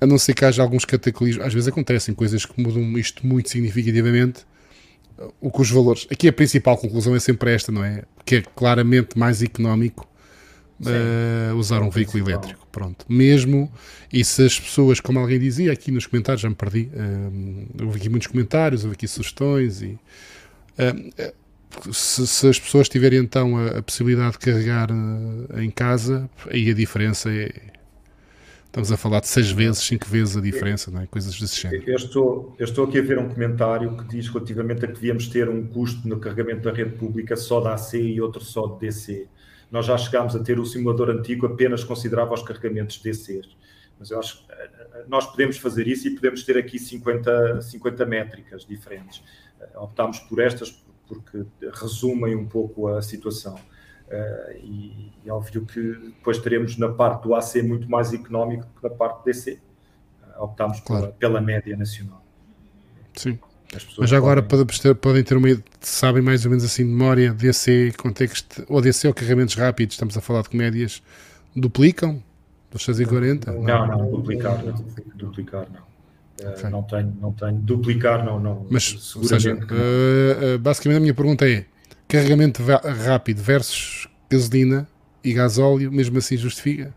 a 0.00 0.06
não 0.06 0.18
ser 0.18 0.34
que 0.34 0.44
haja 0.44 0.62
alguns 0.62 0.84
cataclismos, 0.84 1.44
às 1.44 1.52
vezes 1.52 1.68
acontecem 1.68 2.14
coisas 2.14 2.44
que 2.44 2.60
mudam 2.60 2.82
isto 2.98 3.24
muito 3.26 3.50
significativamente, 3.50 4.44
o 5.40 5.50
que 5.50 5.60
os 5.60 5.70
valores. 5.70 6.06
Aqui 6.10 6.26
a 6.26 6.32
principal 6.32 6.76
conclusão 6.76 7.14
é 7.14 7.20
sempre 7.20 7.54
esta, 7.54 7.70
não 7.70 7.84
é? 7.84 8.02
Que 8.24 8.36
é 8.36 8.42
claramente 8.42 9.16
mais 9.16 9.42
económico 9.42 10.08
uh, 10.82 11.56
usar 11.56 11.82
um 11.82 11.90
veículo 11.90 12.28
elétrico. 12.28 12.66
Pronto. 12.70 13.04
Mesmo, 13.08 13.72
e 14.12 14.24
se 14.24 14.44
as 14.44 14.58
pessoas, 14.58 15.00
como 15.00 15.18
alguém 15.18 15.38
dizia 15.38 15.72
aqui 15.72 15.90
nos 15.90 16.06
comentários, 16.06 16.42
já 16.42 16.48
me 16.48 16.54
perdi, 16.54 16.90
uh, 16.94 17.84
houve 17.84 17.98
aqui 17.98 18.08
muitos 18.08 18.28
comentários, 18.28 18.84
houve 18.84 18.94
aqui 18.94 19.06
sugestões 19.08 19.82
e. 19.82 19.98
Uh, 20.78 21.42
se, 21.90 22.26
se, 22.26 22.48
as 22.48 22.60
pessoas 22.60 22.86
tiverem 22.86 23.18
então 23.18 23.56
a, 23.56 23.78
a 23.78 23.82
possibilidade 23.82 24.32
de 24.32 24.40
carregar 24.40 24.90
em 25.56 25.70
casa, 25.70 26.28
aí 26.50 26.70
a 26.70 26.74
diferença 26.74 27.30
é, 27.32 27.50
Estamos 28.72 28.90
a 28.90 28.96
falar 28.96 29.20
de 29.20 29.28
seis 29.28 29.50
vezes, 29.50 29.80
cinco 29.80 30.06
vezes 30.08 30.34
a 30.34 30.40
diferença, 30.40 30.90
não 30.90 31.02
é? 31.02 31.06
Coisas 31.06 31.38
desse 31.38 31.60
género. 31.60 31.84
Eu 31.86 31.94
estou, 31.94 32.56
eu 32.58 32.64
estou 32.64 32.86
aqui 32.86 33.00
a 33.00 33.02
ver 33.02 33.18
um 33.18 33.28
comentário 33.28 33.94
que 33.98 34.04
diz 34.08 34.28
relativamente 34.28 34.82
a 34.82 34.88
que 34.88 34.94
devíamos 34.94 35.28
ter 35.28 35.46
um 35.46 35.66
custo 35.66 36.08
no 36.08 36.18
carregamento 36.18 36.62
da 36.62 36.72
rede 36.72 36.92
pública 36.92 37.36
só 37.36 37.60
da 37.60 37.74
AC 37.74 37.92
e 37.96 38.18
outro 38.18 38.42
só 38.42 38.66
de 38.68 38.86
DC. 38.86 39.28
Nós 39.72 39.86
já 39.86 39.96
chegámos 39.96 40.36
a 40.36 40.40
ter 40.40 40.60
o 40.60 40.66
simulador 40.66 41.10
antigo 41.10 41.46
apenas 41.46 41.82
considerava 41.82 42.34
os 42.34 42.42
carregamentos 42.42 42.98
DCs. 42.98 43.56
Mas 43.98 44.10
eu 44.10 44.18
acho 44.18 44.46
que 44.46 44.52
eh, 44.52 44.70
eh, 44.94 45.04
nós 45.08 45.26
podemos 45.26 45.56
fazer 45.56 45.88
isso 45.88 46.06
e 46.08 46.14
podemos 46.14 46.44
ter 46.44 46.58
aqui 46.58 46.78
50, 46.78 47.62
50 47.62 48.04
métricas 48.04 48.66
diferentes. 48.66 49.24
Eh, 49.58 49.78
optámos 49.78 50.18
por 50.20 50.40
estas 50.40 50.70
porque 51.08 51.44
resumem 51.72 52.36
um 52.36 52.46
pouco 52.46 52.88
a 52.88 53.02
situação. 53.02 53.54
Uh, 53.54 54.52
e, 54.58 55.12
e 55.24 55.30
óbvio 55.30 55.64
que 55.64 55.80
depois 55.80 56.38
teremos 56.38 56.76
na 56.76 56.90
parte 56.90 57.22
do 57.22 57.34
AC 57.34 57.62
muito 57.62 57.88
mais 57.88 58.12
económico 58.12 58.66
que 58.76 58.82
na 58.82 58.90
parte 58.94 59.20
do 59.20 59.24
DC. 59.24 59.58
Uh, 60.22 60.42
optámos 60.42 60.80
claro. 60.80 61.04
pela, 61.04 61.14
pela, 61.14 61.40
média 61.40 61.74
nacional. 61.76 62.22
Sim. 63.14 63.38
Mas 63.98 64.12
agora 64.12 64.42
podem 64.42 64.66
ter, 64.66 64.94
podem 64.94 65.22
ter 65.22 65.36
uma 65.36 65.48
sabem 65.80 66.22
mais 66.22 66.44
ou 66.44 66.50
menos 66.50 66.64
assim 66.64 66.84
de 66.84 66.90
memória 66.90 67.32
DC, 67.32 67.92
contexto, 67.96 68.64
ou 68.68 68.80
DC 68.80 69.08
ou 69.08 69.14
carregamentos 69.14 69.54
rápidos, 69.54 69.94
estamos 69.94 70.16
a 70.16 70.20
falar 70.20 70.42
de 70.42 70.50
comédias, 70.50 71.02
duplicam 71.56 72.22
dos 72.70 72.84
640? 72.84 73.52
Não, 73.52 73.62
não, 73.62 73.86
não, 73.86 74.10
duplicar 74.10 74.64
não. 74.64 74.74
Duplicar 75.14 75.66
não. 75.70 75.92
Eh, 76.40 76.48
okay. 76.48 76.70
não 76.70 76.82
tenho, 76.82 77.16
não 77.20 77.32
tenho. 77.32 77.58
Duplicar 77.58 78.24
não, 78.24 78.40
não. 78.40 78.66
Mas, 78.70 79.14
ou 79.16 79.24
seja, 79.24 79.54
uh, 79.54 80.58
basicamente 80.58 80.96
a 80.98 81.00
minha 81.00 81.14
pergunta 81.14 81.48
é 81.48 81.66
carregamento 82.08 82.62
rápido 83.04 83.42
versus 83.42 84.08
gasolina 84.30 84.88
e 85.22 85.32
gasóleo, 85.32 85.92
mesmo 85.92 86.18
assim 86.18 86.36
justifica? 86.36 86.92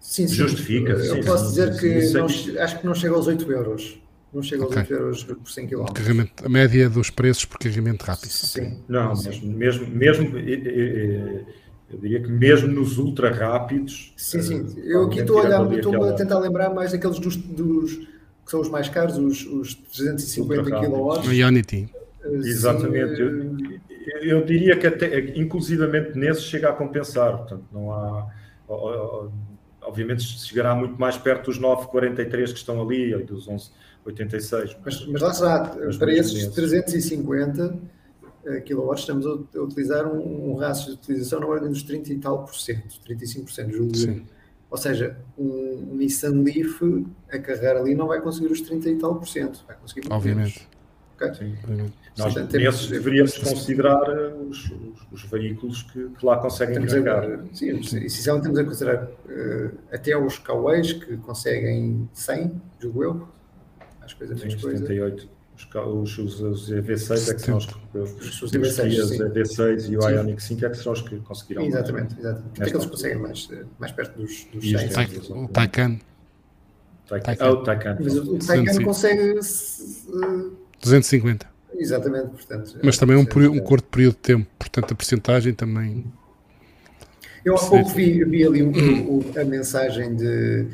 Sim, 0.00 0.26
sim. 0.26 0.34
Justifica. 0.34 0.92
Eu 0.92 1.16
sim, 1.16 1.24
posso 1.24 1.44
sim, 1.44 1.50
dizer 1.50 1.78
que 1.78 2.12
não, 2.12 2.26
acho 2.26 2.80
que 2.80 2.86
não 2.86 2.94
chega 2.94 3.14
aos 3.14 3.26
8 3.26 3.50
euros. 3.50 4.01
Não 4.32 4.42
chega 4.42 4.62
aos 4.62 4.72
okay. 4.72 4.82
8 4.82 4.92
euros 4.94 5.24
por 5.24 5.50
100 5.50 5.66
km. 5.66 5.84
Carregamento, 5.92 6.46
a 6.46 6.48
média 6.48 6.88
dos 6.88 7.10
preços 7.10 7.44
por 7.44 7.58
carregamento 7.58 8.04
rápido. 8.04 8.30
Sim. 8.30 8.82
Não, 8.88 9.14
mesmo, 9.14 9.52
mesmo, 9.52 9.86
mesmo 9.88 10.38
eu 11.92 11.98
diria 11.98 12.22
que 12.22 12.30
mesmo 12.30 12.68
nos 12.68 12.96
ultra 12.96 13.30
rápidos. 13.30 14.14
Sim, 14.16 14.40
sim. 14.40 14.66
Eh, 14.78 14.94
eu 14.94 15.04
aqui 15.04 15.20
estou 15.20 15.38
a, 15.38 15.42
olhar, 15.44 15.72
estou 15.74 15.94
aquela... 15.94 16.10
a 16.10 16.14
tentar 16.14 16.38
lembrar 16.38 16.70
mais 16.70 16.92
daqueles 16.92 17.18
dos, 17.18 17.36
dos 17.36 17.96
que 17.96 18.50
são 18.50 18.60
os 18.60 18.70
mais 18.70 18.88
caros, 18.88 19.18
os, 19.18 19.44
os 19.44 19.74
350 19.74 20.70
kW. 20.70 21.12
A 21.12 21.48
Unity. 21.48 21.88
Exatamente. 22.24 23.20
Eu, 23.20 23.58
eu, 24.22 24.44
diria 24.44 24.76
que 24.76 24.86
até, 24.86 25.38
inclusivamente 25.38 26.18
nesses 26.18 26.44
chega 26.44 26.70
a 26.70 26.72
compensar. 26.72 27.36
Portanto, 27.36 27.64
não 27.70 27.92
há. 27.92 28.26
Obviamente 29.82 30.22
chegará 30.22 30.74
muito 30.74 30.98
mais 30.98 31.18
perto 31.18 31.46
dos 31.46 31.60
9,43 31.60 32.52
que 32.52 32.58
estão 32.58 32.80
ali, 32.80 33.14
dos 33.24 33.48
11,86. 34.06 34.76
Mas, 34.84 35.06
mas 35.06 35.22
lá 35.22 35.30
está, 35.30 35.76
mas 35.84 35.96
para 35.96 36.12
esses 36.12 36.34
nesses. 36.34 36.54
350 36.54 37.78
kW 38.66 38.94
estamos 38.94 39.26
a, 39.26 39.60
utilizar 39.60 40.06
um, 40.06 40.52
um 40.52 40.56
rácio 40.56 40.86
de 40.86 40.92
utilização 40.94 41.40
na 41.40 41.46
ordem 41.46 41.70
dos 41.70 41.82
30 41.82 42.12
e 42.12 42.18
tal 42.18 42.44
por 42.44 42.54
cento, 42.54 43.00
35%, 43.08 43.70
julgo. 43.70 43.96
Sim. 43.96 44.26
Ou 44.70 44.78
seja, 44.78 45.16
um, 45.38 45.90
um 45.92 45.96
Nissan 45.96 46.42
Leaf 46.42 46.80
a 47.30 47.38
carregar 47.38 47.76
ali 47.76 47.94
não 47.94 48.08
vai 48.08 48.20
conseguir 48.20 48.50
os 48.50 48.60
30 48.60 48.88
e 48.88 48.96
tal 48.96 49.16
por 49.16 49.28
cento, 49.28 49.64
vai 49.66 49.76
conseguir 49.76 50.10
Obviamente. 50.10 50.68
Okay? 51.14 51.34
Sim. 51.34 51.54
Obviamente. 51.62 52.02
Nós, 52.18 52.34
sim, 52.34 52.40
nesses, 52.40 52.88
deveríamos 52.88 53.38
considerar 53.38 54.10
os, 54.34 54.70
os, 54.70 55.12
os 55.12 55.30
veículos 55.30 55.82
que, 55.82 56.08
que, 56.10 56.26
lá 56.26 56.36
conseguem 56.38 56.74
temos 56.74 56.92
carregar. 56.92 57.24
A, 57.24 57.54
sim, 57.54 57.70
essencialmente 57.78 58.44
temos 58.44 58.58
a 58.58 58.64
considerar 58.64 59.04
uh, 59.04 59.78
até 59.90 60.16
os 60.16 60.38
Kaways 60.38 60.92
que 60.92 61.16
conseguem 61.18 62.08
100, 62.12 62.60
julgo 62.80 63.04
eu. 63.04 63.28
Acho 64.04 64.16
que 64.16 64.24
é 64.24 64.26
a 64.26 64.30
mesma 64.30 64.60
coisa. 64.60 64.78
78. 64.78 65.28
Os, 65.76 66.18
os, 66.18 66.40
os 66.40 66.70
EV6 66.70 67.30
é 67.30 67.34
que 67.34 67.42
são 67.42 67.56
os, 67.56 67.68
os, 67.94 68.42
os 68.42 68.50
EV6, 68.50 69.32
EV6 69.32 69.90
e 69.90 69.96
o 69.96 70.08
Ioniq 70.08 70.42
5 70.42 70.64
é 70.64 70.70
que 70.70 70.76
são 70.76 70.92
os 70.92 71.02
que 71.02 71.16
conseguiram. 71.20 71.64
Exatamente, 71.64 72.18
exatamente. 72.18 72.60
Até 72.60 72.70
que 72.70 72.76
eles 72.76 72.86
conseguem 72.86 73.18
mais, 73.18 73.48
mais 73.78 73.92
perto 73.92 74.18
dos, 74.18 74.44
dos 74.52 74.68
100. 74.68 75.36
O 75.36 75.48
Taycan. 75.48 75.98
Taycan. 77.06 77.50
Oh, 77.50 77.56
Taycan. 77.58 77.98
Mas 78.00 78.16
o 78.16 78.38
Taycan 78.38 78.82
consegue. 78.82 79.34
250. 80.80 81.52
Exatamente, 81.74 82.28
portanto. 82.28 82.78
Mas 82.82 82.98
também 82.98 83.16
é 83.16 83.18
um, 83.18 83.52
um 83.52 83.60
curto 83.60 83.88
período 83.88 84.14
de 84.14 84.20
tempo, 84.20 84.46
portanto 84.58 84.92
a 84.92 84.94
porcentagem 84.94 85.54
também. 85.54 86.04
Eu 87.44 87.56
há 87.56 87.58
pouco 87.58 87.90
vi, 87.90 88.24
vi 88.24 88.46
ali 88.46 88.62
um, 88.62 88.70
um, 88.70 89.40
a 89.40 89.44
mensagem 89.44 90.14
de, 90.14 90.66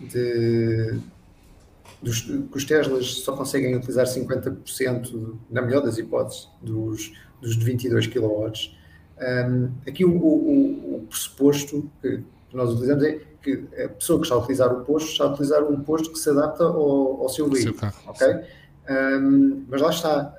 de 0.00 0.98
dos, 2.02 2.20
que 2.22 2.56
os 2.56 2.64
Teslas 2.64 3.06
só 3.22 3.36
conseguem 3.36 3.76
utilizar 3.76 4.06
50%, 4.06 5.36
na 5.50 5.62
melhor 5.62 5.82
das 5.82 5.98
hipóteses, 5.98 6.48
dos, 6.62 7.12
dos 7.40 7.56
de 7.56 7.64
22 7.64 8.06
kW. 8.06 8.52
Um, 9.20 9.70
aqui 9.86 10.04
o, 10.04 10.10
o, 10.10 10.96
o, 10.96 11.06
pressuposto 11.08 11.90
que 12.00 12.22
nós 12.52 12.70
utilizamos 12.70 13.02
é 13.02 13.20
que 13.42 13.64
a 13.84 13.88
pessoa 13.88 14.20
que 14.20 14.26
está 14.26 14.36
a 14.36 14.38
utilizar 14.38 14.72
o 14.72 14.84
posto 14.84 15.10
está 15.10 15.24
a 15.24 15.32
utilizar 15.32 15.64
um 15.64 15.80
posto 15.80 16.12
que 16.12 16.18
se 16.18 16.30
adapta 16.30 16.64
ao, 16.64 17.22
ao 17.22 17.28
seu 17.28 17.48
veículo. 17.48 17.92
ok? 18.06 18.28
Um, 18.88 19.64
mas 19.68 19.80
lá 19.80 19.90
está. 19.90 20.34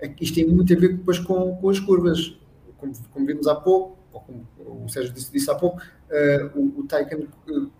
Uh, 0.00 0.14
isto 0.20 0.34
tem 0.34 0.46
muito 0.46 0.72
a 0.72 0.76
ver 0.76 0.96
depois 0.96 1.18
com, 1.18 1.56
com 1.56 1.70
as 1.70 1.80
curvas. 1.80 2.38
Como, 2.78 2.92
como 3.10 3.26
vimos 3.26 3.46
há 3.46 3.54
pouco, 3.54 3.98
ou 4.12 4.20
como 4.20 4.46
o 4.84 4.88
Sérgio 4.88 5.12
disse, 5.12 5.32
disse 5.32 5.50
há 5.50 5.54
pouco, 5.54 5.78
uh, 5.78 6.58
o, 6.58 6.80
o 6.80 6.86
Taycan 6.86 7.26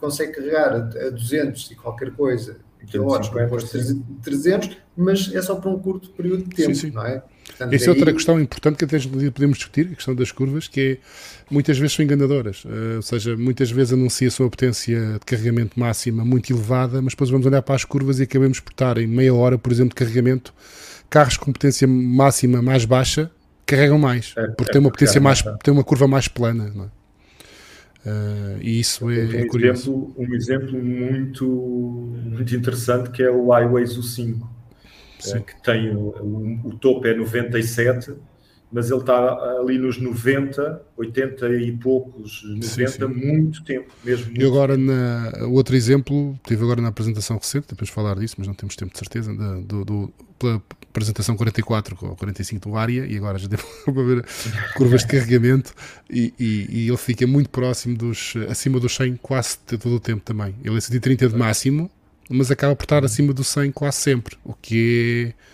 consegue 0.00 0.32
carregar 0.32 0.72
a, 0.72 1.06
a 1.06 1.10
200 1.10 1.70
e 1.70 1.74
qualquer 1.76 2.10
coisa 2.12 2.63
no 2.92 3.48
posto 3.48 3.78
de 3.78 3.94
300, 4.22 4.76
mas 4.96 5.32
é 5.34 5.42
só 5.42 5.56
por 5.56 5.70
um 5.70 5.78
curto 5.78 6.10
período 6.10 6.44
de 6.44 6.50
tempo, 6.50 6.74
sim, 6.74 6.88
sim. 6.88 6.90
não 6.90 7.04
é? 7.04 7.22
Portanto, 7.46 7.72
Essa 7.74 7.86
é 7.86 7.90
outra 7.90 8.12
questão 8.12 8.40
importante 8.40 8.76
que 8.76 8.84
até 8.84 8.98
podemos 9.30 9.58
discutir, 9.58 9.90
a 9.92 9.94
questão 9.94 10.14
das 10.14 10.32
curvas, 10.32 10.66
que 10.66 10.80
é 10.80 10.98
muitas 11.50 11.78
vezes 11.78 11.94
são 11.94 12.04
enganadoras. 12.04 12.64
Uh, 12.64 12.96
ou 12.96 13.02
seja, 13.02 13.36
muitas 13.36 13.70
vezes 13.70 13.92
anuncia-se 13.92 14.40
uma 14.42 14.48
potência 14.48 15.14
de 15.14 15.26
carregamento 15.26 15.78
máxima 15.78 16.24
muito 16.24 16.52
elevada, 16.52 17.02
mas 17.02 17.12
depois 17.12 17.30
vamos 17.30 17.46
olhar 17.46 17.62
para 17.62 17.74
as 17.74 17.84
curvas 17.84 18.18
e 18.18 18.22
acabamos 18.22 18.60
por 18.60 18.70
estar 18.72 18.98
em 18.98 19.06
meia 19.06 19.34
hora, 19.34 19.58
por 19.58 19.70
exemplo, 19.70 19.90
de 19.90 19.96
carregamento. 19.96 20.54
Carros 21.10 21.36
com 21.36 21.52
potência 21.52 21.86
máxima 21.86 22.62
mais 22.62 22.84
baixa 22.84 23.30
carregam 23.66 23.98
mais, 23.98 24.34
é, 24.36 24.46
porque 24.48 24.70
é, 24.70 24.72
tem 24.72 24.80
uma 24.80 24.90
potência 24.90 25.20
mais, 25.20 25.42
tem 25.62 25.72
uma 25.72 25.84
curva 25.84 26.08
mais 26.08 26.28
plana. 26.28 26.72
Não 26.74 26.84
é? 26.84 26.88
Uh, 28.04 28.60
e 28.60 28.80
isso 28.80 29.10
é, 29.10 29.24
um 29.24 29.32
é 29.32 29.46
curioso. 29.46 29.90
Exemplo, 29.90 30.14
um 30.18 30.34
exemplo 30.34 30.84
muito, 30.84 31.46
muito 31.46 32.54
interessante 32.54 33.10
que 33.10 33.22
é 33.22 33.30
o 33.30 33.50
Highways 33.50 33.96
U5, 33.96 34.42
uh, 34.42 35.42
que 35.42 35.62
tem 35.62 35.94
o, 35.96 36.08
o, 36.08 36.68
o, 36.68 36.74
topo 36.76 37.06
é 37.06 37.14
97 37.14 38.14
mas 38.74 38.90
ele 38.90 39.00
está 39.00 39.34
ali 39.60 39.78
nos 39.78 40.00
90, 40.00 40.82
80 40.96 41.48
e 41.60 41.70
poucos, 41.76 42.42
90, 42.44 42.66
sim, 42.66 42.86
sim. 42.88 43.06
muito 43.06 43.62
tempo 43.62 43.92
mesmo. 44.04 44.26
Muito 44.26 44.42
e 44.42 44.44
agora, 44.44 44.76
na, 44.76 45.32
outro 45.46 45.76
exemplo, 45.76 46.36
tive 46.44 46.64
agora 46.64 46.82
na 46.82 46.88
apresentação 46.88 47.36
recente, 47.36 47.68
depois 47.68 47.86
de 47.86 47.94
falar 47.94 48.16
disso, 48.16 48.34
mas 48.36 48.48
não 48.48 48.54
temos 48.54 48.74
tempo 48.74 48.92
de 48.92 48.98
certeza, 48.98 49.32
da, 49.32 49.60
do, 49.60 49.84
do, 49.84 50.12
pela 50.40 50.60
apresentação 50.94 51.36
44 51.36 51.98
ou 52.02 52.16
45 52.16 52.68
do 52.68 52.76
área, 52.76 53.04
e 53.04 53.16
agora 53.16 53.36
já 53.36 53.48
devo 53.48 53.66
ver 53.86 54.24
curvas 54.76 55.00
de 55.02 55.08
carregamento, 55.08 55.74
e, 56.08 56.32
e, 56.38 56.66
e, 56.70 56.88
ele 56.88 56.96
fica 56.96 57.26
muito 57.26 57.50
próximo 57.50 57.96
dos, 57.96 58.34
acima 58.48 58.78
dos 58.78 58.94
100 58.94 59.16
quase 59.16 59.58
todo 59.58 59.96
o 59.96 60.00
tempo 60.00 60.22
também. 60.22 60.54
Ele 60.64 60.76
é 60.76 60.80
130 60.80 61.28
de 61.28 61.36
máximo, 61.36 61.90
mas 62.30 62.50
acaba 62.50 62.76
por 62.76 62.84
estar 62.84 63.04
acima 63.04 63.32
do 63.32 63.42
100 63.42 63.72
quase 63.72 63.96
sempre, 63.98 64.36
o 64.44 64.54
que 64.54 65.34
é. 65.40 65.44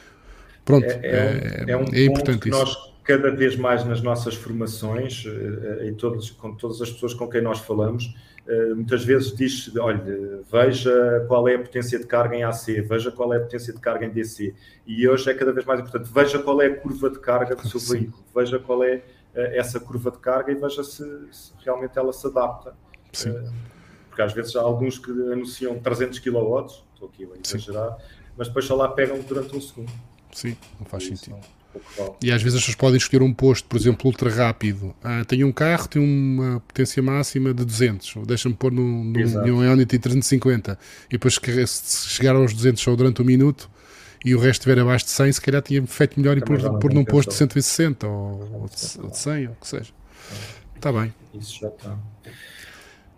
Pronto, 0.63 0.87
é, 0.87 1.65
é, 1.67 1.71
é, 1.71 1.77
um 1.77 1.85
é 1.93 2.05
importante 2.05 2.49
isso. 2.49 2.59
Nós 2.59 2.91
cada 3.03 3.31
vez 3.31 3.57
mais 3.57 3.85
nas 3.85 4.01
noças 4.01 4.35
formações, 4.35 5.25
eh, 5.27 5.89
em 5.89 5.95
todos, 5.95 6.31
com 6.31 6.55
todas 6.55 6.81
as 6.81 6.91
pessoas 6.91 7.13
com 7.13 7.27
quem 7.27 7.43
nós 7.43 7.59
falamos, 7.59 8.05
eh, 8.05 8.30
muitas 8.75 9.05
vezes 9.05 9.35
diz 9.35 9.77
olha, 9.77 10.03
veja 10.51 11.25
qual 11.29 11.47
é 11.47 11.55
a 11.55 11.59
potência 11.59 11.99
de 11.99 12.07
carga 12.07 12.35
em 12.37 12.43
AC, 12.43 12.81
veja 12.83 13.11
qual 13.13 13.33
é 13.33 13.37
a 13.37 13.41
potência 13.41 13.73
de 13.73 13.81
carga 13.81 14.07
em 14.07 14.11
DC. 14.11 14.55
E 14.87 15.09
hoje 15.09 15.31
é 15.31 15.35
cada 15.35 15.53
vez 15.53 15.65
mais 15.65 15.81
importante, 15.81 16.11
veja 16.13 16.39
qual 16.39 16.61
é 16.61 16.67
a 16.67 16.77
curva 16.77 17.11
de 17.11 17.19
carga 17.19 17.55
do 17.55 17.69
seu 17.69 17.79
Sim. 17.79 17.93
veículo, 17.93 18.25
veja 18.35 18.59
qual 18.59 18.83
é 18.83 19.03
eh, 19.35 19.59
essa 19.59 19.79
curva 19.79 20.11
de 20.11 20.19
carga 20.19 20.51
e 20.51 20.55
veja 20.55 20.83
se, 20.83 21.05
se 21.31 21.53
realmente 21.65 21.99
ela 21.99 22.13
se 22.13 22.27
adapta. 22.27 22.75
Sim. 23.13 23.35
Porque 24.09 24.23
às 24.23 24.33
vezes 24.33 24.57
há 24.57 24.61
alguns 24.61 24.99
que 24.99 25.11
anunciam 25.11 25.79
300 25.79 26.19
kW, 26.19 26.67
estou 26.95 27.09
aqui 27.09 27.25
a 27.25 27.39
exagerar, 27.39 27.97
mas 28.37 28.49
depois 28.49 28.65
só 28.65 28.75
lá 28.75 28.89
pegam 28.89 29.21
durante 29.21 29.57
um 29.57 29.61
segundo. 29.61 29.93
Sim, 30.33 30.57
não 30.79 30.87
faz 30.87 31.05
sentido. 31.05 31.39
E 32.23 32.33
às 32.33 32.43
vezes 32.43 32.57
as 32.57 32.63
pessoas 32.63 32.77
podem 32.77 32.97
escolher 32.97 33.23
um 33.23 33.33
posto, 33.33 33.69
por 33.69 33.79
exemplo, 33.79 34.07
ultra 34.07 34.31
rápido. 34.31 34.95
Ah, 35.03 35.25
tenho 35.25 35.47
um 35.47 35.53
carro, 35.53 35.89
tem 35.89 36.03
uma 36.03 36.61
potência 36.61 37.03
máxima 37.03 37.55
de 37.55 37.65
200, 37.65 38.27
deixa-me 38.27 38.55
pôr 38.55 38.73
num, 38.73 39.05
num 39.05 39.65
Ionity 39.65 39.99
350 39.99 40.79
e 41.09 41.13
depois 41.13 41.39
se 41.67 42.09
chegar 42.09 42.35
aos 42.35 42.53
200 42.53 42.83
só 42.83 42.95
durante 42.97 43.23
um 43.23 43.25
minuto 43.25 43.71
e 44.25 44.35
o 44.35 44.39
resto 44.39 44.61
estiver 44.61 44.79
abaixo 44.79 45.07
de 45.07 45.13
100, 45.13 45.33
se 45.33 45.41
calhar 45.41 45.63
tinha 45.63 45.87
feito 45.87 46.21
melhor 46.21 46.37
e 46.37 46.41
pôr, 46.41 46.59
pôr 46.79 46.93
num 46.93 47.05
posto 47.05 47.31
de 47.31 47.37
160 47.37 48.07
ou, 48.07 48.63
ou, 48.63 48.69
de, 48.69 49.01
ou 49.01 49.11
de 49.11 49.19
100 49.19 49.47
ou 49.47 49.53
o 49.53 49.57
que 49.57 49.69
seja. 49.69 49.93
Está 50.77 50.93
bem. 50.93 51.13
Isso 51.35 51.61
já 51.61 51.69
está. 51.69 51.97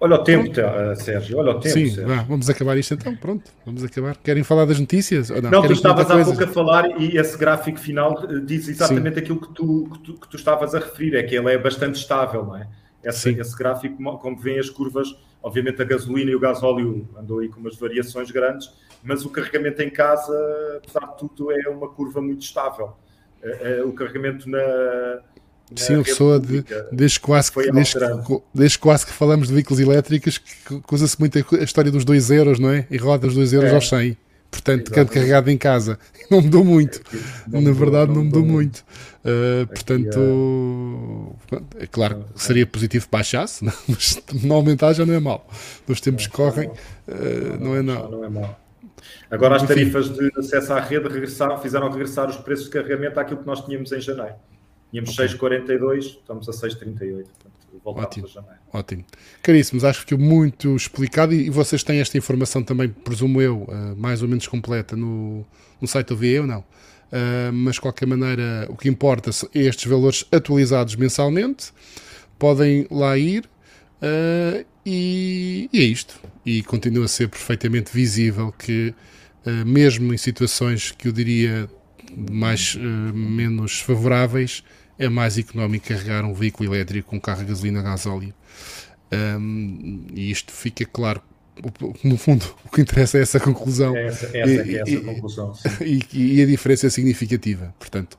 Olha 0.03 0.16
o 0.16 0.24
tempo, 0.24 0.50
uh, 0.50 0.96
Sérgio, 0.96 1.38
olha 1.38 1.53
o 1.53 1.61
tempo. 1.61 1.74
Sim, 1.74 2.05
vá, 2.05 2.24
vamos 2.24 2.50
acabar 2.50 2.76
isto 2.76 2.92
então, 2.94 3.14
pronto, 3.14 3.48
vamos 3.64 3.84
acabar. 3.84 4.16
Querem 4.16 4.42
falar 4.42 4.64
das 4.64 4.80
notícias? 4.80 5.30
Ou 5.30 5.40
não, 5.40 5.48
não 5.48 5.62
tu 5.62 5.72
estavas 5.72 6.11
há 6.11 6.24
pouco 6.24 6.42
a 6.42 6.46
falar 6.48 7.00
e 7.00 7.16
esse 7.16 7.38
gráfico 7.38 7.78
final 7.78 8.20
eh, 8.28 8.40
diz 8.44 8.66
exatamente 8.66 9.14
Sim. 9.14 9.20
aquilo 9.20 9.40
que 9.40 9.55
tu, 9.55 9.88
que 9.92 9.98
tu, 10.00 10.14
que, 10.14 10.28
tu, 10.28 10.36
estavas 10.36 10.74
a 10.74 10.80
referir, 10.80 11.14
é 11.14 11.22
que 11.22 11.36
ele 11.36 11.53
é 11.53 11.57
bastante 11.57 12.00
estável, 12.00 12.44
não 12.44 12.57
é? 12.57 12.66
Esse, 13.05 13.30
esse 13.30 13.57
gráfico, 13.57 13.96
como 14.18 14.36
vêem 14.36 14.59
as 14.59 14.68
curvas, 14.68 15.07
obviamente 15.40 15.80
a 15.80 15.84
gasolina 15.84 16.32
e 16.32 16.34
o 16.34 16.40
gasóleo 16.40 17.09
andou 17.16 17.38
aí 17.38 17.48
com 17.48 17.61
umas 17.61 17.76
variações 17.76 18.28
grandes, 18.32 18.72
mas 19.05 19.24
o 19.24 19.30
carregamento 19.30 19.82
em 19.82 19.90
casa, 19.90 20.34
apesar 20.78 21.12
de 21.12 21.18
tudo, 21.18 21.53
é 21.53 21.68
uma 21.68 21.88
curva 21.88 22.20
muito 22.20 22.42
estável. 22.42 22.96
Eh, 23.40 23.84
o 23.84 23.92
carregamento 23.92 24.50
na, 24.50 25.20
Sim, 25.77 25.95
eu 25.95 26.05
sou 26.05 26.39
de, 26.39 26.64
desde, 26.91 27.20
quase 27.20 27.53
que, 27.53 27.70
desde, 27.70 27.99
desde, 28.55 28.79
quase 28.79 29.07
que 29.07 29.12
falamos 29.12 29.49
de 29.49 29.55
veículos 29.55 29.81
elétricos 29.81 30.39
que 30.39 30.95
usa-se 30.95 31.18
muito 31.18 31.39
a 31.39 31.64
história 31.64 31.91
dos 31.91 32.05
2 32.05 32.31
euros, 32.31 32.59
não 32.59 32.70
é? 32.70 32.87
E 32.91 32.97
roda 32.97 33.27
os 33.27 33.35
2 33.35 33.53
euros 33.53 33.70
é. 33.70 33.75
aos 33.75 33.89
100. 33.89 34.16
Portanto, 34.53 34.93
canto 34.93 35.11
carregado 35.11 35.51
em 35.51 35.57
casa. 35.57 35.99
Não 36.31 36.43
mudou 36.43 36.62
muito. 36.62 37.01
Não 37.47 37.61
Na 37.61 37.70
mudou, 37.70 37.75
verdade, 37.75 38.12
não 38.12 38.25
mudou, 38.25 38.45
muito. 38.45 38.85
Uh, 39.23 39.66
portanto, 39.66 41.37
é... 41.79 41.85
é 41.85 41.87
claro 41.87 42.25
que 42.35 42.43
seria 42.43 42.66
positivo 42.66 43.05
que 43.05 43.11
baixasse, 43.11 43.62
não? 43.62 43.73
mas 43.89 44.18
não 44.43 44.57
aumentar 44.57 44.95
já 44.95 45.05
não 45.05 45.12
é 45.12 45.20
mal. 45.20 45.47
Nos 45.87 46.01
tempos 46.01 46.27
que 46.27 46.33
correm, 46.33 46.68
uh, 46.68 47.59
não, 47.61 47.77
é 47.77 47.83
não. 47.83 48.11
não 48.11 48.25
é 48.25 48.31
mal. 48.31 48.59
Agora, 49.31 49.57
as 49.57 49.62
tarifas 49.62 50.11
de 50.11 50.31
acesso 50.37 50.73
à 50.73 50.81
rede 50.81 51.09
regressaram, 51.09 51.59
fizeram 51.59 51.91
regressar 51.91 52.29
os 52.29 52.37
preços 52.37 52.66
de 52.66 52.70
carregamento 52.70 53.18
àquilo 53.18 53.41
que 53.41 53.47
nós 53.47 53.64
tínhamos 53.64 53.91
em 53.93 54.01
janeiro. 54.01 54.35
Tínhamos 54.93 55.18
okay. 55.18 55.26
6,42, 55.26 55.99
estamos 56.01 56.49
a 56.49 56.53
6,38. 56.53 57.24
Ótimo, 57.82 58.28
ótimo. 58.70 59.05
Caríssimos, 59.43 59.84
acho 59.84 60.05
que 60.05 60.11
ficou 60.11 60.24
muito 60.24 60.76
explicado 60.76 61.32
e, 61.32 61.49
vocês 61.49 61.82
têm 61.82 61.99
esta 61.99 62.18
informação 62.18 62.62
também, 62.62 62.90
presumo 62.90 63.40
eu, 63.40 63.62
uh, 63.62 63.97
mais 63.97 64.22
ou 64.22 64.28
menos 64.28 64.47
completa 64.47 64.95
no, 64.95 65.45
no 65.80 65.88
site 65.88 66.09
do 66.09 66.16
VE 66.16 66.40
ou 66.40 66.47
não? 66.47 66.61
Uh, 66.61 67.53
mas 67.53 67.76
de 67.76 67.80
qualquer 67.80 68.07
maneira, 68.07 68.66
o 68.68 68.76
que 68.76 68.88
importa 68.88 69.30
é 69.55 69.61
estes 69.61 69.90
valores 69.90 70.26
atualizados 70.30 70.95
mensalmente. 70.95 71.72
Podem 72.38 72.86
lá 72.90 73.16
ir 73.16 73.47
uh, 74.03 74.64
e, 74.84 75.70
e, 75.72 75.80
é 75.80 75.84
isto. 75.84 76.20
E 76.45 76.62
continua 76.62 77.07
a 77.07 77.09
ser 77.09 77.28
perfeitamente 77.28 77.90
visível 77.93 78.53
que, 78.53 78.93
mesmo 79.64 80.12
em 80.12 80.16
situações 80.16 80.90
que 80.90 81.07
eu 81.07 81.12
diria 81.12 81.70
mais 82.16 82.74
menos 83.14 83.80
favoráveis, 83.80 84.64
é 84.99 85.09
mais 85.09 85.38
económico 85.38 85.88
carregar 85.88 86.24
um 86.24 86.34
veículo 86.34 86.74
elétrico 86.74 87.11
com 87.11 87.20
carro 87.20 87.43
a 87.43 87.45
gasolina 87.45 87.80
a 87.80 87.82
gasóleo. 87.82 88.34
Um, 89.12 90.07
e 90.14 90.30
isto 90.30 90.53
fica 90.53 90.84
claro. 90.86 91.20
No 92.03 92.16
fundo, 92.16 92.47
o 92.64 92.70
que 92.70 92.80
interessa 92.80 93.18
é 93.18 93.22
essa 93.22 93.38
conclusão. 93.38 93.95
É 93.95 94.07
essa, 94.07 94.26
essa, 94.26 94.66
e, 94.66 94.76
é 94.76 94.80
essa 94.80 95.01
conclusão. 95.01 95.53
E, 95.84 96.01
e, 96.12 96.43
a 96.43 96.47
diferença 96.47 96.86
é 96.86 96.90
significativa. 96.90 97.74
Portanto, 97.78 98.18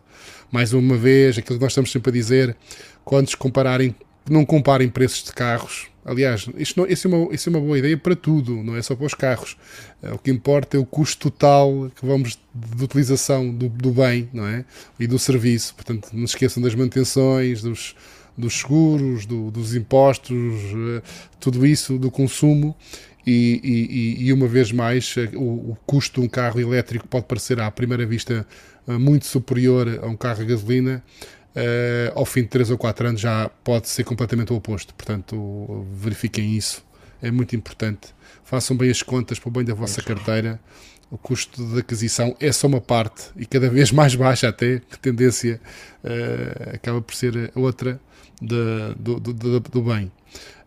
mais 0.52 0.72
uma 0.72 0.96
vez, 0.96 1.38
aquilo 1.38 1.58
que 1.58 1.64
nós 1.64 1.72
estamos 1.72 1.92
sempre 1.92 2.12
a 2.12 2.14
dizer, 2.14 2.56
quando 3.04 3.36
compararem, 3.36 3.96
não 4.30 4.46
comparem 4.46 4.88
preços 4.88 5.24
de 5.24 5.32
carros, 5.32 5.88
Aliás, 6.06 6.48
isto 6.58 6.82
não, 6.82 6.88
isso, 6.88 7.08
é 7.08 7.10
uma, 7.10 7.34
isso 7.34 7.50
é 7.50 7.50
uma 7.50 7.62
boa 7.62 7.80
ideia 7.80 7.98
para 7.98 8.16
tudo, 8.16 8.62
não 8.62 8.76
é 8.76 8.82
só 8.82 8.94
para 8.96 9.06
os 9.06 9.14
carros. 9.14 9.56
Eh, 10.02 10.12
o 10.12 10.18
que 10.18 10.30
importa 10.30 10.76
é 10.76 10.80
o 10.80 10.86
custo 10.86 11.30
total 11.30 11.90
que 11.96 12.06
vamos 12.06 12.38
de 12.54 12.84
utilização 12.84 13.54
do, 13.54 13.70
do 13.70 13.92
bem 13.92 14.30
não 14.34 14.46
é? 14.46 14.66
e 15.00 15.08
do 15.08 15.18
serviço. 15.18 15.74
Portanto, 15.76 16.10
não 16.12 16.28
se 16.28 16.34
esqueçam 16.36 16.62
das 16.62 16.76
manutenções, 16.76 17.62
dos, 17.62 17.96
dos 18.38 18.54
seguros, 18.60 19.26
do, 19.26 19.50
dos 19.50 19.76
impostos, 19.76 20.36
eh, 20.36 21.02
tudo 21.40 21.66
isso, 21.66 21.98
do 21.98 22.12
consumo. 22.12 22.76
E, 23.26 23.62
e, 24.20 24.26
e, 24.26 24.34
uma 24.34 24.48
vez 24.48 24.74
mais, 24.74 25.16
eh, 25.18 25.30
o, 25.36 25.72
o, 25.72 25.78
custo 25.86 26.20
de 26.20 26.28
um 26.28 26.30
carro 26.30 26.60
elétrico 26.60 27.08
pode 27.08 27.28
parecer 27.28 27.62
à 27.62 27.72
primeira 27.72 28.06
vista 28.06 28.46
muito 28.86 29.26
superior 29.26 30.02
a 30.04 30.08
um 30.08 30.18
carro 30.18 30.42
a 30.42 30.44
gasolina, 30.44 31.02
uh, 31.56 32.12
ao 32.16 32.26
fim 32.26 32.42
de 32.42 32.50
3 32.50 32.72
ou 32.72 32.78
4 32.78 33.08
anos 33.08 33.22
já 33.22 33.50
pode 33.64 33.88
ser 33.88 34.04
completamente 34.04 34.52
o 34.54 34.56
oposto. 34.56 34.94
Portanto, 34.94 35.86
verifiquem 35.94 36.56
isso, 36.56 36.84
é 37.22 37.32
muito 37.32 37.56
importante. 37.56 38.14
Façam 38.44 38.76
bem 38.76 38.90
as 38.90 39.02
contas 39.02 39.40
para 39.40 39.50
o 39.50 39.52
bem 39.52 39.64
da 39.64 39.74
vossa 39.74 40.02
carteira. 40.02 40.60
O 41.10 41.18
custo 41.18 41.64
de 41.64 41.80
aquisição 41.80 42.36
é 42.40 42.52
só 42.52 42.66
uma 42.66 42.82
parte 42.82 43.26
e 43.36 43.46
cada 43.46 43.70
vez 43.70 43.92
mais 43.94 44.16
baixa, 44.16 44.50
até, 44.50 44.80
que 44.80 44.98
tendência 45.00 45.62
uh, 46.04 46.76
acaba 46.76 47.02
por 47.02 47.14
ser 47.14 47.52
outra 47.56 48.00
de, 48.42 48.96
do, 48.98 49.20
do, 49.20 49.34
do, 49.34 49.60
do 49.60 49.82
bem. 49.82 50.12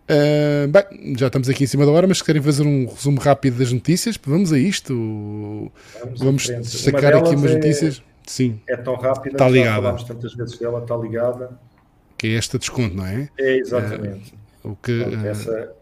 Uh, 0.08 0.68
bem, 0.68 1.16
já 1.16 1.26
estamos 1.26 1.48
aqui 1.48 1.64
em 1.64 1.66
cima 1.66 1.84
da 1.84 1.90
hora, 1.90 2.06
mas 2.06 2.18
se 2.18 2.24
querem 2.24 2.40
fazer 2.40 2.62
um 2.62 2.86
resumo 2.86 3.20
rápido 3.20 3.58
das 3.58 3.72
notícias, 3.72 4.16
vamos 4.24 4.52
a 4.52 4.58
isto. 4.58 5.72
Vamos, 6.16 6.46
vamos 6.46 6.70
sacar 6.70 7.14
aqui 7.14 7.34
umas 7.34 7.50
é... 7.50 8.00
Sim. 8.26 8.60
É 8.68 8.76
tão 8.76 8.96
rápida, 8.96 9.36
está 9.36 9.48
ligada. 9.48 9.76
falámos 9.76 10.04
tantas 10.04 10.34
vezes 10.34 10.58
dela, 10.58 10.82
está 10.82 10.96
ligada. 10.96 11.58
Que 12.18 12.28
é 12.28 12.34
esta 12.34 12.58
desconto, 12.58 12.94
não 12.94 13.06
é? 13.06 13.28
É, 13.38 13.56
exatamente. 13.56 14.34
Uh, 14.64 14.70
o 14.70 14.76
que, 14.76 15.00
Pronto, 15.00 15.26
essa 15.26 15.74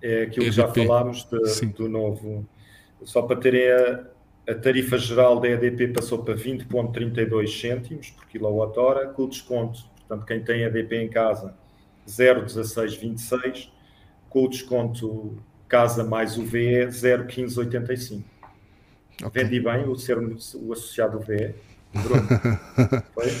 é 0.00 0.22
aquilo 0.22 0.46
EDP. 0.46 0.50
que 0.50 0.50
já 0.52 0.68
falámos 0.68 1.24
de, 1.24 1.66
do 1.66 1.88
novo. 1.88 2.46
Só 3.02 3.22
para 3.22 3.36
terem 3.36 3.70
a, 3.70 4.04
a 4.48 4.54
tarifa 4.54 4.96
geral 4.96 5.40
da 5.40 5.48
EDP 5.48 5.88
passou 5.88 6.22
para 6.22 6.34
20,32 6.34 7.60
cêntimos 7.60 8.10
por 8.10 8.26
quilowatt-hora, 8.26 9.08
com 9.08 9.24
o 9.24 9.28
desconto, 9.28 9.80
portanto, 9.98 10.26
quem 10.26 10.42
tem 10.42 10.62
EDP 10.62 10.96
em 10.96 11.08
casa, 11.08 11.54
0,1626, 12.06 13.70
com 14.28 14.44
o 14.44 14.48
desconto 14.48 15.36
casa 15.68 16.02
mais 16.02 16.38
o 16.38 16.44
VE, 16.44 16.86
0,1585. 16.86 18.22
Okay. 19.24 19.44
Vendi 19.44 19.60
bem 19.60 19.84
o, 19.88 19.96
ser, 19.96 20.16
o 20.18 20.72
associado 20.72 21.18
VE. 21.20 21.54
Bruno. 21.94 23.02
Foi? 23.14 23.36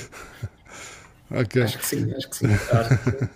ok. 1.40 1.62
Acho 1.62 1.78
que 1.78 1.86
sim, 1.86 2.12
acho 2.14 2.30
que 2.30 2.36
sim. 2.36 2.46
Acho 2.46 2.98
que 2.98 3.10
sim. 3.10 3.28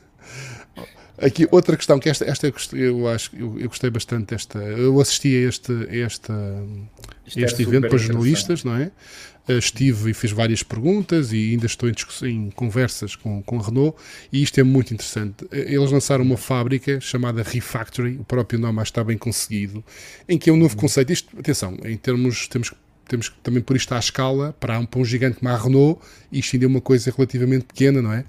Aqui 1.18 1.46
outra 1.52 1.76
questão, 1.76 2.00
que 2.00 2.08
esta, 2.08 2.24
esta 2.24 2.52
eu, 2.72 3.06
acho 3.06 3.30
eu, 3.36 3.58
eu 3.58 3.68
gostei 3.68 3.90
bastante 3.90 4.34
esta. 4.34 4.58
Eu 4.58 5.00
assisti 5.00 5.28
a 5.36 5.48
este, 5.48 5.72
a 5.72 5.94
este, 5.94 6.32
é 6.32 7.40
este 7.42 7.62
evento 7.62 7.88
para 7.88 7.98
jornalistas, 7.98 8.64
não 8.64 8.74
é? 8.74 8.90
Eh, 9.48 9.58
estive 9.58 10.10
e 10.10 10.14
fiz 10.14 10.30
várias 10.30 10.62
perguntas 10.62 11.32
e 11.32 11.50
ainda 11.50 11.66
estou 11.66 11.88
em, 11.88 11.94
em, 12.22 12.50
conversas 12.50 13.16
com, 13.16 13.42
com 13.42 13.58
a 13.58 13.62
Renault 13.62 13.96
e 14.32 14.42
isto 14.42 14.58
é 14.58 14.62
muito 14.62 14.94
interessante. 14.94 15.46
Eh, 15.50 15.74
eles 15.74 15.90
lançaram 15.90 16.24
uma 16.24 16.36
fábrica 16.36 17.00
chamada 17.00 17.42
Refactory, 17.42 18.16
o 18.18 18.24
próprio 18.24 18.58
nome 18.58 18.82
está 18.82 19.02
bem 19.02 19.18
conseguido, 19.18 19.84
em 20.28 20.38
que 20.38 20.48
é 20.48 20.52
um 20.52 20.56
novo 20.56 20.74
uhum. 20.74 20.80
conceito. 20.80 21.12
Isto, 21.12 21.38
atenção, 21.38 21.76
em 21.84 21.96
termos, 21.96 22.46
temos 22.48 22.70
que 22.70 22.76
temos 23.12 23.28
que 23.28 23.36
também 23.40 23.62
pôr 23.62 23.76
isto 23.76 23.92
à 23.92 23.98
escala 23.98 24.56
para 24.58 24.78
um, 24.78 24.86
para 24.86 24.98
um 24.98 25.04
gigante 25.04 25.38
como 25.38 25.50
a 25.50 25.56
Renault, 25.56 26.00
isto 26.32 26.56
ainda 26.56 26.64
é 26.64 26.68
uma 26.68 26.80
coisa 26.80 27.12
relativamente 27.14 27.66
pequena, 27.66 28.00
não 28.00 28.10
é? 28.10 28.24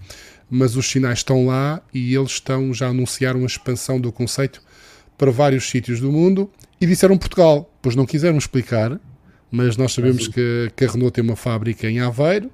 Mas 0.51 0.75
os 0.75 0.86
sinais 0.86 1.19
estão 1.19 1.45
lá 1.45 1.81
e 1.93 2.13
eles 2.13 2.31
estão 2.31 2.73
já 2.73 2.88
a 2.88 2.89
anunciar 2.89 3.38
uma 3.38 3.47
expansão 3.47 3.99
do 3.99 4.11
conceito 4.11 4.61
para 5.17 5.31
vários 5.31 5.69
sítios 5.69 6.01
do 6.01 6.11
mundo 6.11 6.51
e 6.81 6.86
disseram 6.86 7.17
Portugal, 7.17 7.73
pois 7.81 7.95
não 7.95 8.05
quiseram 8.05 8.38
explicar, 8.38 8.99
mas 9.49 9.77
nós 9.77 9.93
sabemos 9.93 10.27
que, 10.27 10.69
que, 10.75 10.84
a 10.84 10.91
Renault 10.91 11.13
tem 11.13 11.23
uma 11.23 11.38
fábrica 11.38 11.89
em 11.89 12.01
Aveiro, 12.01 12.51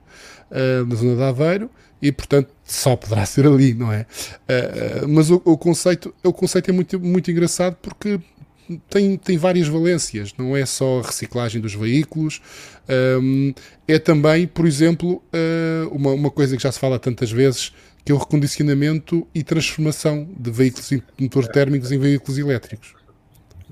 uh, 0.52 0.86
na 0.86 0.96
zona 0.96 1.16
de 1.16 1.24
Aveiro, 1.24 1.70
e 2.00 2.12
portanto 2.12 2.50
só 2.64 2.96
poderá 2.96 3.26
ser 3.26 3.48
ali, 3.48 3.74
não 3.74 3.92
é? 3.92 4.06
Uh, 4.48 5.08
mas 5.08 5.32
o, 5.32 5.42
o, 5.44 5.58
conceito, 5.58 6.14
o 6.24 6.32
conceito 6.32 6.70
é 6.70 6.74
muito, 6.74 7.00
muito 7.00 7.32
engraçado 7.32 7.76
porque 7.82 8.20
tem, 8.90 9.18
tem 9.18 9.38
várias 9.38 9.68
valências, 9.68 10.34
não 10.38 10.56
é 10.56 10.66
só 10.66 11.00
a 11.00 11.04
reciclagem 11.04 11.62
dos 11.62 11.74
veículos, 11.74 12.42
um, 13.22 13.54
é 13.88 13.98
também, 13.98 14.48
por 14.48 14.66
exemplo, 14.66 15.24
uh, 15.34 15.90
uma, 15.90 16.12
uma 16.12 16.32
coisa 16.32 16.56
que 16.56 16.64
já 16.64 16.72
se 16.72 16.80
fala 16.80 17.00
tantas 17.00 17.32
vezes, 17.32 17.74
que 18.04 18.12
é 18.12 18.16
o 18.16 18.18
recondicionamento 18.18 19.28
e 19.34 19.44
transformação 19.44 20.28
de 20.38 20.52
veículos 20.52 20.92
motores 21.20 21.50
térmicos 21.50 21.92
em 21.92 22.00
veículos 22.00 22.38
elétricos. 22.38 22.96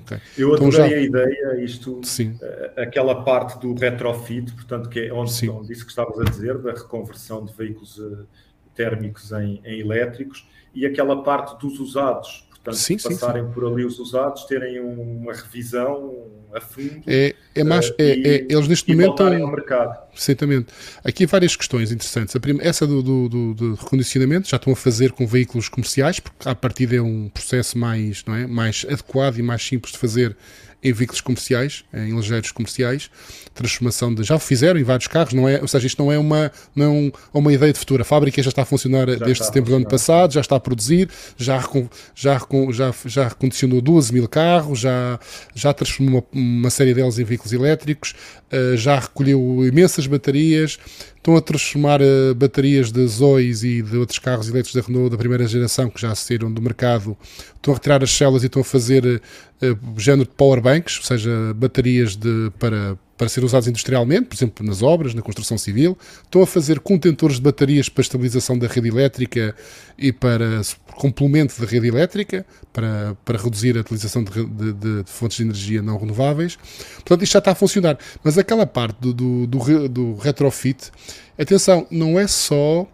Okay. 0.04 0.20
Eu 0.38 0.56
então 0.56 0.68
adorei 0.68 0.90
já... 0.90 0.96
a 0.96 1.00
ideia, 1.00 1.64
isto, 1.64 2.00
Sim. 2.04 2.38
Uh, 2.42 2.82
aquela 2.82 3.24
parte 3.24 3.60
do 3.60 3.74
retrofit, 3.74 4.54
portanto, 4.54 4.90
que 4.90 5.00
é 5.00 5.14
onde, 5.14 5.50
onde 5.50 5.74
isso 5.74 5.84
que 5.84 5.90
estavas 5.90 6.20
a 6.20 6.24
dizer, 6.24 6.58
da 6.60 6.72
reconversão 6.72 7.46
de 7.46 7.54
veículos 7.54 7.98
uh, 7.98 8.26
térmicos 8.74 9.32
em, 9.32 9.62
em 9.66 9.80
elétricos, 9.82 10.48
e 10.74 10.86
aquela 10.86 11.24
parte 11.24 11.60
dos 11.60 11.80
usados, 11.80 12.47
Portanto, 12.68 12.84
sim, 12.84 12.98
passarem 12.98 13.44
sim, 13.44 13.48
sim. 13.48 13.54
por 13.54 13.66
ali 13.66 13.86
os 13.86 13.98
usados, 13.98 14.44
terem 14.44 14.82
uma 14.82 15.32
revisão 15.32 16.28
a 16.54 16.62
fundo. 16.62 17.02
É, 17.06 17.36
é 17.56 17.64
mais, 17.64 17.92
é, 17.98 18.16
e, 18.16 18.28
é, 18.28 18.46
eles 18.50 18.68
neste 18.68 18.92
momento 18.92 19.12
estão. 19.12 19.44
ao 19.44 19.52
mercado. 19.52 19.98
Certamente. 20.16 20.68
Aqui 21.04 21.26
há 21.26 21.28
várias 21.28 21.56
questões 21.56 21.92
interessantes. 21.92 22.36
A 22.36 22.40
primeira, 22.40 22.68
essa 22.68 22.88
do, 22.88 23.02
do, 23.02 23.30
do, 23.30 23.54
do, 23.54 23.76
recondicionamento 23.76 24.50
já 24.50 24.58
estão 24.58 24.74
a 24.74 24.76
fazer 24.76 25.12
com 25.12 25.28
veículos 25.28 25.70
comerciais, 25.70 26.20
porque 26.20 26.48
a 26.48 26.56
partir 26.56 26.94
é 26.94 27.02
um 27.02 27.30
processo 27.30 27.78
mais, 27.78 28.24
não 28.26 28.36
é, 28.36 28.48
mais 28.48 28.86
adequado 28.90 29.38
e 29.38 29.42
mais 29.42 29.64
simples 29.64 29.94
de 29.94 30.00
fazer 30.00 30.36
em 30.84 30.94
veículos 30.94 31.22
comerciais, 31.22 31.84
em 31.94 32.16
ligeiros 32.16 32.52
comerciais, 32.52 33.10
transformação 33.54 34.14
de. 34.14 34.24
Já 34.24 34.36
o 34.36 34.40
fizeram 34.40 34.80
em 34.80 34.84
vários 34.84 35.08
carros, 35.08 35.34
não 35.34 35.48
é? 35.48 35.60
Ou 35.60 35.68
seja, 35.68 35.88
isto 35.88 36.02
não 36.02 36.12
é 36.12 36.18
uma, 36.18 36.52
não 36.76 36.86
é 36.86 36.90
um, 36.90 37.12
uma 37.34 37.52
ideia 37.52 37.74
de 37.74 37.80
futuro. 37.80 38.02
A 38.02 38.06
fábrica 38.06 38.42
já 38.42 38.50
está 38.50 38.62
a 38.62 38.66
funcionar 38.66 39.10
já 39.10 39.16
desde 39.16 39.44
setembro 39.44 39.72
do 39.72 39.76
ano 39.78 39.88
passado, 39.88 40.34
já 40.34 40.42
está 40.42 40.56
a 40.56 40.60
produzir, 40.60 41.10
já, 41.36 41.60
já, 42.16 42.40
já, 42.72 42.94
já 43.06 43.28
recondicionou 43.28 43.82
12 43.82 44.14
mil 44.14 44.28
carros, 44.28 44.80
já, 44.80 45.20
já 45.56 45.74
transformou 45.74 46.28
uma, 46.38 46.70
série 46.70 46.94
deles 46.94 47.20
em 47.20 47.24
veículos 47.24 47.54
elétricos, 47.54 48.14
uh, 48.52 48.78
já 48.78 49.00
recolheu 49.00 49.66
imensas 49.66 50.08
baterias, 50.08 50.80
estão 51.28 51.36
a 51.36 51.42
transformar 51.42 52.02
uh, 52.02 52.34
baterias 52.34 52.90
de 52.90 53.06
Zoes 53.06 53.62
e 53.62 53.82
de 53.82 53.98
outros 53.98 54.18
carros 54.18 54.48
elétricos 54.48 54.82
da 54.82 54.88
Renault 54.88 55.10
da 55.12 55.18
primeira 55.18 55.46
geração 55.46 55.90
que 55.90 56.00
já 56.00 56.16
saíram 56.16 56.50
do 56.50 56.62
mercado, 56.62 57.18
estão 57.54 57.74
a 57.74 57.76
retirar 57.76 58.02
as 58.02 58.12
células 58.12 58.44
e 58.44 58.46
estão 58.46 58.62
a 58.62 58.66
fazer 58.66 59.04
uh, 59.06 60.00
género 60.00 60.30
de 60.30 60.34
power 60.36 60.62
banks, 60.62 60.98
ou 61.00 61.04
seja, 61.04 61.54
baterias 61.54 62.16
de, 62.16 62.50
para, 62.58 62.98
para 63.18 63.28
ser 63.28 63.44
usados 63.44 63.68
industrialmente, 63.68 64.28
por 64.28 64.36
exemplo, 64.36 64.66
nas 64.66 64.82
obras, 64.82 65.14
na 65.14 65.22
construção 65.22 65.58
civil. 65.58 65.98
Estão 66.24 66.42
a 66.42 66.48
fazer 66.48 66.80
contentores 66.80 67.38
de 67.38 67.42
baterias 67.42 67.90
para 67.90 68.04
estabilização 68.04 68.58
da 68.58 68.68
rede 68.68 68.88
elétrica 68.88 69.54
e 69.98 70.14
para 70.14 70.62
complemento 70.98 71.60
da 71.60 71.68
rede 71.68 71.88
elétrica, 71.88 72.46
para, 72.72 73.16
para 73.26 73.38
reduzir 73.38 73.78
a 73.78 73.82
utilização 73.82 74.24
de, 74.24 74.46
de, 74.46 74.74
de, 74.74 75.04
fontes 75.06 75.38
de 75.38 75.44
energia 75.44 75.82
não 75.82 75.98
renováveis. 75.98 76.58
Portanto, 76.96 77.24
isto 77.24 77.34
já 77.34 77.40
está 77.40 77.52
a 77.52 77.56
funcionar. 77.56 77.98
Mas 78.24 78.38
aquela 78.38 78.66
parte 78.66 78.98
do, 79.00 79.14
do, 79.14 79.48
do, 79.48 79.90
do 79.90 80.16
retrofit, 80.16 80.92
atenção, 81.38 81.88
não 81.90 82.20
é 82.20 82.28
só 82.28 82.88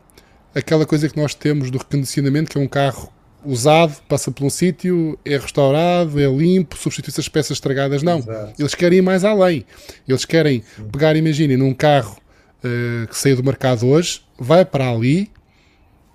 aquela 0.54 0.86
coisa 0.86 1.10
que 1.10 1.18
nós 1.18 1.34
temos 1.34 1.72
do 1.72 1.78
recondicionamento, 1.78 2.52
que 2.52 2.58
é 2.58 2.62
um 2.62 2.68
carro 2.68 3.12
usado, 3.46 4.02
passa 4.08 4.32
por 4.32 4.46
um 4.46 4.50
sítio, 4.50 5.18
é 5.26 5.38
restaurado, 5.38 6.20
é 6.20 6.26
limpo, 6.26 6.78
substitui-se 6.78 7.20
as 7.20 7.28
peças 7.28 7.52
estragadas. 7.52 8.02
Não, 8.02 8.20
Exato. 8.20 8.54
eles 8.58 8.76
querem 8.76 9.00
ir 9.00 9.02
mais 9.02 9.24
além. 9.24 9.66
Eles 10.08 10.26
querem 10.26 10.64
Sim. 10.76 10.84
pegar, 10.92 11.16
imaginem, 11.16 11.58
num 11.58 11.74
carro 11.74 12.18
uh, 12.64 13.08
que 13.08 13.18
saiu 13.18 13.36
do 13.36 13.44
mercado 13.44 13.88
hoje, 13.88 14.22
vai 14.40 14.64
para 14.64 14.90
ali 14.90 15.30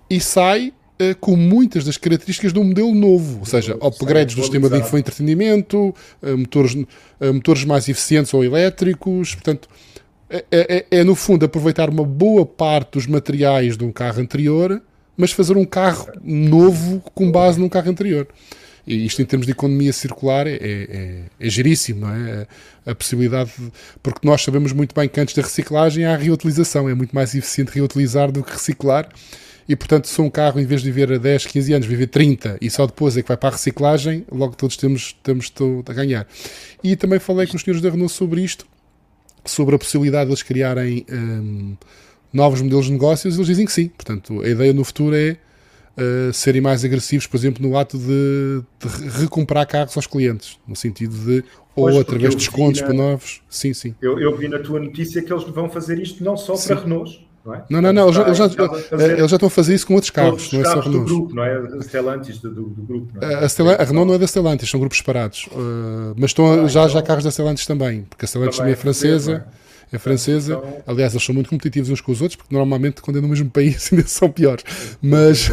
e 0.09 0.19
sai 0.19 0.73
uh, 0.99 1.15
com 1.19 1.35
muitas 1.35 1.83
das 1.83 1.97
características 1.97 2.51
de 2.51 2.59
um 2.59 2.63
modelo 2.63 2.93
novo, 2.95 3.39
ou 3.39 3.45
seja, 3.45 3.75
upgrades 3.75 4.35
do 4.35 4.41
sistema 4.41 4.69
de 4.69 4.79
infoentretenimento, 4.79 5.89
uh, 6.23 6.37
motores, 6.37 6.75
motores 7.33 7.63
mais 7.63 7.87
eficientes 7.87 8.33
ou 8.33 8.43
elétricos, 8.43 9.35
portanto. 9.35 9.69
É, 10.29 10.45
é, 10.51 10.85
é, 10.99 11.03
no 11.03 11.15
fundo 11.15 11.43
aproveitar 11.45 11.89
uma 11.89 12.03
boa 12.03 12.45
parte 12.45 12.93
dos 12.93 13.07
materiais 13.07 13.75
de 13.75 13.83
um 13.83 13.91
carro 13.91 14.21
anterior 14.21 14.79
mas 15.19 15.33
fazer 15.33 15.57
um 15.57 15.65
carro 15.65 16.07
novo 16.23 17.03
com 17.13 17.29
base 17.29 17.59
num 17.59 17.67
carro 17.67 17.89
anterior. 17.89 18.25
E 18.87 19.05
isto, 19.05 19.21
em 19.21 19.25
termos 19.25 19.45
de 19.45 19.51
economia 19.51 19.91
circular, 19.91 20.47
é, 20.47 20.53
é, 20.53 21.23
é 21.37 21.49
giríssimo, 21.49 22.07
não 22.07 22.09
é? 22.09 22.47
A, 22.85 22.91
a 22.91 22.95
possibilidade, 22.95 23.51
de, 23.59 23.69
porque 24.01 24.25
nós 24.25 24.41
sabemos 24.41 24.71
muito 24.71 24.95
bem 24.95 25.09
que 25.09 25.19
antes 25.19 25.35
da 25.35 25.41
reciclagem 25.41 26.05
há 26.05 26.13
a 26.13 26.17
reutilização, 26.17 26.87
é 26.87 26.93
muito 26.93 27.13
mais 27.13 27.35
eficiente 27.35 27.69
reutilizar 27.69 28.31
do 28.31 28.41
que 28.41 28.53
reciclar. 28.53 29.09
E 29.67 29.75
portanto, 29.75 30.07
se 30.07 30.21
um 30.21 30.29
carro, 30.29 30.57
em 30.57 30.65
vez 30.65 30.81
de 30.81 30.89
viver 30.89 31.11
a 31.11 31.17
10, 31.17 31.47
15 31.47 31.73
anos, 31.73 31.85
viver 31.85 32.07
30 32.07 32.57
e 32.61 32.69
só 32.69 32.87
depois 32.87 33.17
é 33.17 33.21
que 33.21 33.27
vai 33.27 33.37
para 33.37 33.49
a 33.49 33.51
reciclagem, 33.51 34.25
logo 34.31 34.55
todos 34.55 34.77
temos, 34.77 35.13
temos 35.21 35.51
a 35.85 35.93
ganhar. 35.93 36.25
E 36.81 36.95
também 36.95 37.19
falei 37.19 37.45
com 37.45 37.57
os 37.57 37.61
senhores 37.61 37.81
da 37.81 37.89
Renault 37.89 38.13
sobre 38.13 38.41
isto, 38.41 38.65
sobre 39.49 39.75
a 39.75 39.77
possibilidade 39.77 40.25
de 40.25 40.31
eles 40.31 40.43
criarem. 40.43 41.05
Hum, 41.11 41.75
novos 42.31 42.61
modelos 42.61 42.85
de 42.85 42.91
negócios, 42.91 43.35
eles 43.35 43.47
dizem 43.47 43.65
que 43.65 43.71
sim. 43.71 43.87
Portanto, 43.89 44.41
a 44.41 44.47
ideia 44.47 44.71
no 44.71 44.83
futuro 44.83 45.15
é 45.15 45.37
uh, 45.97 46.33
serem 46.33 46.61
mais 46.61 46.85
agressivos, 46.85 47.27
por 47.27 47.37
exemplo, 47.37 47.67
no 47.67 47.77
ato 47.77 47.97
de, 47.97 48.61
de 48.79 49.09
recomprar 49.19 49.65
carros 49.67 49.95
aos 49.97 50.07
clientes, 50.07 50.59
no 50.67 50.75
sentido 50.75 51.15
de 51.17 51.43
ou 51.75 51.85
pois, 51.85 51.97
através 51.97 52.31
de 52.31 52.37
descontos 52.37 52.81
na, 52.81 52.87
para 52.87 52.95
novos. 52.95 53.41
Sim, 53.49 53.73
sim. 53.73 53.95
Eu, 54.01 54.19
eu, 54.19 54.35
vi 54.35 54.47
na 54.47 54.59
tua 54.59 54.79
notícia 54.79 55.21
que 55.21 55.31
eles 55.31 55.43
vão 55.45 55.69
fazer 55.69 55.99
isto 55.99 56.23
não 56.23 56.35
só 56.35 56.55
sim. 56.55 56.67
para 56.67 56.81
Renault. 56.81 57.28
Não, 57.45 57.53
é? 57.53 57.63
não, 57.69 57.81
não, 57.81 57.93
não, 57.93 58.03
eles 58.03 58.15
já, 58.15 58.23
eles, 58.23 58.37
já, 58.37 59.35
estão 59.35 59.47
a 59.47 59.49
fazer 59.49 59.73
isso 59.73 59.87
com 59.87 59.93
outros 59.95 60.09
carros, 60.09 60.51
não 60.51 60.61
é 60.61 60.63
só 60.65 60.79
Renault. 60.79 61.05
grupo, 61.05 61.33
não 61.33 61.43
é? 61.43 61.55
A 61.57 61.81
Stellantis 61.81 62.37
do, 62.39 62.51
do, 62.51 62.63
do 62.63 62.81
grupo. 62.83 63.13
É? 63.23 63.35
a, 63.35 63.81
a, 63.81 63.85
Renault 63.85 64.07
não 64.07 64.13
é 64.13 64.17
da 64.17 64.27
Stellantis, 64.27 64.69
são 64.69 64.79
grupos 64.79 64.97
separados. 64.97 65.47
Uh, 65.47 66.13
mas 66.17 66.31
estão 66.31 66.45
ah, 66.45 66.67
já, 66.67 66.81
então, 66.81 66.89
já 66.89 67.01
carros 67.01 67.23
da 67.23 67.31
Stellantis 67.31 67.65
também, 67.65 68.03
porque 68.09 68.25
a 68.25 68.27
Stellantis 68.27 68.57
também 68.57 68.73
é 68.73 68.75
francesa. 68.75 69.45
É? 69.55 69.69
é 69.91 69.99
francesa. 69.99 70.53
Então... 70.53 70.83
Aliás, 70.85 71.13
eles 71.13 71.23
são 71.23 71.33
muito 71.33 71.49
competitivos 71.49 71.89
uns 71.89 72.01
com 72.01 72.11
os 72.11 72.21
outros, 72.21 72.35
porque 72.35 72.53
normalmente 72.53 73.01
quando 73.01 73.17
é 73.17 73.21
no 73.21 73.27
mesmo 73.27 73.49
país 73.49 73.89
ainda 73.93 74.07
são 74.07 74.29
piores. 74.29 74.63
Mas, 75.01 75.49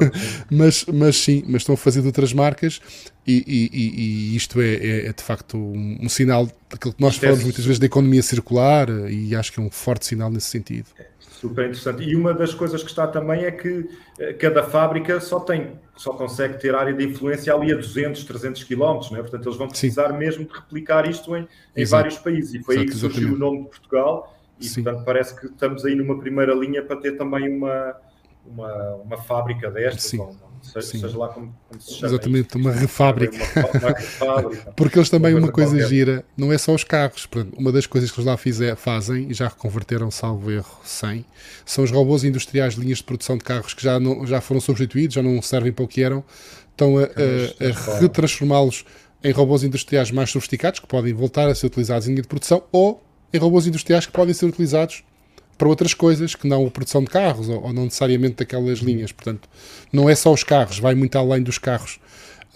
mas, 0.50 0.84
mas 0.92 1.16
sim, 1.16 1.42
mas 1.46 1.62
estão 1.62 1.74
a 1.74 1.78
fazer 1.78 2.00
de 2.00 2.06
outras 2.06 2.32
marcas 2.32 2.80
e, 3.26 3.44
e, 3.46 4.32
e 4.32 4.36
isto 4.36 4.60
é, 4.60 4.74
é, 4.74 5.06
é, 5.06 5.12
de 5.12 5.22
facto 5.22 5.58
um, 5.58 5.98
um, 6.02 6.08
sinal 6.08 6.48
daquilo 6.70 6.94
que 6.94 7.00
nós 7.02 7.16
é 7.16 7.20
falamos 7.20 7.40
é... 7.40 7.44
muitas 7.44 7.64
vezes 7.64 7.78
da 7.78 7.86
economia 7.86 8.22
circular 8.22 8.88
e 9.10 9.34
acho 9.34 9.52
que 9.52 9.60
é 9.60 9.62
um 9.62 9.70
forte 9.70 10.06
sinal 10.06 10.30
nesse 10.30 10.46
sentido. 10.46 10.86
É 10.98 11.06
super 11.38 11.66
interessante. 11.66 12.02
E 12.02 12.16
uma 12.16 12.34
das 12.34 12.52
coisas 12.52 12.82
que 12.82 12.90
está 12.90 13.06
também 13.06 13.44
é 13.44 13.50
que 13.50 13.88
eh, 14.18 14.32
cada 14.32 14.62
fábrica 14.62 15.20
só 15.20 15.38
tem, 15.38 15.78
só 15.96 16.12
consegue 16.12 16.58
ter 16.58 16.74
área 16.74 16.92
de 16.92 17.04
influência 17.04 17.54
ali 17.54 17.72
a 17.72 17.76
200, 17.76 18.24
300 18.24 18.64
quilómetros, 18.64 19.10
né? 19.10 19.20
portanto 19.20 19.46
eles 19.46 19.56
vão 19.56 19.68
precisar 19.68 20.08
Sim. 20.08 20.18
mesmo 20.18 20.44
de 20.44 20.52
replicar 20.52 21.08
isto 21.08 21.36
em, 21.36 21.46
em 21.76 21.84
vários 21.84 22.18
países. 22.18 22.54
E 22.54 22.62
foi 22.62 22.74
Exato, 22.74 22.88
aí 22.88 22.92
que 22.92 22.98
surgiu 22.98 23.28
exatamente. 23.28 23.36
o 23.36 23.38
nome 23.38 23.62
de 23.62 23.68
Portugal 23.68 24.36
e 24.60 24.66
Sim. 24.66 24.82
portanto 24.82 25.04
parece 25.04 25.40
que 25.40 25.46
estamos 25.46 25.84
aí 25.84 25.94
numa 25.94 26.18
primeira 26.18 26.54
linha 26.54 26.82
para 26.82 26.96
ter 26.96 27.12
também 27.12 27.56
uma, 27.56 27.96
uma, 28.44 28.94
uma 28.96 29.16
fábrica 29.18 29.70
destas. 29.70 30.02
Sim. 30.04 30.18
Ou, 30.18 30.36
seja, 30.62 30.86
seja, 30.86 31.18
lá 31.18 31.28
como, 31.28 31.54
como, 31.68 31.80
se 31.80 31.94
chama. 31.94 32.12
Exatamente, 32.12 32.56
uma 32.56 32.72
refábrica. 32.72 33.36
Uma, 33.36 33.88
uma 33.88 33.98
refábrica. 33.98 34.72
Porque 34.76 34.98
eles 34.98 35.10
também, 35.10 35.34
uma 35.34 35.52
coisa, 35.52 35.70
uma 35.70 35.76
coisa 35.78 35.88
gira, 35.88 36.24
não 36.36 36.52
é 36.52 36.58
só 36.58 36.74
os 36.74 36.84
carros. 36.84 37.28
Uma 37.56 37.72
das 37.72 37.86
coisas 37.86 38.10
que 38.10 38.18
eles 38.18 38.26
lá 38.26 38.36
fizer, 38.36 38.76
fazem, 38.76 39.30
e 39.30 39.34
já 39.34 39.48
reconverteram, 39.48 40.10
salvo 40.10 40.50
erro, 40.50 40.80
100, 40.84 41.24
são 41.64 41.84
os 41.84 41.90
robôs 41.90 42.24
industriais 42.24 42.74
de 42.74 42.80
linhas 42.80 42.98
de 42.98 43.04
produção 43.04 43.36
de 43.36 43.44
carros 43.44 43.74
que 43.74 43.82
já, 43.82 43.98
não, 43.98 44.26
já 44.26 44.40
foram 44.40 44.60
substituídos, 44.60 45.14
já 45.14 45.22
não 45.22 45.40
servem 45.42 45.72
para 45.72 45.84
o 45.84 45.88
que 45.88 46.02
eram, 46.02 46.24
estão 46.70 46.98
a, 46.98 47.02
a, 47.02 47.06
a 47.06 47.98
retransformá-los 48.00 48.84
em 49.22 49.32
robôs 49.32 49.64
industriais 49.64 50.10
mais 50.10 50.30
sofisticados, 50.30 50.80
que 50.80 50.86
podem 50.86 51.12
voltar 51.12 51.48
a 51.48 51.54
ser 51.54 51.66
utilizados 51.66 52.06
em 52.06 52.10
linha 52.12 52.22
de 52.22 52.28
produção, 52.28 52.62
ou 52.70 53.02
em 53.32 53.38
robôs 53.38 53.66
industriais 53.66 54.06
que 54.06 54.12
podem 54.12 54.32
ser 54.32 54.46
utilizados 54.46 55.02
para 55.58 55.68
outras 55.68 55.92
coisas 55.92 56.36
que 56.36 56.46
não 56.46 56.64
a 56.64 56.70
produção 56.70 57.02
de 57.02 57.10
carros 57.10 57.48
ou, 57.48 57.62
ou, 57.62 57.72
não 57.72 57.84
necessariamente 57.84 58.36
daquelas 58.36 58.78
linhas. 58.78 59.10
Portanto, 59.10 59.48
não 59.92 60.08
é 60.08 60.14
só 60.14 60.32
os 60.32 60.44
carros, 60.44 60.78
vai 60.78 60.94
muito 60.94 61.18
além 61.18 61.42
dos 61.42 61.58
carros. 61.58 61.98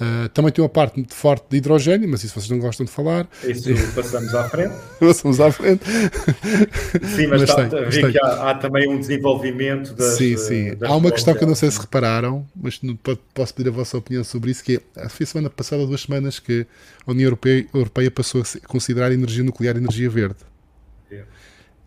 Uh, 0.01 0.29
também 0.31 0.51
tem 0.51 0.63
uma 0.63 0.69
parte 0.69 0.97
muito 0.97 1.15
forte 1.15 1.45
de 1.51 1.59
hidrogênio, 1.59 2.09
mas 2.09 2.25
isso 2.25 2.35
vocês 2.35 2.51
não 2.51 2.59
gostam 2.59 2.85
de 2.85 2.91
falar. 2.91 3.29
Isso 3.45 3.71
passamos 3.95 4.35
à 4.35 4.49
frente. 4.49 4.75
passamos 4.99 5.41
à 5.41 5.53
frente. 5.53 5.85
Sim, 5.85 7.27
mas, 7.27 7.43
mas 7.43 7.43
está, 7.43 7.69
tem, 7.69 7.89
vi 7.89 8.01
tem. 8.01 8.13
que 8.13 8.19
há, 8.19 8.51
há, 8.51 8.55
também 8.55 8.89
um 8.89 8.99
desenvolvimento 8.99 9.93
das. 9.95 10.17
Sim, 10.17 10.37
sim. 10.37 10.75
Das 10.75 10.91
há 10.91 10.97
uma 10.97 11.13
questão 11.13 11.35
que 11.35 11.45
eu 11.45 11.47
não 11.47 11.55
sei 11.55 11.71
se 11.71 11.79
repararam, 11.79 12.45
mas 12.57 12.81
não, 12.83 12.99
posso 13.35 13.55
pedir 13.55 13.69
a 13.69 13.73
vossa 13.73 13.99
opinião 13.99 14.25
sobre 14.25 14.51
isso, 14.51 14.65
que 14.65 14.81
é, 14.97 15.09
foi 15.09 15.25
a 15.25 15.27
semana 15.27 15.51
passada, 15.51 15.87
duas 15.87 16.01
semanas, 16.01 16.41
que 16.41 16.67
a 17.07 17.11
União 17.11 17.27
Europeia, 17.27 17.67
Europeia 17.73 18.11
passou 18.11 18.43
a 18.43 18.67
considerar 18.67 19.11
a 19.11 19.15
energia 19.15 19.45
nuclear 19.45 19.77
energia 19.77 20.09
verde. 20.09 20.37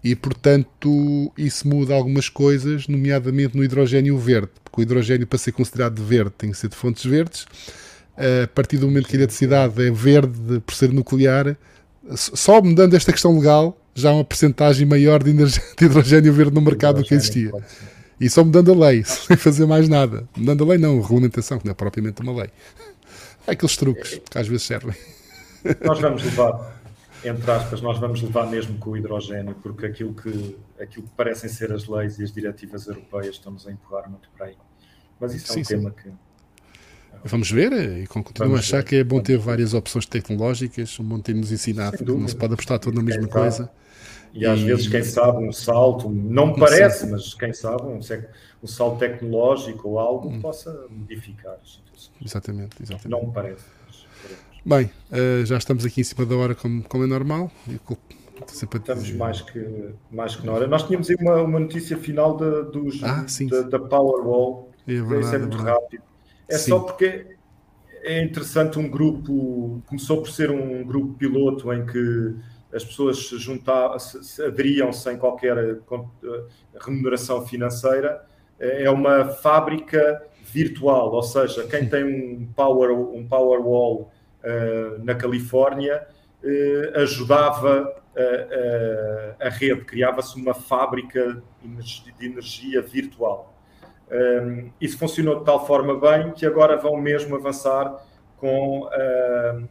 E, 0.06 0.16
portanto, 0.16 1.34
isso 1.36 1.68
muda 1.68 1.96
algumas 1.96 2.30
coisas, 2.30 2.88
nomeadamente 2.88 3.58
no 3.58 3.64
hidrogênio 3.64 4.16
verde, 4.20 4.52
porque 4.64 4.80
o 4.80 4.84
hidrogênio, 4.84 5.26
para 5.26 5.40
ser 5.40 5.52
considerado 5.52 6.00
verde, 6.04 6.30
tem 6.38 6.52
que 6.52 6.58
ser 6.60 6.68
de 6.68 6.76
fontes 6.76 7.04
verdes. 7.04 7.48
A 8.16 8.48
partir 8.50 8.78
do 8.78 8.86
momento 8.86 9.08
que 9.08 9.16
a 9.16 9.18
eletricidade 9.18 9.84
é 9.84 9.90
verde 9.90 10.60
por 10.64 10.76
ser 10.76 10.94
nuclear, 10.94 11.58
só 12.16 12.62
mudando 12.62 12.94
esta 12.94 13.12
questão 13.12 13.36
legal, 13.36 13.76
já 13.96 14.12
há 14.12 14.14
uma 14.14 14.24
percentagem 14.24 14.86
maior 14.86 15.24
de, 15.24 15.34
de 15.34 15.86
hidrogênio 15.86 16.32
verde 16.32 16.54
no 16.54 16.62
mercado 16.62 17.02
do 17.02 17.04
que 17.04 17.16
existia. 17.16 17.52
E 18.22 18.30
só 18.30 18.44
mudando 18.44 18.74
a 18.74 18.88
lei, 18.88 19.02
sem 19.10 19.36
fazer 19.36 19.66
mais 19.66 19.90
nada. 19.90 20.30
Mudando 20.38 20.66
a 20.66 20.68
lei, 20.68 20.78
não, 20.78 21.00
a 21.00 21.02
regulamentação, 21.02 21.58
que 21.58 21.66
não 21.66 21.72
é 21.72 21.74
propriamente 21.74 22.22
uma 22.22 22.32
lei. 22.32 22.52
Há 23.48 23.54
aqueles 23.54 23.76
truques 23.76 24.22
que 24.30 24.38
às 24.38 24.48
vezes 24.48 24.68
servem. 24.68 24.94
Nós 25.84 26.00
vamos 26.00 26.24
levar 26.24 26.75
entre 27.24 27.50
aspas, 27.52 27.82
nós 27.82 27.98
vamos 28.00 28.22
levar 28.22 28.48
mesmo 28.48 28.78
com 28.78 28.92
o 28.92 28.98
hidrogênio, 28.98 29.56
porque 29.56 29.86
aquilo 29.86 30.14
que, 30.14 30.58
aquilo 30.80 31.08
que 31.08 31.14
parecem 31.16 31.50
ser 31.50 31.72
as 31.72 31.88
leis 31.88 32.20
e 32.20 32.24
as 32.24 32.32
diretivas 32.32 32.88
europeias 32.88 33.36
estamos 33.36 33.68
a 33.68 33.72
empurrar 33.72 34.10
muito 34.10 34.30
para 34.36 34.48
aí. 34.48 34.58
Mas 35.20 35.34
isso 35.34 35.52
é 35.52 35.60
um 35.60 35.64
sim. 35.64 35.76
tema 35.76 35.92
que. 35.92 36.12
Vamos 37.24 37.50
ver, 37.50 37.72
e 37.72 38.06
continuo 38.06 38.56
a 38.56 38.60
achar 38.60 38.84
que 38.84 38.98
é 38.98 39.04
bom 39.04 39.20
ter 39.20 39.38
várias 39.38 39.74
opções 39.74 40.06
tecnológicas, 40.06 41.00
um 41.00 41.04
bom 41.04 41.20
ter-nos 41.20 41.52
ensinado, 41.52 41.98
porque 41.98 42.12
não 42.12 42.28
se 42.28 42.36
pode 42.36 42.54
apostar 42.54 42.78
tudo 42.78 42.98
na 42.98 43.04
mesma 43.04 43.28
coisa. 43.28 43.72
E 44.32 44.46
às 44.46 44.60
e... 44.60 44.66
vezes, 44.66 44.88
quem 44.88 45.02
sabe, 45.02 45.44
um 45.44 45.52
salto, 45.52 46.10
não 46.10 46.48
me 46.48 46.60
parece, 46.60 47.08
mas 47.08 47.34
quem 47.34 47.54
sabe, 47.54 47.84
um, 47.84 48.00
um 48.62 48.68
salto 48.68 49.00
tecnológico 49.00 49.90
ou 49.90 49.98
algo 49.98 50.30
hum. 50.30 50.42
possa 50.42 50.88
modificar 50.90 51.54
as 51.54 51.76
situações. 51.76 52.12
Exatamente, 52.24 52.76
exatamente. 52.84 53.10
Não 53.10 53.26
me 53.28 53.34
parece. 53.34 53.64
Bem, 54.68 54.90
uh, 55.12 55.46
já 55.46 55.58
estamos 55.58 55.86
aqui 55.86 56.02
em 56.02 56.04
cima 56.04 56.26
da 56.26 56.36
hora, 56.36 56.56
como, 56.56 56.82
como 56.86 57.04
é 57.04 57.08
normal. 57.08 57.52
Estamos 58.52 59.12
mais 59.12 59.40
que, 59.42 59.94
mais 60.12 60.36
que 60.36 60.44
na 60.44 60.54
hora. 60.54 60.66
Nós 60.66 60.88
tínhamos 60.88 61.08
aí 61.08 61.16
uma, 61.20 61.36
uma 61.44 61.60
notícia 61.60 61.96
final 61.96 62.36
da, 62.36 62.62
dos, 62.62 63.00
ah, 63.04 63.24
da, 63.48 63.62
da 63.62 63.80
Powerwall. 63.80 64.72
É 64.88 64.94
verdade, 64.94 65.20
Isso 65.20 65.36
é 65.36 65.38
muito 65.38 65.58
é 65.58 65.62
rápido. 65.62 66.04
É 66.50 66.58
sim. 66.58 66.72
só 66.72 66.80
porque 66.80 67.38
é 68.02 68.24
interessante 68.24 68.80
um 68.80 68.90
grupo, 68.90 69.84
começou 69.86 70.24
por 70.24 70.32
ser 70.32 70.50
um 70.50 70.84
grupo 70.84 71.14
piloto 71.14 71.72
em 71.72 71.86
que 71.86 72.36
as 72.74 72.84
pessoas 72.84 73.30
se 73.30 73.38
juntavam, 73.38 74.00
se, 74.00 74.24
se 74.24 74.44
aderiam 74.44 74.92
sem 74.92 75.16
qualquer 75.16 75.58
eh, 75.58 75.78
remuneração 76.82 77.46
financeira. 77.46 78.26
É 78.60 78.90
uma 78.90 79.26
fábrica 79.26 80.24
virtual, 80.44 81.12
ou 81.12 81.24
seja, 81.24 81.68
quem 81.68 81.88
tem 81.88 82.04
um 82.04 82.48
power 82.56 82.92
um 82.92 83.28
Powerwall 83.28 84.12
eh, 84.12 84.15
na 85.04 85.16
Califórnia, 85.16 86.06
eh, 86.48 86.92
ajudava 86.98 87.92
a, 88.16 89.44
a, 89.44 89.48
a 89.48 89.50
rede, 89.50 89.84
criava-se 89.84 90.40
uma 90.40 90.54
fábrica 90.54 91.42
de 91.64 92.26
energia 92.26 92.84
virtual. 92.84 93.52
Um, 94.12 94.68
eh, 94.68 94.72
isso 94.80 94.96
funcionou 95.00 95.40
de 95.40 95.46
tal 95.46 95.66
forma 95.66 96.00
bem 96.00 96.32
que 96.34 96.46
agora 96.46 96.78
vão 96.78 96.98
mesmo 96.98 97.36
avançar 97.36 98.00
com 98.38 98.82
uh, 98.82 99.68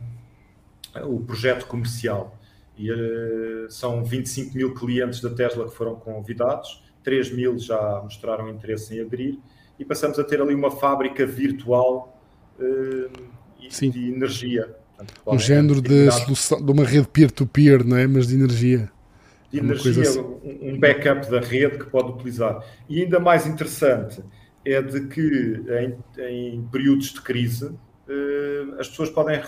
o 1.06 1.20
projeto 1.20 1.66
comercial. 1.66 2.36
E, 2.76 2.90
uh, 2.90 3.70
são 3.70 4.04
25 4.04 4.56
mil 4.56 4.74
clientes 4.74 5.20
da 5.20 5.30
Tesla 5.30 5.68
que 5.68 5.76
foram 5.76 5.94
convidados, 5.94 6.82
3 7.04 7.30
mil 7.32 7.56
já 7.56 8.00
mostraram 8.02 8.48
interesse 8.48 8.98
em 8.98 9.00
aderir, 9.00 9.38
e 9.78 9.84
passamos 9.84 10.18
a 10.18 10.24
ter 10.24 10.40
ali 10.42 10.54
uma 10.54 10.72
fábrica 10.72 11.24
virtual 11.24 12.20
uh, 12.58 13.33
Sim. 13.70 13.90
de 13.90 14.08
energia. 14.10 14.76
Portanto, 14.96 15.14
um 15.26 15.38
género 15.38 15.80
de, 15.82 16.10
solução, 16.10 16.64
de 16.64 16.70
uma 16.70 16.84
rede 16.84 17.08
peer-to-peer, 17.08 17.84
não 17.84 17.96
é? 17.96 18.06
Mas 18.06 18.28
de 18.28 18.34
energia. 18.34 18.90
De 19.50 19.58
energia, 19.58 20.02
assim. 20.02 20.20
um 20.62 20.78
backup 20.78 21.30
da 21.30 21.40
rede 21.40 21.78
que 21.78 21.86
pode 21.86 22.12
utilizar. 22.12 22.64
E 22.88 23.02
ainda 23.02 23.18
mais 23.20 23.46
interessante 23.46 24.22
é 24.64 24.80
de 24.80 25.08
que 25.08 25.62
em, 25.68 25.96
em 26.22 26.62
períodos 26.70 27.12
de 27.12 27.20
crise 27.20 27.70
eh, 28.08 28.66
as 28.78 28.88
pessoas 28.88 29.10
podem, 29.10 29.40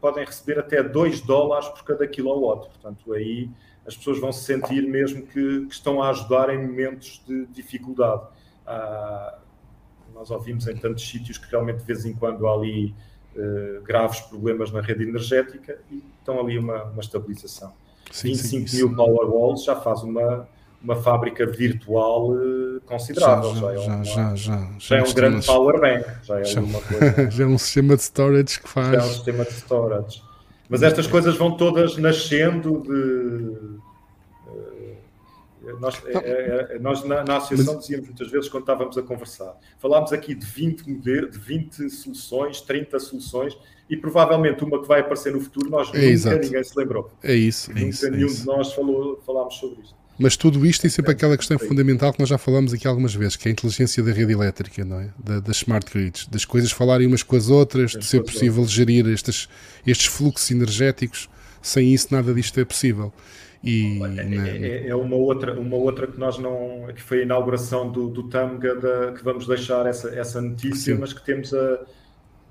podem 0.00 0.24
receber 0.24 0.58
até 0.58 0.82
2 0.82 1.20
dólares 1.22 1.68
por 1.68 1.84
cada 1.84 2.06
kilowatt. 2.06 2.68
Portanto, 2.68 3.12
aí 3.12 3.50
as 3.86 3.96
pessoas 3.96 4.18
vão 4.18 4.32
se 4.32 4.44
sentir 4.44 4.82
mesmo 4.82 5.22
que, 5.26 5.66
que 5.66 5.74
estão 5.74 6.02
a 6.02 6.10
ajudar 6.10 6.50
em 6.50 6.58
momentos 6.58 7.22
de 7.26 7.46
dificuldade. 7.46 8.22
Ah, 8.66 9.38
nós 10.14 10.30
ouvimos 10.30 10.66
em 10.68 10.76
tantos 10.76 11.06
sítios 11.06 11.38
que 11.38 11.50
realmente 11.50 11.78
de 11.78 11.84
vez 11.84 12.04
em 12.04 12.14
quando 12.14 12.46
há 12.46 12.54
ali 12.54 12.94
uh, 13.36 13.82
graves 13.82 14.20
problemas 14.20 14.70
na 14.72 14.80
rede 14.80 15.04
energética 15.04 15.78
e 15.90 16.02
estão 16.18 16.40
ali 16.40 16.58
uma, 16.58 16.84
uma 16.84 17.00
estabilização. 17.00 17.72
Sim, 18.10 18.28
25 18.28 18.68
sim, 18.68 18.76
mil 18.76 18.88
sim. 18.88 18.94
Powerwalls 18.94 19.64
já 19.64 19.76
faz 19.76 20.02
uma, 20.02 20.48
uma 20.82 20.96
fábrica 20.96 21.46
virtual 21.46 22.30
uh, 22.30 22.80
considerável. 22.86 23.54
Já, 23.54 23.60
já, 23.60 23.74
já, 23.74 23.82
é, 23.82 23.96
uma, 23.96 24.04
já, 24.04 24.34
já, 24.34 24.68
já, 24.78 24.96
é 24.96 25.02
um 25.02 25.12
grande 25.12 25.46
power 25.46 25.80
bank. 25.80 26.04
Já 26.22 26.40
é, 26.40 26.60
uma 26.60 26.80
coisa, 26.82 27.30
já 27.30 27.44
é 27.44 27.46
um 27.46 27.58
sistema 27.58 27.96
de 27.96 28.02
storage 28.02 28.60
que 28.60 28.68
faz. 28.68 28.90
Já 28.90 28.98
é 28.98 29.02
um 29.02 29.08
sistema 29.08 29.44
de 29.44 29.52
storage. 29.52 30.22
Mas 30.68 30.82
estas 30.82 31.06
coisas 31.06 31.36
vão 31.36 31.56
todas 31.56 31.96
nascendo 31.96 32.82
de 32.82 33.78
nós, 35.80 36.02
é, 36.06 36.12
é, 36.12 36.76
é, 36.76 36.78
nós 36.78 37.04
na, 37.04 37.24
na, 37.24 37.36
associação 37.38 37.78
dizíamos 37.78 38.06
muitas 38.06 38.30
vezes 38.30 38.48
quando 38.48 38.62
estávamos 38.62 38.96
a 38.98 39.02
conversar, 39.02 39.56
falámos 39.78 40.12
aqui 40.12 40.34
de 40.34 40.44
20, 40.46 40.88
modelos, 40.88 41.30
de 41.32 41.38
20 41.38 41.90
soluções, 41.90 42.60
30 42.60 42.98
soluções, 42.98 43.56
e 43.88 43.96
provavelmente 43.96 44.64
uma 44.64 44.80
que 44.80 44.88
vai 44.88 45.00
aparecer 45.00 45.32
no 45.32 45.40
futuro, 45.40 45.70
nós 45.70 45.88
é 45.88 45.92
nunca 45.92 46.06
exato. 46.06 46.38
ninguém 46.38 46.64
se 46.64 46.78
lembrou. 46.78 47.10
É 47.22 47.34
isso. 47.34 47.70
É 47.70 47.74
nunca 47.74 47.86
isso, 47.88 48.10
nenhum 48.10 48.26
de 48.28 48.46
nós 48.46 48.72
falou, 48.72 49.20
falámos 49.24 49.54
sobre 49.56 49.82
isto. 49.82 50.04
Mas 50.18 50.36
tudo 50.36 50.64
isto 50.64 50.82
tem 50.82 50.90
sempre 50.90 51.10
aquela 51.10 51.36
questão 51.36 51.58
fundamental 51.58 52.12
que 52.12 52.20
nós 52.20 52.28
já 52.28 52.38
falamos 52.38 52.72
aqui 52.72 52.86
algumas 52.86 53.14
vezes, 53.14 53.36
que 53.36 53.48
é 53.48 53.50
a 53.50 53.52
inteligência 53.52 54.02
da 54.02 54.12
rede 54.12 54.32
elétrica, 54.32 54.84
não 54.84 55.00
é? 55.00 55.10
Da, 55.18 55.40
das 55.40 55.56
smart 55.56 55.90
grids, 55.92 56.26
das 56.28 56.44
coisas 56.44 56.70
falarem 56.70 57.06
umas 57.06 57.22
com 57.22 57.34
as 57.34 57.48
outras, 57.48 57.92
de 57.92 58.04
ser 58.04 58.22
possível 58.22 58.64
gerir 58.64 59.06
estes, 59.08 59.48
estes 59.84 60.06
fluxos 60.06 60.50
energéticos. 60.50 61.28
Sem 61.60 61.92
isso, 61.92 62.08
nada 62.10 62.32
disto 62.32 62.60
é 62.60 62.64
possível. 62.64 63.12
E, 63.64 63.98
é, 64.18 64.66
é, 64.66 64.88
é, 64.88 64.94
uma 64.94 65.16
outra, 65.16 65.58
uma 65.58 65.76
outra 65.76 66.06
que 66.06 66.20
nós 66.20 66.38
não. 66.38 66.86
que 66.94 67.00
foi 67.00 67.20
a 67.20 67.22
inauguração 67.22 67.90
do, 67.90 68.10
do 68.10 68.24
Tamga, 68.24 68.74
da, 68.74 69.12
que 69.12 69.24
vamos 69.24 69.46
deixar 69.46 69.86
essa, 69.86 70.10
essa 70.10 70.38
notícia, 70.42 70.94
Sim. 70.94 71.00
mas 71.00 71.14
que 71.14 71.24
temos 71.24 71.54
a. 71.54 71.80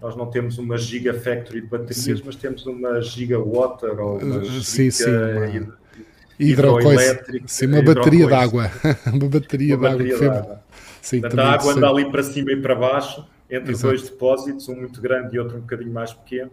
Nós 0.01 0.17
não 0.17 0.25
temos 0.25 0.57
uma 0.57 0.75
Gigafactory 0.75 1.61
de 1.61 1.67
baterias, 1.67 1.95
Sim. 1.97 2.23
mas 2.25 2.35
temos 2.35 2.65
uma 2.65 2.99
Gigawater 2.99 3.99
ou 3.99 4.17
uma 4.17 4.43
Sim, 4.43 4.89
sim. 4.89 5.05
Uma 5.09 5.77
hidroelétrica. 6.39 7.47
Sim, 7.47 7.67
uma 7.67 7.83
bateria 7.83 8.27
de 8.27 8.33
água. 8.33 8.71
uma 9.13 9.29
bateria 9.29 9.77
de 9.77 9.81
bateria 9.81 10.15
água. 10.15 10.63
Sim, 10.99 11.21
Portanto, 11.21 11.39
a 11.39 11.51
água 11.53 11.73
anda 11.73 11.89
ali 11.89 12.09
para 12.09 12.23
cima 12.23 12.51
e 12.51 12.57
para 12.59 12.73
baixo, 12.73 13.25
entre 13.49 13.71
Exato. 13.71 13.87
dois 13.89 14.01
depósitos, 14.01 14.67
um 14.67 14.75
muito 14.75 14.99
grande 14.99 15.35
e 15.35 15.39
outro 15.39 15.57
um 15.57 15.61
bocadinho 15.61 15.91
mais 15.91 16.11
pequeno. 16.11 16.49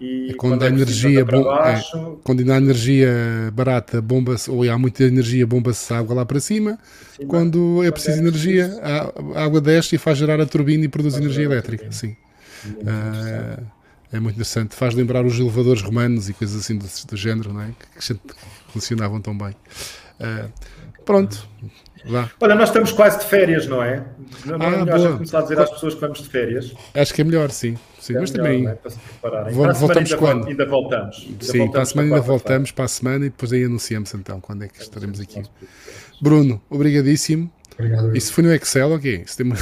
E 0.00 0.32
quando, 0.34 0.52
quando 0.52 0.62
a 0.62 0.66
é 0.66 0.68
energia 0.70 1.24
bom, 1.26 1.42
baixo, 1.42 1.96
é, 1.96 2.16
quando 2.24 2.50
há 2.50 2.56
energia 2.56 3.10
barata, 3.52 4.00
bomba 4.00 4.34
ou 4.48 4.68
há 4.68 4.78
muita 4.78 5.04
energia, 5.04 5.46
bomba-se 5.46 5.92
água 5.92 6.16
lá 6.16 6.24
para 6.24 6.40
cima. 6.40 6.78
Sim, 7.16 7.26
quando 7.26 7.84
é 7.84 7.90
preciso 7.90 8.16
é 8.16 8.20
energia, 8.20 8.80
a 8.82 9.44
água 9.44 9.60
desce 9.60 9.96
e 9.96 9.98
faz 9.98 10.16
gerar 10.16 10.40
a 10.40 10.46
turbina 10.46 10.86
e 10.86 10.88
produz 10.88 11.12
faz 11.14 11.24
energia 11.24 11.44
elétrica. 11.44 11.92
Sim. 11.92 12.16
Uh, 12.66 13.62
é 14.10 14.18
muito 14.18 14.36
interessante. 14.36 14.74
Faz 14.74 14.94
lembrar 14.94 15.24
os 15.26 15.38
elevadores 15.38 15.82
romanos 15.82 16.30
e 16.30 16.32
coisas 16.32 16.58
assim 16.58 16.78
do, 16.78 16.86
do 17.06 17.16
género, 17.16 17.52
não 17.52 17.60
é? 17.60 17.70
Que 17.94 18.18
funcionavam 18.72 19.20
tão 19.20 19.36
bem. 19.36 19.54
Uh, 20.18 20.50
pronto. 21.04 21.46
Lá. 22.04 22.30
Olha, 22.40 22.54
nós 22.54 22.68
estamos 22.68 22.92
quase 22.92 23.18
de 23.18 23.26
férias, 23.26 23.66
não 23.66 23.82
é? 23.82 24.04
Não 24.46 24.56
é 24.56 24.66
ah, 24.66 24.84
melhor 24.84 24.98
já 24.98 25.12
começar 25.12 25.38
a 25.38 25.42
dizer 25.42 25.60
às 25.60 25.70
pessoas 25.70 25.94
que 25.94 26.00
vamos 26.00 26.22
de 26.22 26.28
férias? 26.28 26.74
Acho 26.94 27.14
que 27.14 27.20
é 27.20 27.24
melhor, 27.24 27.50
sim. 27.50 27.76
sim 27.98 28.16
é 28.16 28.20
mas 28.20 28.30
melhor, 28.30 28.44
também. 28.44 28.66
É? 28.66 28.74
Para 28.74 28.90
se 28.90 28.98
prepararem. 28.98 29.54
Vamos, 29.54 29.78
voltamos 29.78 30.12
ainda, 30.12 30.16
quando? 30.16 30.48
Ainda 30.48 30.66
voltamos. 30.66 31.26
Ainda 31.26 31.44
sim, 31.44 31.58
voltamos 31.58 31.72
para 31.72 31.82
a 31.82 31.86
semana 31.86 32.14
ainda 32.14 32.26
voltamos 32.26 32.70
para 32.70 32.84
a 32.84 32.88
semana 32.88 33.26
e 33.26 33.30
depois 33.30 33.52
aí 33.52 33.64
anunciamos 33.64 34.14
então 34.14 34.40
quando 34.40 34.64
é 34.64 34.68
que 34.68 34.80
estaremos 34.80 35.20
aqui. 35.20 35.42
Bruno, 36.20 36.60
obrigadíssimo. 36.70 37.50
Obrigado. 37.80 38.16
Isso 38.16 38.32
foi 38.32 38.44
no 38.44 38.52
Excel, 38.52 38.92
ok? 38.92 39.22
Isso 39.26 39.36
tem 39.36 39.46
uma... 39.46 39.56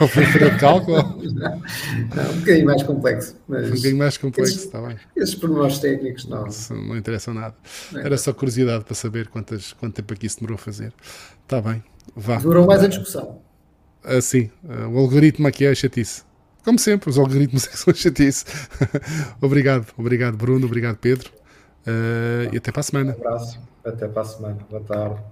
Ou 0.00 0.08
foi 0.08 0.26
para 0.26 0.58
cálculo? 0.58 0.98
Não, 1.22 2.30
um 2.32 2.38
bocadinho 2.40 2.66
mais 2.66 2.82
complexo. 2.82 3.36
Mas 3.46 3.66
um 3.66 3.70
bocadinho 3.70 3.98
mais 3.98 4.16
complexo, 4.16 4.58
está 4.58 4.80
bem. 4.80 4.96
Esses 5.16 5.34
pormenores 5.34 5.78
técnicos 5.78 6.26
não. 6.26 6.46
Não 6.70 6.96
interessam 6.96 7.34
nada. 7.34 7.54
Não 7.92 8.00
é. 8.00 8.04
Era 8.06 8.18
só 8.18 8.32
curiosidade 8.32 8.84
para 8.84 8.94
saber 8.94 9.28
quantas, 9.28 9.72
quanto 9.74 9.94
tempo 9.94 10.12
aqui 10.12 10.28
se 10.28 10.38
demorou 10.38 10.56
a 10.56 10.58
fazer. 10.58 10.92
Está 11.42 11.60
bem, 11.60 11.82
vá. 12.16 12.38
Durou 12.38 12.66
mais 12.66 12.82
a 12.82 12.88
discussão. 12.88 13.40
Ah, 14.02 14.20
sim, 14.20 14.50
ah, 14.68 14.88
o 14.88 14.98
algoritmo 14.98 15.46
aqui 15.46 15.64
é 15.64 15.70
a 15.70 15.74
chatice. 15.74 16.24
Como 16.64 16.78
sempre, 16.78 17.08
os 17.10 17.18
algoritmos 17.18 17.68
é 17.72 17.76
são 17.76 17.94
chatice. 17.94 18.44
obrigado, 19.40 19.86
obrigado 19.96 20.36
Bruno, 20.36 20.66
obrigado 20.66 20.96
Pedro. 20.96 21.30
Uh, 21.86 22.52
e 22.52 22.56
até 22.56 22.70
para 22.70 22.80
a 22.80 22.84
semana. 22.84 23.12
Um 23.12 23.26
abraço, 23.26 23.60
até 23.84 24.08
para 24.08 24.22
a 24.22 24.24
semana. 24.24 24.58
Boa 24.70 24.82
tarde. 24.82 25.31